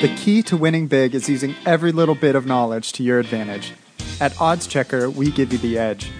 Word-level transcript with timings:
The 0.00 0.08
key 0.16 0.42
to 0.44 0.56
winning 0.56 0.86
big 0.86 1.14
is 1.14 1.28
using 1.28 1.54
every 1.66 1.92
little 1.92 2.14
bit 2.14 2.34
of 2.34 2.46
knowledge 2.46 2.92
to 2.92 3.02
your 3.02 3.18
advantage. 3.18 3.74
At 4.18 4.40
Odds 4.40 4.66
Checker, 4.66 5.10
we 5.10 5.30
give 5.30 5.52
you 5.52 5.58
the 5.58 5.76
edge. 5.76 6.10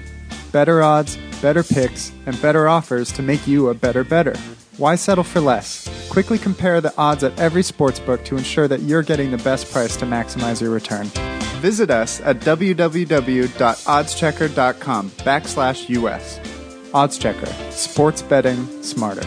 Better 0.52 0.82
odds, 0.82 1.16
better 1.40 1.62
picks, 1.62 2.12
and 2.26 2.38
better 2.42 2.68
offers 2.68 3.10
to 3.12 3.22
make 3.22 3.46
you 3.46 3.70
a 3.70 3.74
better 3.74 4.04
better. 4.04 4.36
Why 4.76 4.96
settle 4.96 5.24
for 5.24 5.40
less? 5.40 5.88
Quickly 6.10 6.36
compare 6.36 6.82
the 6.82 6.92
odds 6.98 7.24
at 7.24 7.40
every 7.40 7.62
sportsbook 7.62 8.22
to 8.26 8.36
ensure 8.36 8.68
that 8.68 8.82
you're 8.82 9.02
getting 9.02 9.30
the 9.30 9.38
best 9.38 9.72
price 9.72 9.96
to 9.96 10.04
maximize 10.04 10.60
your 10.60 10.72
return. 10.72 11.06
Visit 11.62 11.90
us 11.90 12.20
at 12.20 12.40
www.oddschecker.com 12.40 15.10
backslash 15.10 15.88
US. 15.88 16.38
OddsChecker. 16.92 17.72
Sports 17.72 18.20
betting 18.20 18.82
smarter. 18.82 19.26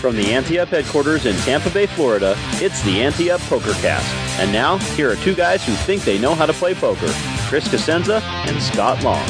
From 0.00 0.14
the 0.14 0.32
Ante 0.32 0.60
Up 0.60 0.68
headquarters 0.68 1.26
in 1.26 1.34
Tampa 1.38 1.70
Bay, 1.70 1.86
Florida, 1.86 2.36
it's 2.54 2.80
the 2.82 3.02
Ante 3.02 3.32
Up 3.32 3.40
PokerCast. 3.42 4.38
And 4.38 4.52
now, 4.52 4.78
here 4.94 5.10
are 5.10 5.16
two 5.16 5.34
guys 5.34 5.64
who 5.64 5.72
think 5.72 6.02
they 6.02 6.18
know 6.18 6.36
how 6.36 6.46
to 6.46 6.52
play 6.52 6.74
poker 6.74 7.12
Chris 7.48 7.66
Cosenza 7.66 8.20
and 8.22 8.62
Scott 8.62 9.02
Long. 9.02 9.24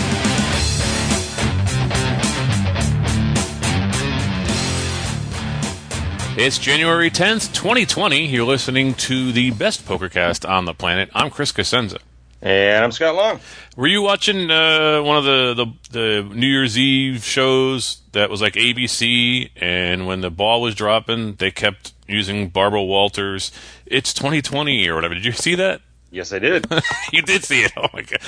It's 6.36 6.58
January 6.58 7.10
10th, 7.10 7.52
2020. 7.54 8.26
You're 8.26 8.44
listening 8.44 8.94
to 8.94 9.32
the 9.32 9.50
best 9.52 9.86
PokerCast 9.86 10.48
on 10.48 10.66
the 10.66 10.74
planet. 10.74 11.10
I'm 11.14 11.30
Chris 11.30 11.50
Cosenza. 11.50 11.98
And 12.41 12.84
I'm 12.84 12.93
Scott 12.93 13.16
Long. 13.16 13.41
Were 13.76 13.88
you 13.88 14.00
watching 14.03 14.50
uh, 14.50 15.03
one 15.03 15.16
of 15.16 15.25
the, 15.25 15.54
the, 15.54 15.66
the 15.91 16.34
New 16.34 16.47
Year's 16.47 16.78
Eve 16.78 17.25
shows 17.25 18.00
that 18.12 18.31
was 18.31 18.41
like 18.41 18.54
ABC? 18.54 19.50
And 19.56 20.06
when 20.06 20.21
the 20.21 20.31
ball 20.31 20.62
was 20.62 20.75
dropping, 20.75 21.34
they 21.34 21.50
kept 21.50 21.94
using 22.06 22.48
Barbara 22.48 22.82
Walters. 22.82 23.50
It's 23.87 24.15
2020 24.15 24.88
or 24.88 24.94
whatever. 24.94 25.15
Did 25.15 25.25
you 25.25 25.32
see 25.32 25.56
that? 25.56 25.81
Yes, 26.10 26.32
I 26.32 26.38
did. 26.38 26.66
you 27.12 27.22
did 27.22 27.44
see 27.44 27.62
it. 27.62 27.72
Oh 27.77 27.88
my 27.93 28.03
god, 28.03 28.21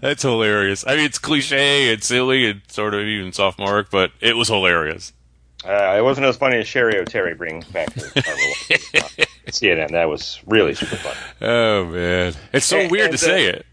that's 0.00 0.22
hilarious. 0.22 0.84
I 0.86 0.96
mean, 0.96 1.04
it's 1.04 1.18
cliche, 1.18 1.92
it's 1.92 2.06
silly, 2.06 2.46
it's 2.46 2.74
sort 2.74 2.94
of 2.94 3.00
even 3.02 3.32
sophomoric, 3.32 3.90
but 3.90 4.10
it 4.20 4.36
was 4.36 4.48
hilarious. 4.48 5.12
Uh, 5.64 5.94
it 5.96 6.02
wasn't 6.02 6.26
as 6.26 6.36
funny 6.36 6.56
as 6.58 6.66
Cheri 6.66 6.94
Oteri 6.94 7.36
bringing 7.36 7.64
back 7.72 7.92
the 7.94 9.26
CNN. 9.52 9.90
That 9.92 10.08
was 10.08 10.40
really 10.46 10.74
super 10.74 10.96
fun. 10.96 11.16
Oh 11.40 11.84
man, 11.86 12.34
it's 12.52 12.66
so 12.66 12.78
And- 12.78 12.90
weird 12.90 13.06
and, 13.10 13.12
to 13.12 13.18
say 13.18 13.46
uh, 13.48 13.52
it. 13.56 13.66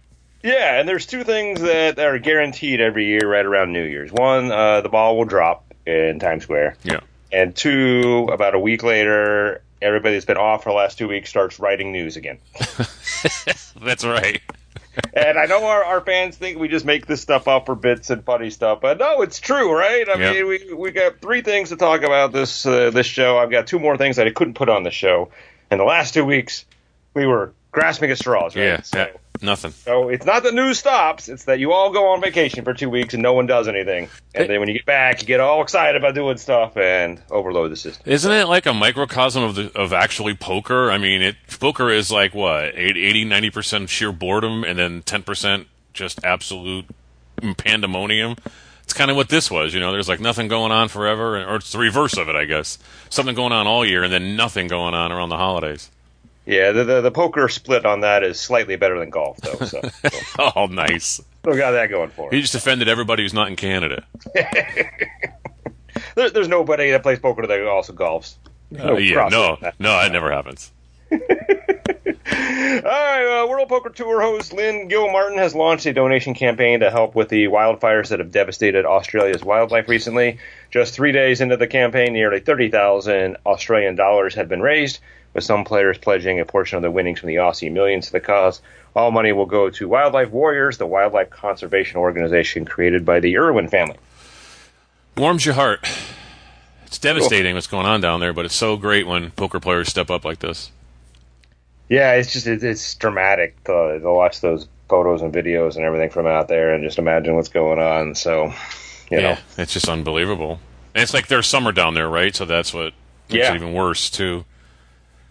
Yeah, 0.44 0.80
and 0.80 0.88
there's 0.88 1.08
two 1.08 1.24
things 1.24 1.62
that 1.62 1.98
are 1.98 2.20
guaranteed 2.20 2.80
every 2.80 3.06
year 3.08 3.22
right 3.28 3.44
around 3.46 3.74
New 3.74 3.84
Year's. 3.84 4.12
One, 4.12 4.52
uh, 4.52 4.82
the 4.82 4.90
ball 4.90 5.18
will 5.18 5.26
drop 5.26 5.74
in 5.88 6.20
Times 6.20 6.44
Square. 6.44 6.78
Yeah. 6.84 7.00
And 7.32 7.56
two, 7.56 8.28
about 8.32 8.54
a 8.54 8.60
week 8.60 8.84
later, 8.84 9.64
everybody 9.82 10.14
that's 10.16 10.26
been 10.26 10.38
off 10.38 10.62
for 10.64 10.70
the 10.70 10.76
last 10.76 11.00
two 11.00 11.08
weeks 11.08 11.32
starts 11.32 11.60
writing 11.60 11.92
news 11.92 12.16
again. 12.16 12.38
That's 13.82 14.06
right. 14.06 14.42
and 15.14 15.38
I 15.38 15.46
know 15.48 15.66
our, 15.66 15.84
our 15.84 16.02
fans 16.02 16.38
think 16.38 16.60
we 16.60 16.68
just 16.68 16.86
make 16.86 17.06
this 17.08 17.22
stuff 17.22 17.48
up 17.48 17.66
for 17.66 17.76
bits 17.76 18.10
and 18.10 18.24
funny 18.24 18.50
stuff, 18.50 18.80
but 18.82 19.00
no, 19.00 19.22
it's 19.24 19.40
true, 19.40 19.76
right? 19.76 20.08
I 20.08 20.20
Yeah. 20.20 20.32
mean, 20.34 20.48
we 20.48 20.74
we 20.74 20.92
got 20.92 21.20
three 21.22 21.42
things 21.42 21.70
to 21.70 21.76
talk 21.76 22.04
about 22.04 22.32
this 22.32 22.66
uh, 22.66 22.92
this 22.92 23.06
show. 23.08 23.38
I've 23.38 23.52
got 23.52 23.68
two 23.68 23.80
more 23.80 23.98
things 23.98 24.16
that 24.18 24.28
I 24.28 24.32
couldn't 24.32 24.54
put 24.54 24.70
on 24.70 24.84
the 24.84 24.92
show. 24.92 25.30
In 25.76 25.80
the 25.80 25.84
last 25.84 26.14
two 26.14 26.24
weeks, 26.24 26.64
we 27.14 27.26
were 27.26 27.52
grasping 27.74 28.10
at 28.10 28.18
straws, 28.18 28.56
right? 28.56 28.64
Yeah, 28.64 28.82
So, 28.82 28.98
yeah, 28.98 29.08
nothing. 29.42 29.72
so 29.72 30.08
it's 30.08 30.26
not 30.26 30.44
that 30.44 30.54
news 30.54 30.80
stops; 30.80 31.28
it's 31.28 31.44
that 31.44 31.60
you 31.60 31.74
all 31.74 31.92
go 31.92 32.14
on 32.14 32.22
vacation 32.22 32.64
for 32.64 32.74
two 32.74 32.90
weeks 32.90 33.14
and 33.14 33.22
no 33.22 33.34
one 33.34 33.46
does 33.46 33.68
anything, 33.68 34.08
and 34.34 34.50
then 34.50 34.62
when 34.62 34.70
you 34.70 34.76
get 34.76 34.86
back, 34.86 35.22
you 35.22 35.28
get 35.28 35.42
all 35.42 35.62
excited 35.62 35.98
about 35.98 36.16
doing 36.16 36.38
stuff 36.38 36.78
and 36.78 37.22
overload 37.30 37.72
the 37.72 37.76
system. 37.76 38.04
Isn't 38.10 38.32
it 38.32 38.48
like 38.48 38.66
a 38.66 38.74
microcosm 38.74 39.44
of 39.44 39.56
the 39.56 39.78
of 39.78 39.92
actually 39.92 40.34
poker? 40.34 40.90
I 40.90 40.98
mean, 40.98 41.22
it 41.22 41.36
poker 41.60 41.90
is 41.90 42.10
like 42.10 42.34
what 42.34 42.74
80 42.74 43.26
90 43.26 43.50
percent 43.50 43.90
sheer 43.90 44.14
boredom, 44.14 44.64
and 44.64 44.80
then 44.80 45.02
ten 45.02 45.24
percent 45.24 45.68
just 45.92 46.24
absolute 46.24 46.86
pandemonium. 47.58 48.38
It's 48.86 48.94
kind 48.94 49.12
of 49.12 49.18
what 49.18 49.30
this 49.30 49.52
was, 49.52 49.74
you 49.74 49.80
know. 49.80 49.92
There's 49.92 50.08
like 50.08 50.20
nothing 50.20 50.48
going 50.48 50.72
on 50.72 50.88
forever, 50.88 51.44
or 51.44 51.56
it's 51.58 51.72
the 51.72 51.80
reverse 51.80 52.18
of 52.18 52.30
it, 52.30 52.36
I 52.36 52.46
guess. 52.46 52.78
Something 53.10 53.36
going 53.36 53.52
on 53.52 53.68
all 53.68 53.86
year, 53.86 54.04
and 54.04 54.14
then 54.14 54.36
nothing 54.36 54.68
going 54.68 54.94
on 54.94 55.12
around 55.12 55.30
the 55.30 55.38
holidays. 55.38 55.90
Yeah, 56.46 56.72
the 56.72 56.84
the, 56.84 57.02
the 57.02 57.12
poker 57.12 57.50
split 57.50 57.86
on 57.86 58.02
that 58.02 58.24
is 58.24 58.40
slightly 58.40 58.76
better 58.76 59.00
than 59.00 59.10
golf, 59.10 59.38
though. 59.38 59.66
So, 59.66 59.82
so 59.82 60.20
Oh, 60.56 60.68
nice. 60.68 61.20
still 61.40 61.58
got 61.58 61.72
that 61.72 61.90
going 61.90 62.12
for 62.12 62.30
it. 62.32 62.36
He 62.36 62.42
just 62.42 62.54
offended 62.56 62.88
everybody 62.88 63.24
who's 63.24 63.34
not 63.34 63.48
in 63.48 63.56
Canada. 63.56 64.06
There, 66.16 66.30
there's 66.30 66.48
nobody 66.48 66.92
that 66.92 67.04
plays 67.04 67.20
poker 67.20 67.46
that 67.46 67.68
also 67.68 67.94
golfs. 67.94 68.36
Uh, 68.78 68.96
yeah, 68.96 69.30
no, 69.30 69.58
no, 69.80 70.02
that 70.02 70.12
never 70.12 70.32
happens. 70.32 70.72
All 72.08 72.14
right, 72.14 73.42
uh, 73.42 73.48
World 73.48 73.68
Poker 73.68 73.90
Tour 73.90 74.22
host 74.22 74.54
Lynn 74.54 74.88
Gilmartin 74.88 75.40
has 75.40 75.56
launched 75.56 75.88
a 75.88 75.94
donation 75.94 76.36
campaign 76.36 76.82
to 76.82 76.92
help 76.92 77.16
with 77.16 77.30
the 77.30 77.46
wildfires 77.46 78.10
that 78.10 78.20
have 78.20 78.32
devastated 78.32 78.86
Australia's 78.86 79.44
wildlife 79.44 79.88
recently. 79.88 80.38
Just 80.70 80.94
three 80.94 81.12
days 81.12 81.42
into 81.42 81.58
the 81.58 81.68
campaign, 81.68 82.14
nearly 82.14 82.40
30,000 82.40 83.38
Australian 83.46 83.96
dollars 83.96 84.36
had 84.36 84.48
been 84.48 84.62
raised, 84.62 85.00
with 85.34 85.44
some 85.44 85.64
players 85.64 85.98
pledging 85.98 86.40
a 86.40 86.46
portion 86.46 86.78
of 86.78 86.84
the 86.84 86.92
winnings 86.92 87.20
from 87.20 87.28
the 87.28 87.36
Aussie 87.36 87.72
Millions 87.72 88.08
to 88.08 88.12
the 88.12 88.20
cause. 88.20 88.62
All 88.96 89.10
money 89.10 89.32
will 89.32 89.48
go 89.48 89.72
to 89.72 89.88
Wildlife 89.88 90.30
Warriors, 90.30 90.78
the 90.78 90.86
wildlife 90.86 91.32
conservation 91.32 91.98
organization 91.98 92.66
created 92.66 93.04
by 93.04 93.20
the 93.20 93.38
Irwin 93.38 93.68
family. 93.68 93.98
Warms 95.18 95.46
your 95.46 95.56
heart. 95.56 95.88
It's 96.86 97.00
devastating 97.00 97.56
what's 97.56 97.68
going 97.68 97.88
on 97.88 98.00
down 98.00 98.20
there, 98.20 98.32
but 98.32 98.46
it's 98.46 98.56
so 98.56 98.78
great 98.78 99.08
when 99.08 99.32
poker 99.32 99.60
players 99.60 99.90
step 99.90 100.12
up 100.12 100.24
like 100.24 100.40
this. 100.40 100.72
Yeah, 101.90 102.14
it's 102.14 102.34
just 102.34 102.48
it, 102.48 102.64
it's 102.64 102.96
dramatic 102.96 103.64
to, 103.66 104.00
to 104.02 104.12
watch 104.12 104.42
those 104.42 104.68
photos 104.90 105.22
and 105.22 105.34
videos 105.34 105.76
and 105.76 105.86
everything 105.86 106.10
from 106.10 106.26
out 106.28 106.48
there, 106.48 106.74
and 106.74 106.84
just 106.84 106.98
imagine 107.00 107.36
what's 107.36 107.50
going 107.50 107.80
on. 107.80 108.16
So, 108.16 108.54
you 109.12 109.22
know, 109.22 109.38
it's 109.58 109.74
just 109.74 109.88
unbelievable. 109.90 110.60
And 110.94 111.04
it's 111.04 111.14
like 111.14 111.28
their 111.28 111.44
summer 111.44 111.72
down 111.72 111.94
there, 111.94 112.10
right? 112.10 112.36
So 112.36 112.46
that's 112.46 112.74
what 112.74 112.94
makes 113.30 113.46
Yeah. 113.46 113.52
it 113.54 113.56
even 113.56 113.74
worse 113.74 114.10
too. 114.10 114.46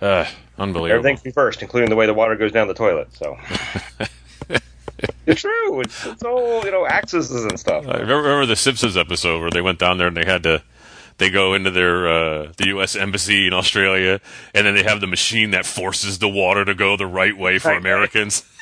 Uh, 0.00 0.26
Unbelievable. 0.58 0.98
Everything's 0.98 1.22
be 1.22 1.30
first, 1.32 1.62
including 1.62 1.90
the 1.90 1.96
way 1.96 2.06
the 2.06 2.14
water 2.14 2.36
goes 2.36 2.52
down 2.52 2.68
the 2.68 2.74
toilet. 2.74 3.08
So 3.14 3.36
it's 5.26 5.40
true. 5.40 5.80
It's, 5.80 6.06
it's 6.06 6.22
all 6.22 6.64
you 6.64 6.70
know, 6.70 6.86
axes 6.86 7.30
and 7.32 7.58
stuff. 7.58 7.86
I 7.88 7.94
remember, 7.94 8.16
remember 8.22 8.46
the 8.46 8.54
Simpsons 8.56 8.96
episode 8.96 9.40
where 9.40 9.50
they 9.50 9.60
went 9.62 9.78
down 9.80 9.98
there 9.98 10.06
and 10.06 10.16
they 10.16 10.24
had 10.24 10.42
to 10.44 10.62
they 11.18 11.30
go 11.30 11.54
into 11.54 11.70
their 11.70 12.08
uh, 12.08 12.52
the 12.56 12.68
U.S. 12.68 12.96
embassy 12.96 13.46
in 13.46 13.52
Australia, 13.52 14.20
and 14.54 14.66
then 14.66 14.74
they 14.74 14.82
have 14.82 15.00
the 15.00 15.06
machine 15.06 15.52
that 15.52 15.66
forces 15.66 16.18
the 16.18 16.28
water 16.28 16.64
to 16.64 16.74
go 16.74 16.96
the 16.96 17.06
right 17.06 17.36
way 17.36 17.58
for 17.58 17.68
Right. 17.68 17.78
Americans. 17.78 18.44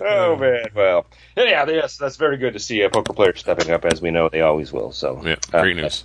Oh 0.00 0.36
man, 0.36 0.66
well, 0.74 1.06
yeah, 1.36 1.66
yes, 1.68 1.96
that's 1.96 2.16
very 2.16 2.36
good 2.36 2.52
to 2.52 2.60
see 2.60 2.82
a 2.82 2.90
poker 2.90 3.12
player 3.12 3.34
stepping 3.34 3.70
up, 3.72 3.84
as 3.84 4.00
we 4.00 4.10
know 4.12 4.28
they 4.28 4.42
always 4.42 4.72
will. 4.72 4.92
So, 4.92 5.20
Yeah, 5.24 5.36
uh, 5.52 5.60
great 5.62 5.76
news. 5.76 6.04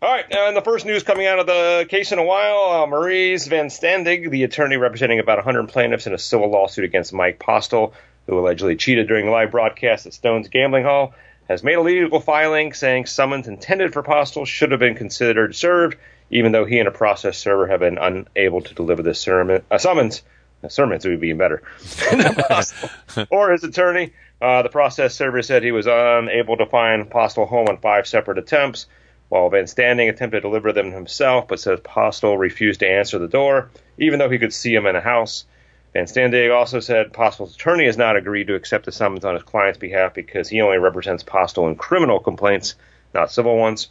All 0.00 0.12
right, 0.12 0.24
uh, 0.32 0.46
and 0.46 0.56
the 0.56 0.62
first 0.62 0.86
news 0.86 1.02
coming 1.02 1.26
out 1.26 1.40
of 1.40 1.46
the 1.46 1.86
case 1.88 2.12
in 2.12 2.18
a 2.20 2.24
while, 2.24 2.82
uh, 2.82 2.86
Maurice 2.86 3.48
VerStandig, 3.48 4.30
the 4.30 4.44
attorney 4.44 4.76
representing 4.76 5.18
about 5.18 5.38
100 5.38 5.68
plaintiffs 5.68 6.06
in 6.06 6.14
a 6.14 6.18
civil 6.18 6.48
lawsuit 6.48 6.84
against 6.84 7.12
Mike 7.12 7.40
Postle, 7.40 7.92
who 8.26 8.38
allegedly 8.38 8.76
cheated 8.76 9.08
during 9.08 9.26
a 9.26 9.30
live 9.32 9.50
broadcast 9.50 10.06
at 10.06 10.14
Stone's 10.14 10.48
Gambling 10.48 10.84
Hall, 10.84 11.12
has 11.48 11.62
made 11.62 11.74
a 11.74 11.82
legal 11.82 12.20
filing 12.20 12.72
saying 12.72 13.06
summons 13.06 13.48
intended 13.48 13.92
for 13.92 14.02
Postle 14.02 14.44
should 14.44 14.72
have 14.72 14.80
been 14.80 14.94
considered 14.94 15.54
served, 15.54 15.96
even 16.30 16.52
though 16.52 16.64
he 16.64 16.78
and 16.78 16.88
a 16.88 16.92
process 16.92 17.38
server 17.38 17.66
have 17.66 17.80
been 17.80 17.98
unable 17.98 18.60
to 18.60 18.74
deliver 18.74 19.02
the 19.02 19.14
sermon, 19.14 19.62
uh, 19.70 19.78
summons. 19.78 20.22
Uh, 20.64 20.68
sermons 20.68 21.04
would 21.04 21.20
be 21.20 21.32
better. 21.32 21.62
or 23.30 23.52
his 23.52 23.62
attorney. 23.62 24.12
Uh, 24.40 24.62
the 24.62 24.68
process 24.68 25.14
server 25.14 25.42
said 25.42 25.62
he 25.62 25.72
was 25.72 25.86
unable 25.86 26.56
to 26.56 26.66
find 26.66 27.10
Postle 27.10 27.46
home 27.46 27.68
on 27.68 27.78
five 27.78 28.06
separate 28.06 28.38
attempts, 28.38 28.86
while 29.28 29.50
VerStandig 29.50 30.08
attempted 30.08 30.38
to 30.38 30.48
deliver 30.48 30.72
them 30.72 30.92
himself, 30.92 31.48
but 31.48 31.60
says 31.60 31.80
Postle 31.80 32.36
refused 32.38 32.80
to 32.80 32.88
answer 32.88 33.18
the 33.18 33.28
door, 33.28 33.70
even 33.98 34.18
though 34.18 34.30
he 34.30 34.38
could 34.38 34.52
see 34.52 34.74
him 34.74 34.86
in 34.86 34.96
a 34.96 35.00
house. 35.00 35.44
VerStandig 35.96 36.54
also 36.54 36.80
said 36.80 37.12
Postle's 37.12 37.54
attorney 37.54 37.86
has 37.86 37.96
not 37.96 38.16
agreed 38.16 38.48
to 38.48 38.54
accept 38.54 38.84
the 38.84 38.92
summons 38.92 39.24
on 39.24 39.34
his 39.34 39.42
client's 39.42 39.78
behalf 39.78 40.12
because 40.12 40.48
he 40.48 40.60
only 40.60 40.78
represents 40.78 41.22
Postle 41.22 41.68
in 41.68 41.76
criminal 41.76 42.20
complaints, 42.20 42.74
not 43.14 43.32
civil 43.32 43.56
ones. 43.56 43.88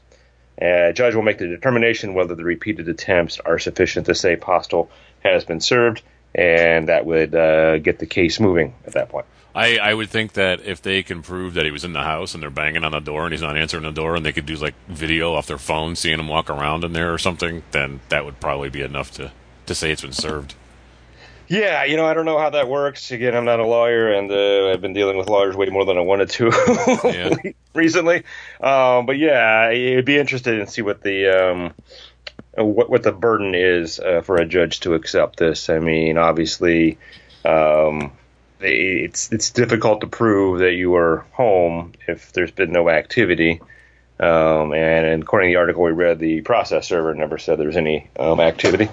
A 0.62 0.94
judge 0.94 1.16
will 1.16 1.24
make 1.24 1.40
the 1.40 1.48
determination 1.48 2.14
whether 2.14 2.36
the 2.36 2.44
repeated 2.44 2.88
attempts 2.88 3.40
are 3.40 3.60
sufficient 3.60 4.06
to 4.06 4.16
say 4.16 4.36
Postle 4.36 4.90
has 5.24 5.46
been 5.46 5.60
served, 5.60 6.04
and 6.34 6.90
that 6.90 7.06
would 7.06 7.34
uh, 7.34 7.80
get 7.80 8.00
the 8.00 8.06
case 8.06 8.40
moving 8.40 8.76
at 8.86 8.94
that 8.94 9.10
point. 9.10 9.26
I, 9.56 9.78
I 9.78 9.94
would 9.94 10.10
think 10.10 10.34
that 10.34 10.62
if 10.62 10.82
they 10.82 11.02
can 11.02 11.22
prove 11.22 11.54
that 11.54 11.66
he 11.66 11.72
was 11.72 11.86
in 11.86 11.94
the 11.94 12.04
house 12.04 12.34
and 12.34 12.44
they're 12.44 12.50
banging 12.50 12.84
on 12.84 12.92
the 12.92 13.00
door 13.00 13.24
and 13.24 13.32
he's 13.32 13.42
not 13.42 13.58
answering 13.58 13.84
the 13.84 13.92
door 13.92 14.16
and 14.16 14.26
they 14.26 14.34
could 14.34 14.46
do 14.46 14.56
like 14.58 14.76
video 14.90 15.34
off 15.34 15.48
their 15.48 15.58
phone 15.58 15.96
seeing 15.96 16.20
him 16.20 16.28
walk 16.28 16.50
around 16.50 16.84
in 16.84 16.92
there 16.92 17.14
or 17.14 17.18
something, 17.18 17.64
then 17.72 18.02
that 18.10 18.26
would 18.26 18.40
probably 18.42 18.70
be 18.70 18.82
enough 18.82 19.12
to, 19.12 19.32
to 19.66 19.74
say 19.74 19.92
it's 19.92 20.02
been 20.02 20.12
served. 20.12 20.56
Yeah, 21.48 21.84
you 21.84 21.96
know, 21.98 22.06
I 22.06 22.14
don't 22.14 22.26
know 22.26 22.40
how 22.40 22.50
that 22.52 22.68
works. 22.68 23.12
Again, 23.12 23.36
I'm 23.36 23.46
not 23.46 23.60
a 23.60 23.66
lawyer, 23.66 24.12
and 24.12 24.32
uh, 24.32 24.72
I've 24.72 24.82
been 24.82 24.94
dealing 24.94 25.18
with 25.18 25.30
lawyers 25.30 25.56
way 25.56 25.68
more 25.68 25.86
than 25.86 25.98
I 25.98 26.02
wanted 26.02 26.30
to 26.32 26.52
Yeah. 27.06 27.52
recently. 27.74 28.24
Um, 28.60 29.06
but 29.06 29.18
yeah, 29.18 29.70
it'd 29.70 30.06
be 30.06 30.18
interested 30.18 30.60
in 30.60 30.68
see 30.68 30.82
what 30.82 31.02
the 31.02 31.28
um, 31.30 31.74
what 32.56 32.90
what 32.90 33.04
the 33.04 33.12
burden 33.12 33.54
is 33.54 34.00
uh, 34.00 34.22
for 34.22 34.38
a 34.38 34.46
judge 34.46 34.80
to 34.82 34.94
accept 34.96 35.38
this. 35.38 35.70
I 35.70 35.80
mean, 35.80 36.18
obviously, 36.18 36.98
um, 37.44 38.12
it's 38.60 39.32
it's 39.32 39.52
difficult 39.52 40.02
to 40.02 40.08
prove 40.08 40.60
that 40.60 40.74
you 40.74 40.90
were 40.92 41.26
home 41.32 41.94
if 42.08 42.32
there's 42.34 42.52
been 42.52 42.72
no 42.72 42.90
activity. 42.90 43.62
Um, 44.18 44.74
and 44.74 45.22
according 45.24 45.50
to 45.50 45.54
the 45.54 45.60
article 45.60 45.84
we 45.84 45.92
read, 45.92 46.20
the 46.20 46.42
process 46.42 46.88
server 46.88 47.14
never 47.14 47.38
said 47.38 47.60
there 47.60 47.68
was 47.68 47.76
any 47.76 48.10
um, 48.18 48.40
activity. 48.40 48.90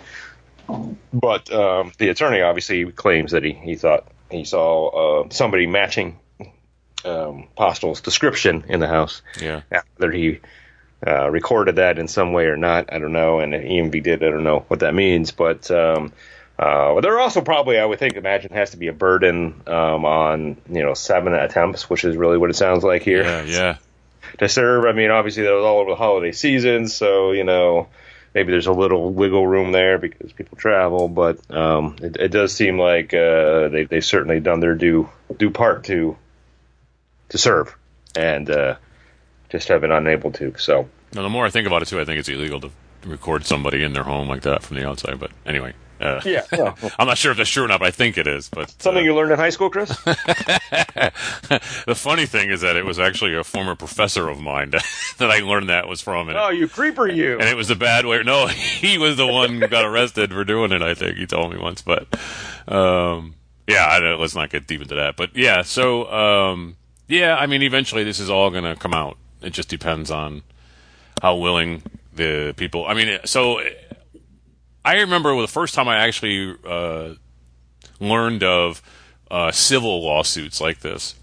But 1.13 1.53
um, 1.53 1.93
the 1.99 2.09
attorney 2.09 2.41
obviously 2.41 2.91
claims 2.91 3.33
that 3.33 3.45
he, 3.45 3.53
he 3.53 3.77
thought 3.77 4.07
he 4.31 4.45
saw 4.45 5.25
uh, 5.25 5.29
somebody 5.31 5.67
matching 5.67 6.19
um, 7.05 7.49
Postle's 7.57 8.01
description 8.01 8.65
in 8.69 8.81
the 8.81 8.89
house. 8.89 9.23
Yeah. 9.41 9.63
Whether 9.97 10.13
he 10.13 10.41
uh, 11.07 11.31
recorded 11.31 11.77
that 11.77 11.99
in 11.99 12.09
some 12.09 12.33
way 12.33 12.47
or 12.47 12.57
not, 12.57 12.93
I 12.93 12.99
don't 12.99 13.13
know. 13.13 13.41
And 13.41 13.55
even 13.55 13.87
if 13.87 13.95
he 13.95 14.01
did, 14.01 14.23
I 14.23 14.31
don't 14.31 14.45
know 14.45 14.65
what 14.69 14.81
that 14.81 14.95
means. 14.95 15.33
But 15.33 15.71
um, 15.71 16.13
uh, 16.59 17.01
there 17.01 17.19
also 17.19 17.41
probably, 17.41 17.79
I 17.79 17.85
would 17.85 17.99
think, 17.99 18.15
imagine 18.15 18.53
has 18.53 18.71
to 18.71 18.77
be 18.77 18.89
a 18.89 18.93
burden 18.93 19.63
um, 19.67 20.05
on 20.05 20.57
you 20.71 20.83
know 20.83 20.95
seven 20.95 21.35
attempts, 21.35 21.91
which 21.91 22.05
is 22.05 22.17
really 22.17 22.39
what 22.39 22.51
it 22.51 22.57
sounds 22.57 22.85
like 22.85 23.03
here 23.03 23.23
Yeah, 23.23 23.43
yeah. 23.43 23.77
to 24.39 24.49
serve. 24.49 24.85
I 24.85 24.93
mean, 24.93 25.11
obviously 25.11 25.43
that 25.43 25.53
was 25.53 25.65
all 25.65 25.81
over 25.81 25.91
the 25.91 25.97
holiday 25.97 26.33
season, 26.33 26.89
so 26.89 27.33
you 27.33 27.45
know 27.45 27.89
maybe 28.35 28.53
there's 28.53 28.67
a 28.67 28.73
little 28.73 29.13
wiggle 29.13 29.47
room 29.47 29.73
there 29.73 29.99
because 29.99 30.33
people 30.33 30.57
travel. 30.57 31.09
But 31.09 31.39
um, 31.51 31.97
it, 32.01 32.17
it 32.17 32.29
does 32.29 32.53
seem 32.55 32.79
like 32.79 33.15
uh, 33.15 33.69
they 33.69 33.85
they 33.85 34.01
certainly 34.01 34.41
done 34.41 34.61
their 34.61 34.75
due 34.75 35.09
due 35.37 35.51
part 35.51 35.85
to 35.85 36.17
to 37.31 37.39
serve, 37.39 37.77
and 38.15 38.51
uh, 38.51 38.77
just 39.49 39.69
have 39.69 39.81
been 39.81 39.93
unable 39.93 40.33
to. 40.33 40.55
So 40.59 40.89
Now, 41.15 41.23
the 41.23 41.29
more 41.29 41.47
I 41.47 41.51
think 41.51 41.67
about 41.67 41.83
it, 41.83 41.89
too, 41.89 42.01
I 42.01 42.05
think 42.05 42.19
it's 42.19 42.29
illegal 42.29 42.61
to 42.61 42.71
record 43.05 43.45
somebody 43.45 43.83
in 43.83 43.93
their 43.93 44.05
home 44.05 44.29
like 44.29 44.43
that 44.43 44.63
from 44.63 44.77
the 44.77 44.89
outside. 44.89 45.19
But 45.19 45.31
anyway, 45.47 45.73
uh, 46.03 46.21
yeah, 46.25 46.43
well, 46.53 46.77
I'm 46.99 47.07
not 47.07 47.17
sure 47.17 47.31
if 47.31 47.39
that's 47.39 47.49
true 47.49 47.65
or 47.65 47.69
not, 47.69 47.79
but 47.81 47.87
I 47.87 47.91
think 47.93 48.19
it 48.19 48.27
is. 48.27 48.49
But 48.49 48.71
something 48.83 49.03
uh, 49.03 49.07
you 49.07 49.15
learned 49.15 49.31
in 49.31 49.39
high 49.39 49.51
school, 49.51 49.71
Chris. 49.71 49.89
the 50.05 51.95
funny 51.95 52.27
thing 52.27 52.51
is 52.51 52.63
that 52.63 52.77
it 52.77 52.85
was 52.85 52.99
actually 52.99 53.37
a 53.37 53.45
former 53.45 53.77
professor 53.77 54.29
of 54.29 54.41
mine 54.41 54.71
that, 54.71 54.85
that 55.19 55.31
I 55.31 55.39
learned 55.39 55.69
that 55.69 55.87
was 55.87 56.01
from. 56.01 56.29
And, 56.29 56.37
oh, 56.37 56.49
you 56.49 56.67
creeper, 56.67 57.07
you! 57.09 57.39
and 57.39 57.49
it 57.49 57.57
was 57.57 57.71
a 57.71 57.77
bad 57.77 58.05
way. 58.05 58.23
No, 58.25 58.49
he 58.49 58.99
was 58.99 59.17
the 59.17 59.27
one 59.27 59.61
who 59.61 59.69
got 59.69 59.85
arrested 59.85 60.33
for 60.33 60.45
doing 60.45 60.73
it. 60.73 60.83
I 60.83 60.95
think 60.95 61.19
he 61.19 61.27
told 61.27 61.53
me 61.53 61.59
once, 61.59 61.83
but 61.83 62.09
um, 62.67 63.37
yeah, 63.69 63.87
I 63.89 64.01
don't, 64.01 64.21
let's 64.21 64.35
not 64.35 64.51
get 64.51 64.67
deep 64.67 64.83
into 64.83 64.97
that. 64.97 65.17
But 65.17 65.37
yeah, 65.37 65.63
so 65.63 66.11
um, 66.13 66.77
yeah, 67.07 67.37
I 67.37 67.47
mean, 67.47 67.63
eventually 67.63 68.03
this 68.03 68.19
is 68.19 68.29
all 68.29 68.51
going 68.51 68.65
to 68.65 68.75
come 68.75 68.93
out. 68.93 69.19
It 69.41 69.51
just 69.51 69.69
depends 69.69 70.11
on 70.11 70.43
how 71.21 71.37
willing 71.37 71.83
the 72.13 72.55
people. 72.57 72.87
I 72.87 72.95
mean, 72.95 73.21
so 73.25 73.61
I 74.85 75.01
remember 75.01 75.41
the 75.41 75.49
first 75.49 75.75
time 75.75 75.89
I 75.89 75.99
actually 75.99 76.57
uh, 76.67 77.15
learned 78.01 78.43
of 78.43 78.83
uh, 79.31 79.53
civil 79.53 80.03
lawsuits 80.03 80.61
like 80.61 80.81
this 80.81 81.15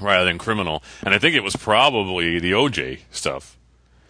rather 0.00 0.24
than 0.24 0.38
criminal, 0.38 0.82
and 1.02 1.14
I 1.14 1.18
think 1.18 1.34
it 1.34 1.42
was 1.42 1.56
probably 1.56 2.38
the 2.38 2.52
OJ 2.52 3.00
stuff, 3.10 3.56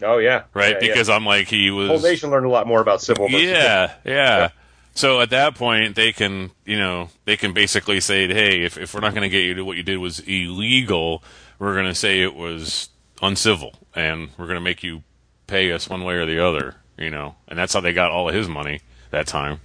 oh 0.02 0.18
yeah, 0.18 0.44
right? 0.54 0.76
Yeah, 0.80 0.86
yeah. 0.86 0.92
because 0.92 1.08
I'm 1.08 1.24
like 1.24 1.48
he 1.48 1.70
was 1.70 1.88
the 1.88 1.94
whole 1.94 2.02
nation 2.02 2.30
learned 2.30 2.46
a 2.46 2.50
lot 2.50 2.66
more 2.66 2.80
about 2.80 3.00
civil. 3.00 3.28
versus 3.28 3.42
yeah, 3.42 3.94
yeah. 4.04 4.50
So 4.94 5.20
at 5.20 5.30
that 5.30 5.54
point, 5.54 5.96
they 5.96 6.12
can, 6.12 6.50
you 6.66 6.78
know, 6.78 7.08
they 7.24 7.36
can 7.36 7.54
basically 7.54 8.00
say, 8.00 8.28
hey, 8.28 8.62
if, 8.62 8.76
if 8.76 8.92
we're 8.92 9.00
not 9.00 9.14
going 9.14 9.22
to 9.22 9.30
get 9.30 9.44
you 9.44 9.54
to 9.54 9.64
what 9.64 9.78
you 9.78 9.82
did 9.82 9.96
was 9.96 10.20
illegal, 10.20 11.24
we're 11.58 11.72
going 11.72 11.86
to 11.86 11.94
say 11.94 12.20
it 12.20 12.34
was 12.34 12.90
uncivil, 13.22 13.74
and 13.94 14.28
we're 14.36 14.46
going 14.46 14.56
to 14.56 14.60
make 14.60 14.82
you 14.82 15.02
pay 15.46 15.72
us 15.72 15.88
one 15.88 16.04
way 16.04 16.14
or 16.14 16.26
the 16.26 16.44
other, 16.44 16.76
you 16.96 17.10
know. 17.10 17.34
And 17.48 17.58
that's 17.58 17.72
how 17.72 17.80
they 17.80 17.92
got 17.92 18.10
all 18.10 18.28
of 18.28 18.34
his 18.34 18.48
money 18.48 18.80
that 19.10 19.26
time, 19.26 19.60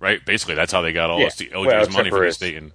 right? 0.00 0.24
Basically, 0.24 0.54
that's 0.54 0.72
how 0.72 0.80
they 0.82 0.92
got 0.92 1.10
all 1.10 1.20
Yeah. 1.20 1.26
of 1.26 1.36
the 1.36 1.46
OJ's 1.54 1.66
Well, 1.66 1.88
money 1.90 2.10
for 2.10 2.16
from 2.18 2.26
his- 2.26 2.36
state 2.36 2.56
and 2.56 2.72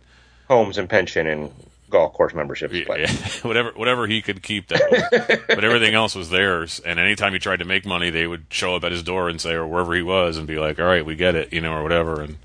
homes 0.47 0.77
and 0.77 0.89
pension 0.89 1.27
and 1.27 1.51
golf 1.91 2.13
course 2.13 2.33
memberships. 2.35 2.73
yeah, 2.73 2.95
yeah. 2.95 3.11
whatever 3.41 3.71
whatever 3.75 4.05
he 4.05 4.21
could 4.21 4.43
keep 4.43 4.67
that 4.67 5.43
but 5.47 5.63
everything 5.63 5.95
else 5.95 6.13
was 6.13 6.29
theirs 6.29 6.79
and 6.85 6.99
anytime 6.99 7.33
he 7.33 7.39
tried 7.39 7.57
to 7.57 7.65
make 7.65 7.83
money 7.83 8.11
they 8.11 8.27
would 8.27 8.45
show 8.51 8.75
up 8.75 8.83
at 8.83 8.91
his 8.91 9.01
door 9.01 9.27
and 9.27 9.41
say 9.41 9.53
or 9.53 9.65
wherever 9.65 9.95
he 9.95 10.03
was 10.03 10.37
and 10.37 10.45
be 10.45 10.59
like 10.59 10.79
all 10.79 10.85
right 10.85 11.03
we 11.03 11.15
get 11.15 11.33
it 11.33 11.51
you 11.51 11.59
know 11.59 11.73
or 11.73 11.81
whatever 11.81 12.21
and 12.21 12.37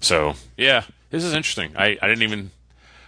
so 0.00 0.34
yeah 0.56 0.82
this 1.10 1.22
is 1.22 1.32
interesting 1.34 1.70
i 1.76 1.96
i 2.02 2.08
didn't 2.08 2.22
even 2.22 2.50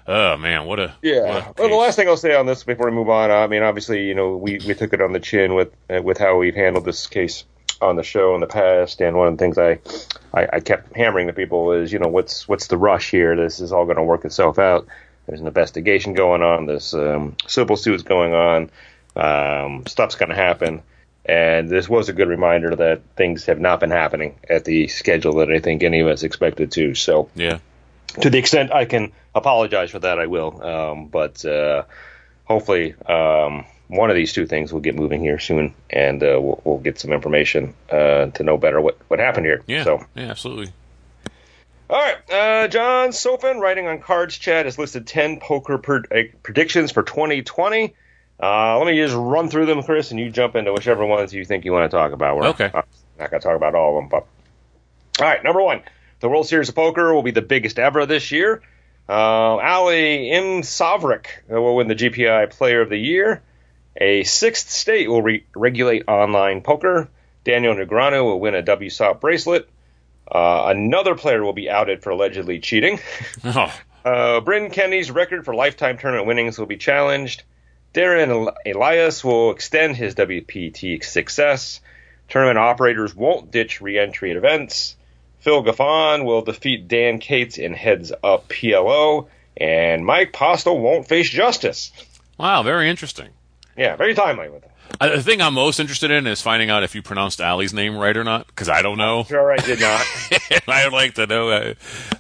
oh 0.07 0.37
man 0.37 0.67
what 0.67 0.79
a 0.79 0.95
Yeah. 1.03 1.23
what 1.23 1.59
a 1.59 1.63
Well, 1.63 1.69
the 1.69 1.77
last 1.77 1.97
thing 1.97 2.09
I'll 2.09 2.17
say 2.17 2.35
on 2.35 2.47
this 2.47 2.65
before 2.65 2.87
we 2.87 2.93
move 2.93 3.09
on, 3.09 3.31
I 3.31 3.47
mean, 3.47 3.63
obviously, 3.63 4.07
you 4.07 4.15
know, 4.15 4.37
we, 4.37 4.59
we 4.67 4.75
took 4.75 4.93
it 4.93 5.01
on 5.01 5.13
the 5.13 5.21
chin 5.21 5.55
with 5.55 5.73
uh, 5.91 6.03
with 6.03 6.19
how 6.19 6.37
we've 6.39 6.55
handled 6.55 6.85
this 6.85 7.07
case 7.07 7.45
on 7.81 7.97
the 7.97 8.03
show 8.03 8.35
in 8.35 8.41
the 8.41 8.47
past, 8.47 9.01
and 9.01 9.17
one 9.17 9.29
of 9.29 9.37
the 9.37 9.39
things 9.39 9.59
I, 9.59 9.79
I, 10.33 10.49
I 10.55 10.61
kept 10.61 10.97
hammering 10.97 11.27
to 11.27 11.33
people 11.33 11.73
is, 11.73 11.93
you 11.93 11.99
know, 11.99 12.09
what's 12.09 12.49
what's 12.49 12.69
the 12.69 12.79
rush 12.79 13.11
here? 13.11 13.37
This 13.37 13.61
is 13.61 13.73
all 13.73 13.85
going 13.85 13.97
to 13.97 14.03
work 14.03 14.25
itself 14.25 14.59
out. 14.59 14.87
There's 15.27 15.41
an 15.41 15.47
investigation 15.47 16.15
going 16.15 16.43
on. 16.43 16.67
There's 16.67 16.95
um, 16.95 17.37
civil 17.47 17.77
suits 17.77 18.03
going 18.03 18.33
on. 18.33 18.71
Um, 19.17 19.87
stuff's 19.87 20.15
going 20.15 20.29
to 20.29 20.37
happen. 20.37 20.83
And 21.25 21.69
this 21.69 21.89
was 21.89 22.09
a 22.09 22.13
good 22.13 22.29
reminder 22.29 22.77
that 22.77 23.03
things 23.17 23.47
have 23.47 23.59
not 23.59 23.81
been 23.81 23.91
happening 23.91 24.39
at 24.49 24.65
the 24.65 24.87
schedule 24.87 25.39
that 25.39 25.51
I 25.51 25.59
think 25.59 25.83
any 25.83 25.99
of 25.99 26.07
us 26.07 26.23
expected 26.23 26.71
to. 26.73 26.95
So, 26.95 27.29
yeah 27.35 27.59
to 28.21 28.31
the 28.31 28.39
extent 28.39 28.73
I 28.73 28.85
can 28.85 29.13
apologize 29.35 29.91
for 29.91 29.99
that, 30.01 30.19
I 30.19 30.27
will. 30.27 30.63
Um, 30.63 31.09
but 31.09 31.45
uh, 31.45 31.85
hopefully, 32.45 32.95
um, 33.07 33.65
one 33.89 34.11
of 34.11 34.17
these 34.17 34.33
two 34.33 34.47
things 34.47 34.73
will 34.73 34.81
get 34.81 34.95
moving 34.97 35.21
here 35.21 35.39
soon, 35.39 35.75
and 35.91 36.23
uh, 36.23 36.39
we'll, 36.41 36.61
we'll 36.65 36.79
get 36.79 36.99
some 36.99 37.13
information 37.13 37.75
uh, 37.91 38.27
to 38.27 38.43
know 38.43 38.57
better 38.57 38.81
what, 38.81 38.99
what 39.09 39.19
happened 39.21 39.47
here. 39.47 39.63
yeah 39.67 39.85
So, 39.85 40.05
yeah 40.15 40.31
absolutely 40.31 40.73
all 41.89 42.01
right, 42.03 42.17
uh, 42.33 42.67
John 42.67 43.11
Sofin, 43.11 43.61
writing 43.61 43.87
on 43.87 44.01
Cards 44.01 44.37
Chat, 44.37 44.65
has 44.65 44.77
listed 44.77 45.07
ten 45.07 45.39
poker 45.39 45.79
pred- 45.79 46.11
uh, 46.11 46.37
predictions 46.43 46.91
for 46.91 47.05
2020. 47.05 47.95
Uh, 48.43 48.79
let 48.79 48.87
me 48.89 48.97
just 48.97 49.15
run 49.15 49.49
through 49.49 49.67
them, 49.67 49.85
Chris, 49.85 50.11
and 50.11 50.19
you 50.19 50.29
jump 50.29 50.57
into 50.57 50.73
whichever 50.73 51.07
ones 51.07 51.33
you 51.33 51.45
think 51.45 51.65
you 51.65 51.73
want 51.73 51.89
to 51.89 51.97
talk 51.97 52.11
about. 52.11 52.37
We're 52.37 52.49
Okay. 52.49 52.71
not 52.75 52.87
going 53.19 53.31
to 53.31 53.39
talk 53.39 53.55
about 53.55 53.77
all 53.77 53.97
of 53.97 54.03
them, 54.03 54.09
but 54.09 54.27
all 55.23 55.31
right. 55.31 55.43
Number 55.45 55.63
one, 55.63 55.81
the 56.21 56.29
World 56.29 56.47
Series 56.49 56.69
of 56.69 56.75
Poker 56.75 57.13
will 57.15 57.23
be 57.23 57.31
the 57.31 57.43
biggest 57.43 57.79
ever 57.79 58.07
this 58.07 58.33
year. 58.33 58.63
Uh, 59.09 59.13
Ali 59.59 60.31
Imsirovic 60.33 61.27
will 61.49 61.77
win 61.77 61.89
the 61.89 61.95
GPI 61.95 62.51
Player 62.51 62.81
of 62.81 62.89
the 62.89 62.97
Year. 62.99 63.43
A 63.97 64.25
sixth 64.25 64.69
state 64.71 65.09
will 65.09 65.23
re- 65.23 65.45
regulate 65.55 66.05
online 66.09 66.61
poker. 66.61 67.09
Daniel 67.45 67.75
Negreanu 67.75 68.25
will 68.25 68.41
win 68.41 68.55
a 68.55 68.63
WSOP 68.63 69.21
bracelet. 69.21 69.69
Uh, 70.31 70.65
another 70.75 71.15
player 71.15 71.45
will 71.45 71.53
be 71.53 71.71
outed 71.71 72.03
for 72.03 72.11
allegedly 72.11 72.59
cheating. 72.61 72.99
Oh, 73.45 73.73
Uh, 74.05 74.41
Bryn 74.41 74.71
Kenney's 74.71 75.11
record 75.11 75.45
for 75.45 75.55
lifetime 75.55 75.99
tournament 75.99 76.27
winnings 76.29 76.59
will 76.59 76.67
be 76.67 76.77
challenged. 76.77 77.43
Darren 77.95 78.53
Elias 78.67 79.25
will 79.25 79.51
extend 79.51 79.97
his 79.97 80.15
WPT 80.15 81.03
success. 81.03 81.81
Tournament 82.29 82.59
operators 82.59 83.15
won't 83.17 83.51
ditch 83.51 83.81
re-entry 83.81 84.31
at 84.31 84.37
events. 84.37 84.97
Phil 85.47 85.63
Galfond 85.63 86.25
will 86.25 86.43
defeat 86.43 86.89
Dan 86.89 87.21
Cates 87.21 87.57
in 87.57 87.73
Heads 87.73 88.11
Up 88.25 88.49
PLO. 88.49 89.29
And 89.57 90.05
Mike 90.05 90.33
Postle 90.33 90.81
won't 90.81 91.07
face 91.07 91.31
justice. 91.31 91.93
wow, 92.37 92.65
very 92.65 92.91
interesting. 92.91 93.29
Yeah, 93.77 93.95
very 93.95 94.13
timely 94.17 94.49
with 94.49 94.65
it. 94.65 94.71
Uh, 95.01 95.15
the 95.15 95.23
thing 95.23 95.41
I'm 95.41 95.55
most 95.55 95.79
interested 95.79 96.11
in 96.11 96.27
is 96.27 96.43
finding 96.43 96.69
out 96.69 96.83
if 96.83 96.97
you 96.97 97.03
pronounced 97.03 97.41
Ali's 97.41 97.73
name 97.73 97.97
right 97.97 98.17
or 98.17 98.25
not, 98.25 98.49
because 98.49 98.69
I 98.69 98.83
don't 98.83 98.99
know. 98.99 99.23
Sure, 99.23 99.53
I 99.53 99.59
did 99.59 99.79
not. 99.79 100.05
I 100.67 100.85
would 100.85 100.93
like 100.93 101.15
to 101.15 101.29
know 101.29 101.51
uh, 101.51 101.75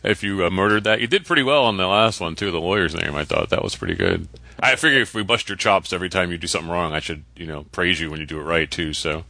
if 0.04 0.22
you 0.22 0.46
uh, 0.46 0.50
murdered 0.50 0.84
that. 0.84 1.00
You 1.00 1.08
did 1.08 1.26
pretty 1.26 1.42
well 1.42 1.64
on 1.64 1.78
the 1.78 1.88
last 1.88 2.20
one 2.20 2.36
too. 2.36 2.52
The 2.52 2.60
lawyer's 2.60 2.94
name, 2.94 3.16
I 3.16 3.24
thought 3.24 3.50
that 3.50 3.64
was 3.64 3.74
pretty 3.74 3.96
good. 3.96 4.28
I 4.60 4.76
figure 4.76 5.00
if 5.00 5.14
we 5.14 5.24
bust 5.24 5.48
your 5.48 5.56
chops 5.56 5.92
every 5.92 6.10
time 6.10 6.30
you 6.30 6.38
do 6.38 6.46
something 6.46 6.70
wrong, 6.70 6.92
I 6.92 7.00
should 7.00 7.24
you 7.34 7.46
know 7.46 7.64
praise 7.72 8.00
you 8.00 8.08
when 8.08 8.20
you 8.20 8.26
do 8.26 8.38
it 8.38 8.44
right 8.44 8.70
too. 8.70 8.92
So 8.92 9.24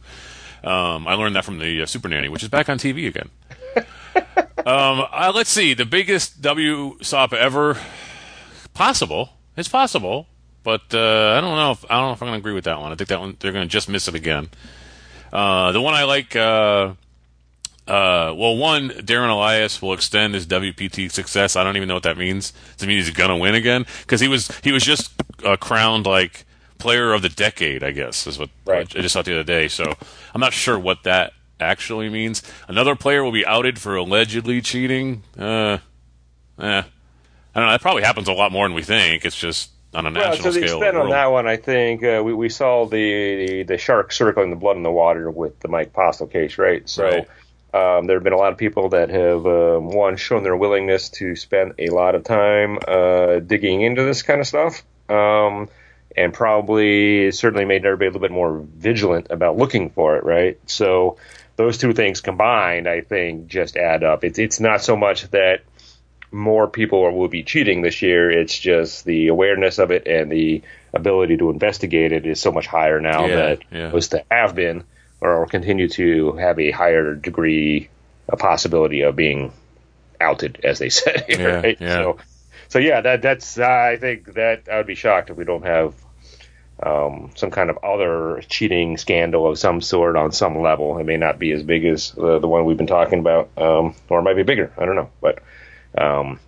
um, 0.63 1.07
I 1.07 1.15
learned 1.15 1.35
that 1.35 1.45
from 1.45 1.57
the 1.57 1.81
uh, 1.81 1.87
Super 1.87 2.09
Nanny, 2.09 2.29
which 2.29 2.43
is 2.43 2.49
back 2.49 2.69
on 2.69 2.77
TV 2.77 3.07
again. 3.07 3.31
Um, 4.65 5.05
uh, 5.11 5.31
let's 5.33 5.49
see, 5.49 5.73
the 5.73 5.85
biggest 5.85 6.41
W 6.41 6.97
SOP 7.01 7.33
ever. 7.33 7.77
Possible, 8.73 9.29
it's 9.55 9.67
possible, 9.67 10.27
but 10.63 10.93
uh, 10.93 11.33
I 11.35 11.41
don't 11.41 11.55
know. 11.55 11.71
If, 11.71 11.83
I 11.89 11.95
don't 11.95 12.09
know 12.09 12.13
if 12.13 12.21
I'm 12.21 12.27
going 12.27 12.37
to 12.39 12.43
agree 12.43 12.53
with 12.53 12.65
that 12.65 12.79
one. 12.79 12.91
I 12.91 12.95
think 12.95 13.09
that 13.09 13.19
one 13.19 13.35
they're 13.39 13.51
going 13.51 13.65
to 13.67 13.71
just 13.71 13.89
miss 13.89 14.07
it 14.07 14.13
again. 14.13 14.49
Uh, 15.33 15.71
the 15.71 15.81
one 15.81 15.93
I 15.95 16.03
like. 16.03 16.35
Uh, 16.35 16.93
uh, 17.87 18.35
well, 18.37 18.57
one, 18.57 18.89
Darren 18.89 19.29
Elias 19.29 19.81
will 19.81 19.93
extend 19.93 20.33
his 20.33 20.45
WPT 20.45 21.09
success. 21.09 21.55
I 21.55 21.63
don't 21.63 21.77
even 21.77 21.87
know 21.87 21.93
what 21.93 22.03
that 22.03 22.17
means. 22.17 22.51
Does 22.75 22.83
it 22.83 22.87
mean 22.87 22.97
he's 22.97 23.09
gonna 23.11 23.37
win 23.37 23.55
again? 23.55 23.85
Because 24.01 24.19
he 24.19 24.27
was 24.27 24.51
he 24.61 24.71
was 24.73 24.83
just 24.83 25.11
uh, 25.43 25.55
crowned 25.55 26.05
like 26.05 26.45
player 26.79 27.13
of 27.13 27.21
the 27.21 27.29
decade. 27.29 27.83
I 27.83 27.91
guess 27.91 28.27
is 28.27 28.37
what 28.37 28.49
Right. 28.65 28.93
I 28.95 29.01
just 29.01 29.13
saw 29.13 29.21
the 29.21 29.33
other 29.33 29.43
day. 29.43 29.69
So 29.69 29.85
I'm 30.35 30.41
not 30.41 30.51
sure 30.53 30.77
what 30.77 31.03
that 31.03 31.31
actually 31.59 32.09
means. 32.09 32.43
Another 32.67 32.95
player 32.95 33.23
will 33.23 33.31
be 33.31 33.45
outed 33.45 33.79
for 33.79 33.95
allegedly 33.95 34.61
cheating. 34.61 35.23
Uh, 35.37 35.77
eh. 36.59 36.81
I 37.53 37.59
don't 37.59 37.65
know. 37.65 37.71
That 37.71 37.81
probably 37.81 38.03
happens 38.03 38.27
a 38.27 38.33
lot 38.33 38.51
more 38.51 38.65
than 38.67 38.75
we 38.75 38.83
think. 38.83 39.25
It's 39.25 39.37
just 39.37 39.71
on 39.93 40.05
a 40.05 40.11
Well, 40.11 40.29
national 40.29 40.51
to 40.53 40.59
the 40.59 40.67
scale. 40.67 40.77
extent 40.77 40.97
on 40.97 41.09
that 41.09 41.27
one, 41.27 41.47
I 41.47 41.55
think 41.57 42.03
uh, 42.03 42.21
we, 42.23 42.33
we 42.33 42.49
saw 42.49 42.85
the, 42.85 42.97
the 43.47 43.63
the 43.63 43.77
shark 43.77 44.11
circling 44.11 44.49
the 44.51 44.55
blood 44.55 44.77
in 44.77 44.83
the 44.83 44.91
water 44.91 45.31
with 45.31 45.59
the 45.61 45.67
Mike 45.67 45.93
Postle 45.93 46.27
case, 46.27 46.57
right? 46.59 46.87
So 46.87 47.03
Right. 47.73 47.97
um, 47.97 48.05
there 48.05 48.17
have 48.17 48.23
been 48.23 48.33
a 48.33 48.37
lot 48.37 48.51
of 48.51 48.57
people 48.59 48.89
that 48.89 49.09
have 49.09 49.45
um, 49.47 49.89
one 49.89 50.17
shown 50.17 50.43
their 50.43 50.55
willingness 50.55 51.09
to 51.11 51.35
spend 51.35 51.73
a 51.79 51.89
lot 51.89 52.13
of 52.15 52.23
time 52.25 52.77
uh, 52.87 53.39
digging 53.39 53.81
into 53.81 54.03
this 54.03 54.21
kind 54.21 54.39
of 54.39 54.45
stuff, 54.45 54.83
um, 55.09 55.69
and 56.15 56.33
probably 56.33 57.31
certainly 57.31 57.65
made 57.65 57.85
everybody 57.85 58.07
a 58.07 58.09
little 58.09 58.21
bit 58.21 58.31
more 58.31 58.59
vigilant 58.75 59.27
about 59.31 59.57
looking 59.57 59.89
for 59.89 60.17
it, 60.17 60.23
right? 60.23 60.59
So 60.67 61.17
those 61.57 61.77
two 61.77 61.93
things 61.93 62.21
combined, 62.21 62.87
I 62.87 63.01
think, 63.01 63.47
just 63.47 63.75
add 63.75 64.03
up. 64.03 64.23
It's 64.23 64.39
it's 64.39 64.59
not 64.59 64.81
so 64.81 64.95
much 64.95 65.29
that 65.31 65.61
more 66.31 66.67
people 66.67 67.11
will 67.17 67.27
be 67.27 67.43
cheating 67.43 67.81
this 67.81 68.01
year. 68.01 68.29
It's 68.31 68.57
just 68.57 69.05
the 69.05 69.27
awareness 69.27 69.79
of 69.79 69.91
it 69.91 70.07
and 70.07 70.31
the 70.31 70.61
ability 70.93 71.37
to 71.37 71.49
investigate 71.49 72.11
it 72.11 72.25
is 72.25 72.39
so 72.39 72.51
much 72.51 72.67
higher 72.67 72.99
now 73.01 73.25
Yeah, 73.27 73.35
that 73.35 73.59
yeah. 73.71 73.91
was 73.91 74.09
to 74.09 74.23
have 74.31 74.55
been 74.55 74.83
or 75.21 75.45
continue 75.47 75.89
to 75.89 76.33
have 76.33 76.59
a 76.59 76.71
higher 76.71 77.15
degree 77.15 77.89
a 78.29 78.37
possibility 78.37 79.01
of 79.01 79.15
being 79.15 79.53
outed, 80.19 80.59
as 80.63 80.79
they 80.79 80.89
said. 80.99 81.25
Here, 81.27 81.39
Yeah, 81.39 81.55
right? 81.55 81.79
So, 81.79 82.17
so 82.69 82.79
yeah, 82.79 83.01
that 83.01 83.21
that's 83.21 83.57
I 83.57 83.97
think 83.97 84.33
that 84.33 84.67
I 84.71 84.77
would 84.77 84.87
be 84.87 84.95
shocked 84.95 85.29
if 85.29 85.37
we 85.37 85.45
don't 85.45 85.65
have 85.65 85.93
um, 86.81 87.31
some 87.35 87.49
kind 87.51 87.69
of 87.69 87.77
other 87.83 88.41
cheating 88.49 88.97
scandal 88.97 89.47
of 89.47 89.57
some 89.57 89.81
sort 89.81 90.15
on 90.15 90.31
some 90.31 90.61
level. 90.61 90.97
It 90.99 91.05
may 91.05 91.17
not 91.17 91.39
be 91.39 91.51
as 91.51 91.63
big 91.63 91.85
as 91.85 92.13
uh, 92.17 92.39
the 92.39 92.47
one 92.47 92.65
we've 92.65 92.77
been 92.77 92.87
talking 92.87 93.19
about, 93.19 93.49
um, 93.57 93.95
or 94.09 94.19
it 94.19 94.23
might 94.23 94.35
be 94.35 94.43
bigger. 94.43 94.71
I 94.77 94.85
don't 94.85 94.95
know, 94.95 95.09
but 95.21 95.39
um, 95.97 96.39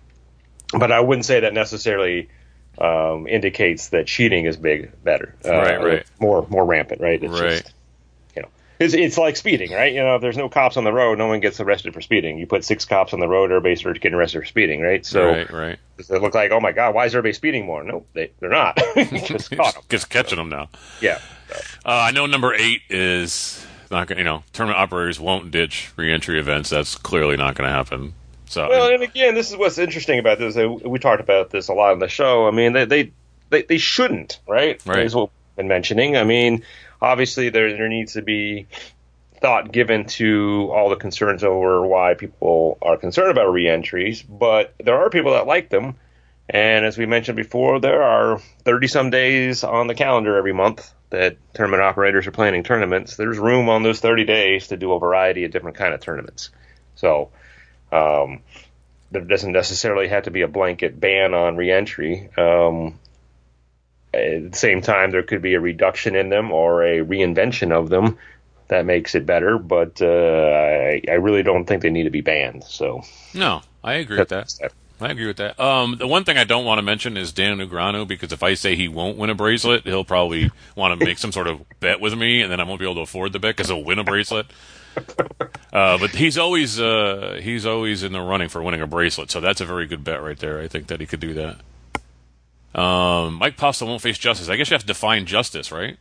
but 0.78 0.92
I 0.92 1.00
wouldn't 1.00 1.24
say 1.24 1.40
that 1.40 1.52
necessarily 1.52 2.28
um, 2.78 3.26
indicates 3.26 3.88
that 3.88 4.06
cheating 4.06 4.44
is 4.46 4.56
big, 4.56 5.02
better, 5.02 5.34
uh, 5.44 5.50
Right, 5.50 5.80
right. 5.82 6.06
more 6.20 6.46
more 6.48 6.64
rampant, 6.64 7.00
right? 7.00 7.22
It's 7.22 7.40
Right. 7.40 7.62
just 7.62 7.74
it's 8.80 8.94
it's 8.94 9.18
like 9.18 9.36
speeding, 9.36 9.70
right? 9.72 9.92
You 9.92 10.02
know, 10.02 10.16
if 10.16 10.22
there's 10.22 10.38
no 10.38 10.48
cops 10.48 10.78
on 10.78 10.84
the 10.84 10.92
road, 10.92 11.18
no 11.18 11.26
one 11.26 11.40
gets 11.40 11.60
arrested 11.60 11.92
for 11.92 12.00
speeding. 12.00 12.38
You 12.38 12.46
put 12.46 12.64
six 12.64 12.86
cops 12.86 13.12
on 13.12 13.20
the 13.20 13.28
road, 13.28 13.50
everybody 13.50 13.76
starts 13.76 14.00
getting 14.00 14.16
arrested 14.16 14.40
for 14.40 14.46
speeding, 14.46 14.80
right? 14.80 15.04
So 15.04 15.28
right, 15.28 15.50
right. 15.52 15.78
does 15.98 16.10
it 16.10 16.22
look 16.22 16.34
like, 16.34 16.50
oh 16.50 16.60
my 16.60 16.72
god, 16.72 16.94
why 16.94 17.04
is 17.04 17.14
everybody 17.14 17.34
speeding 17.34 17.66
more? 17.66 17.84
No, 17.84 18.06
they 18.14 18.32
they're 18.40 18.48
not. 18.48 18.78
Just 18.96 19.54
caught 19.54 19.76
'em. 19.76 19.82
Just 19.90 20.08
catching 20.08 20.38
them 20.38 20.48
now. 20.48 20.70
Yeah. 21.02 21.18
Uh, 21.84 21.90
I 21.90 22.10
know 22.12 22.24
number 22.24 22.54
eight 22.54 22.80
is 22.88 23.64
not 23.90 24.06
going. 24.06 24.16
to 24.16 24.20
You 24.22 24.24
know, 24.24 24.44
tournament 24.54 24.80
operators 24.80 25.20
won't 25.20 25.50
ditch 25.50 25.92
reentry 25.96 26.38
events. 26.38 26.70
That's 26.70 26.96
clearly 26.96 27.36
not 27.36 27.56
going 27.56 27.68
to 27.68 27.74
happen. 27.74 28.14
So 28.46 28.68
Well, 28.68 28.94
and 28.94 29.02
again, 29.02 29.34
this 29.34 29.50
is 29.50 29.56
what's 29.58 29.78
interesting 29.78 30.18
about 30.18 30.38
this. 30.38 30.56
We 30.56 30.98
talked 30.98 31.20
about 31.20 31.50
this 31.50 31.68
a 31.68 31.74
lot 31.74 31.92
on 31.92 31.98
the 31.98 32.08
show. 32.08 32.48
I 32.48 32.50
mean, 32.50 32.72
they 32.72 32.86
they 32.86 33.12
they, 33.50 33.62
they 33.62 33.78
shouldn't, 33.78 34.40
right? 34.48 34.80
Right. 34.86 35.04
Is 35.04 35.14
what 35.14 35.30
we've 35.30 35.56
been 35.56 35.68
mentioning. 35.68 36.16
I 36.16 36.24
mean, 36.24 36.64
obviously 37.00 37.50
there 37.50 37.72
there 37.76 37.88
needs 37.88 38.14
to 38.14 38.22
be 38.22 38.66
thought 39.40 39.72
given 39.72 40.04
to 40.04 40.70
all 40.72 40.90
the 40.90 40.96
concerns 40.96 41.42
over 41.42 41.86
why 41.86 42.14
people 42.14 42.78
are 42.82 42.96
concerned 42.96 43.30
about 43.30 43.52
reentries, 43.52 44.22
but 44.22 44.74
there 44.78 44.98
are 44.98 45.10
people 45.10 45.32
that 45.32 45.46
like 45.46 45.70
them. 45.70 45.96
And 46.48 46.84
as 46.84 46.98
we 46.98 47.06
mentioned 47.06 47.36
before, 47.36 47.80
there 47.80 48.02
are 48.02 48.38
30 48.64 48.88
some 48.88 49.10
days 49.10 49.64
on 49.64 49.86
the 49.86 49.94
calendar 49.94 50.36
every 50.36 50.52
month 50.52 50.92
that 51.10 51.36
tournament 51.54 51.82
operators 51.82 52.26
are 52.26 52.32
planning 52.32 52.64
tournaments. 52.64 53.16
There's 53.16 53.38
room 53.38 53.68
on 53.68 53.82
those 53.82 54.00
30 54.00 54.24
days 54.24 54.68
to 54.68 54.76
do 54.76 54.92
a 54.92 54.98
variety 54.98 55.44
of 55.44 55.52
different 55.52 55.76
kind 55.76 55.94
of 55.94 56.00
tournaments. 56.00 56.50
So, 56.96 57.30
um, 57.92 58.40
there 59.10 59.22
doesn't 59.22 59.52
necessarily 59.52 60.08
have 60.08 60.24
to 60.24 60.30
be 60.30 60.42
a 60.42 60.48
blanket 60.48 60.98
ban 60.98 61.34
on 61.34 61.56
reentry. 61.56 62.30
Um, 62.36 62.98
at 64.12 64.52
the 64.52 64.56
same 64.56 64.80
time, 64.80 65.10
there 65.10 65.22
could 65.22 65.42
be 65.42 65.54
a 65.54 65.60
reduction 65.60 66.16
in 66.16 66.28
them 66.30 66.50
or 66.50 66.82
a 66.82 66.98
reinvention 66.98 67.72
of 67.72 67.88
them 67.88 68.18
that 68.68 68.86
makes 68.86 69.14
it 69.14 69.26
better. 69.26 69.58
But 69.58 70.00
uh, 70.02 70.06
I, 70.06 71.02
I 71.08 71.14
really 71.14 71.42
don't 71.42 71.64
think 71.64 71.82
they 71.82 71.90
need 71.90 72.04
to 72.04 72.10
be 72.10 72.20
banned. 72.20 72.64
So 72.64 73.02
no, 73.34 73.62
I 73.84 73.94
agree 73.94 74.18
with 74.18 74.28
that. 74.30 74.72
I 75.00 75.10
agree 75.10 75.26
with 75.26 75.38
that. 75.38 75.58
Um, 75.58 75.96
the 75.96 76.06
one 76.06 76.24
thing 76.24 76.36
I 76.36 76.44
don't 76.44 76.66
want 76.66 76.78
to 76.78 76.82
mention 76.82 77.16
is 77.16 77.32
Dan 77.32 77.58
Negreanu 77.58 78.06
because 78.06 78.32
if 78.32 78.42
I 78.42 78.54
say 78.54 78.76
he 78.76 78.88
won't 78.88 79.16
win 79.16 79.30
a 79.30 79.34
bracelet, 79.34 79.84
he'll 79.84 80.04
probably 80.04 80.50
want 80.76 80.98
to 80.98 81.04
make 81.04 81.16
some 81.16 81.32
sort 81.32 81.46
of 81.46 81.62
bet 81.80 82.00
with 82.00 82.16
me, 82.16 82.42
and 82.42 82.52
then 82.52 82.60
I 82.60 82.64
won't 82.64 82.80
be 82.80 82.84
able 82.84 82.96
to 82.96 83.00
afford 83.02 83.32
the 83.32 83.38
bet 83.38 83.56
because 83.56 83.70
he'll 83.70 83.82
win 83.82 83.98
a 83.98 84.04
bracelet. 84.04 84.46
Uh, 85.72 85.96
but 85.98 86.10
he's 86.10 86.36
always 86.36 86.80
uh, 86.80 87.38
he's 87.40 87.64
always 87.64 88.02
in 88.02 88.10
the 88.10 88.20
running 88.20 88.48
for 88.48 88.60
winning 88.60 88.80
a 88.80 88.88
bracelet, 88.88 89.30
so 89.30 89.40
that's 89.40 89.60
a 89.60 89.64
very 89.64 89.86
good 89.86 90.02
bet 90.02 90.20
right 90.20 90.36
there. 90.40 90.58
I 90.58 90.66
think 90.66 90.88
that 90.88 90.98
he 90.98 91.06
could 91.06 91.20
do 91.20 91.32
that. 91.34 91.58
Um, 92.74 93.34
Mike 93.34 93.56
Postle 93.56 93.88
won't 93.88 94.00
face 94.02 94.18
justice. 94.18 94.48
I 94.48 94.56
guess 94.56 94.70
you 94.70 94.74
have 94.74 94.82
to 94.82 94.86
define 94.86 95.26
justice, 95.26 95.72
right? 95.72 95.96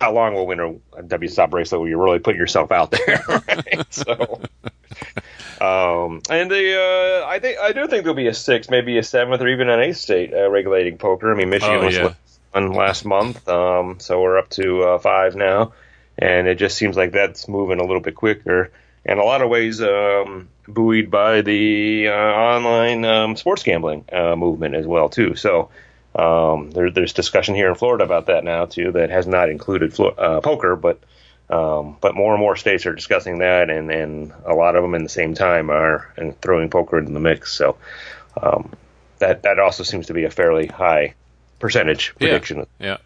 How 0.00 0.12
long 0.12 0.34
will 0.34 0.46
win 0.46 0.60
a, 0.60 0.70
a 0.98 1.02
WSOP 1.02 1.50
bracelet 1.50 1.80
where 1.80 1.88
you're 1.90 2.02
really 2.02 2.18
putting 2.18 2.40
yourself 2.40 2.72
out 2.72 2.90
there? 2.90 3.22
Right? 3.28 3.86
so, 3.90 4.40
um, 5.60 6.22
and 6.28 6.50
the 6.50 7.22
uh, 7.24 7.26
I 7.26 7.38
think 7.40 7.58
I 7.60 7.72
do 7.72 7.86
think 7.86 8.02
there'll 8.04 8.14
be 8.14 8.26
a 8.26 8.34
sixth, 8.34 8.70
maybe 8.70 8.98
a 8.98 9.02
seventh, 9.02 9.40
or 9.40 9.48
even 9.48 9.68
an 9.68 9.80
eighth 9.80 9.98
state 9.98 10.32
uh, 10.34 10.48
regulating 10.50 10.98
poker. 10.98 11.32
I 11.32 11.36
mean, 11.36 11.50
Michigan 11.50 11.76
Oh, 11.76 11.84
was 11.84 11.96
yeah. 11.96 12.14
one 12.52 12.72
last 12.72 13.04
month, 13.04 13.48
um, 13.48 13.98
so 14.00 14.20
we're 14.20 14.38
up 14.38 14.50
to 14.50 14.82
uh, 14.82 14.98
five 14.98 15.36
now, 15.36 15.72
and 16.18 16.46
it 16.48 16.56
just 16.56 16.76
seems 16.76 16.96
like 16.96 17.12
that's 17.12 17.48
moving 17.48 17.78
a 17.78 17.84
little 17.84 18.00
bit 18.00 18.14
quicker. 18.16 18.70
In 19.04 19.18
a 19.18 19.24
lot 19.24 19.42
of 19.42 19.48
ways, 19.50 19.80
um, 19.80 20.48
buoyed 20.68 21.10
by 21.10 21.42
the 21.42 22.08
uh, 22.08 22.12
online 22.12 23.04
um, 23.04 23.36
sports 23.36 23.62
gambling 23.62 24.04
uh, 24.12 24.36
movement 24.36 24.74
as 24.74 24.86
well, 24.86 25.08
too. 25.08 25.34
So. 25.36 25.70
Um, 26.14 26.70
there, 26.70 26.90
there's 26.90 27.12
discussion 27.12 27.54
here 27.54 27.68
in 27.68 27.74
Florida 27.74 28.04
about 28.04 28.26
that 28.26 28.44
now 28.44 28.66
too. 28.66 28.92
That 28.92 29.10
has 29.10 29.26
not 29.26 29.48
included 29.48 29.94
Flo- 29.94 30.08
uh, 30.08 30.40
poker, 30.40 30.76
but 30.76 31.00
um, 31.48 31.96
but 32.00 32.14
more 32.14 32.32
and 32.32 32.40
more 32.40 32.56
states 32.56 32.86
are 32.86 32.94
discussing 32.94 33.38
that, 33.38 33.68
and, 33.68 33.90
and 33.90 34.32
a 34.46 34.54
lot 34.54 34.76
of 34.76 34.82
them 34.82 34.94
in 34.94 35.02
the 35.02 35.08
same 35.08 35.34
time 35.34 35.70
are 35.70 36.12
and 36.16 36.38
throwing 36.40 36.70
poker 36.70 36.98
into 36.98 37.12
the 37.12 37.20
mix. 37.20 37.52
So 37.52 37.76
um, 38.40 38.72
that 39.18 39.42
that 39.42 39.58
also 39.58 39.82
seems 39.82 40.06
to 40.06 40.14
be 40.14 40.24
a 40.24 40.30
fairly 40.30 40.66
high 40.66 41.14
percentage 41.58 42.14
prediction. 42.16 42.66
Yeah. 42.78 42.98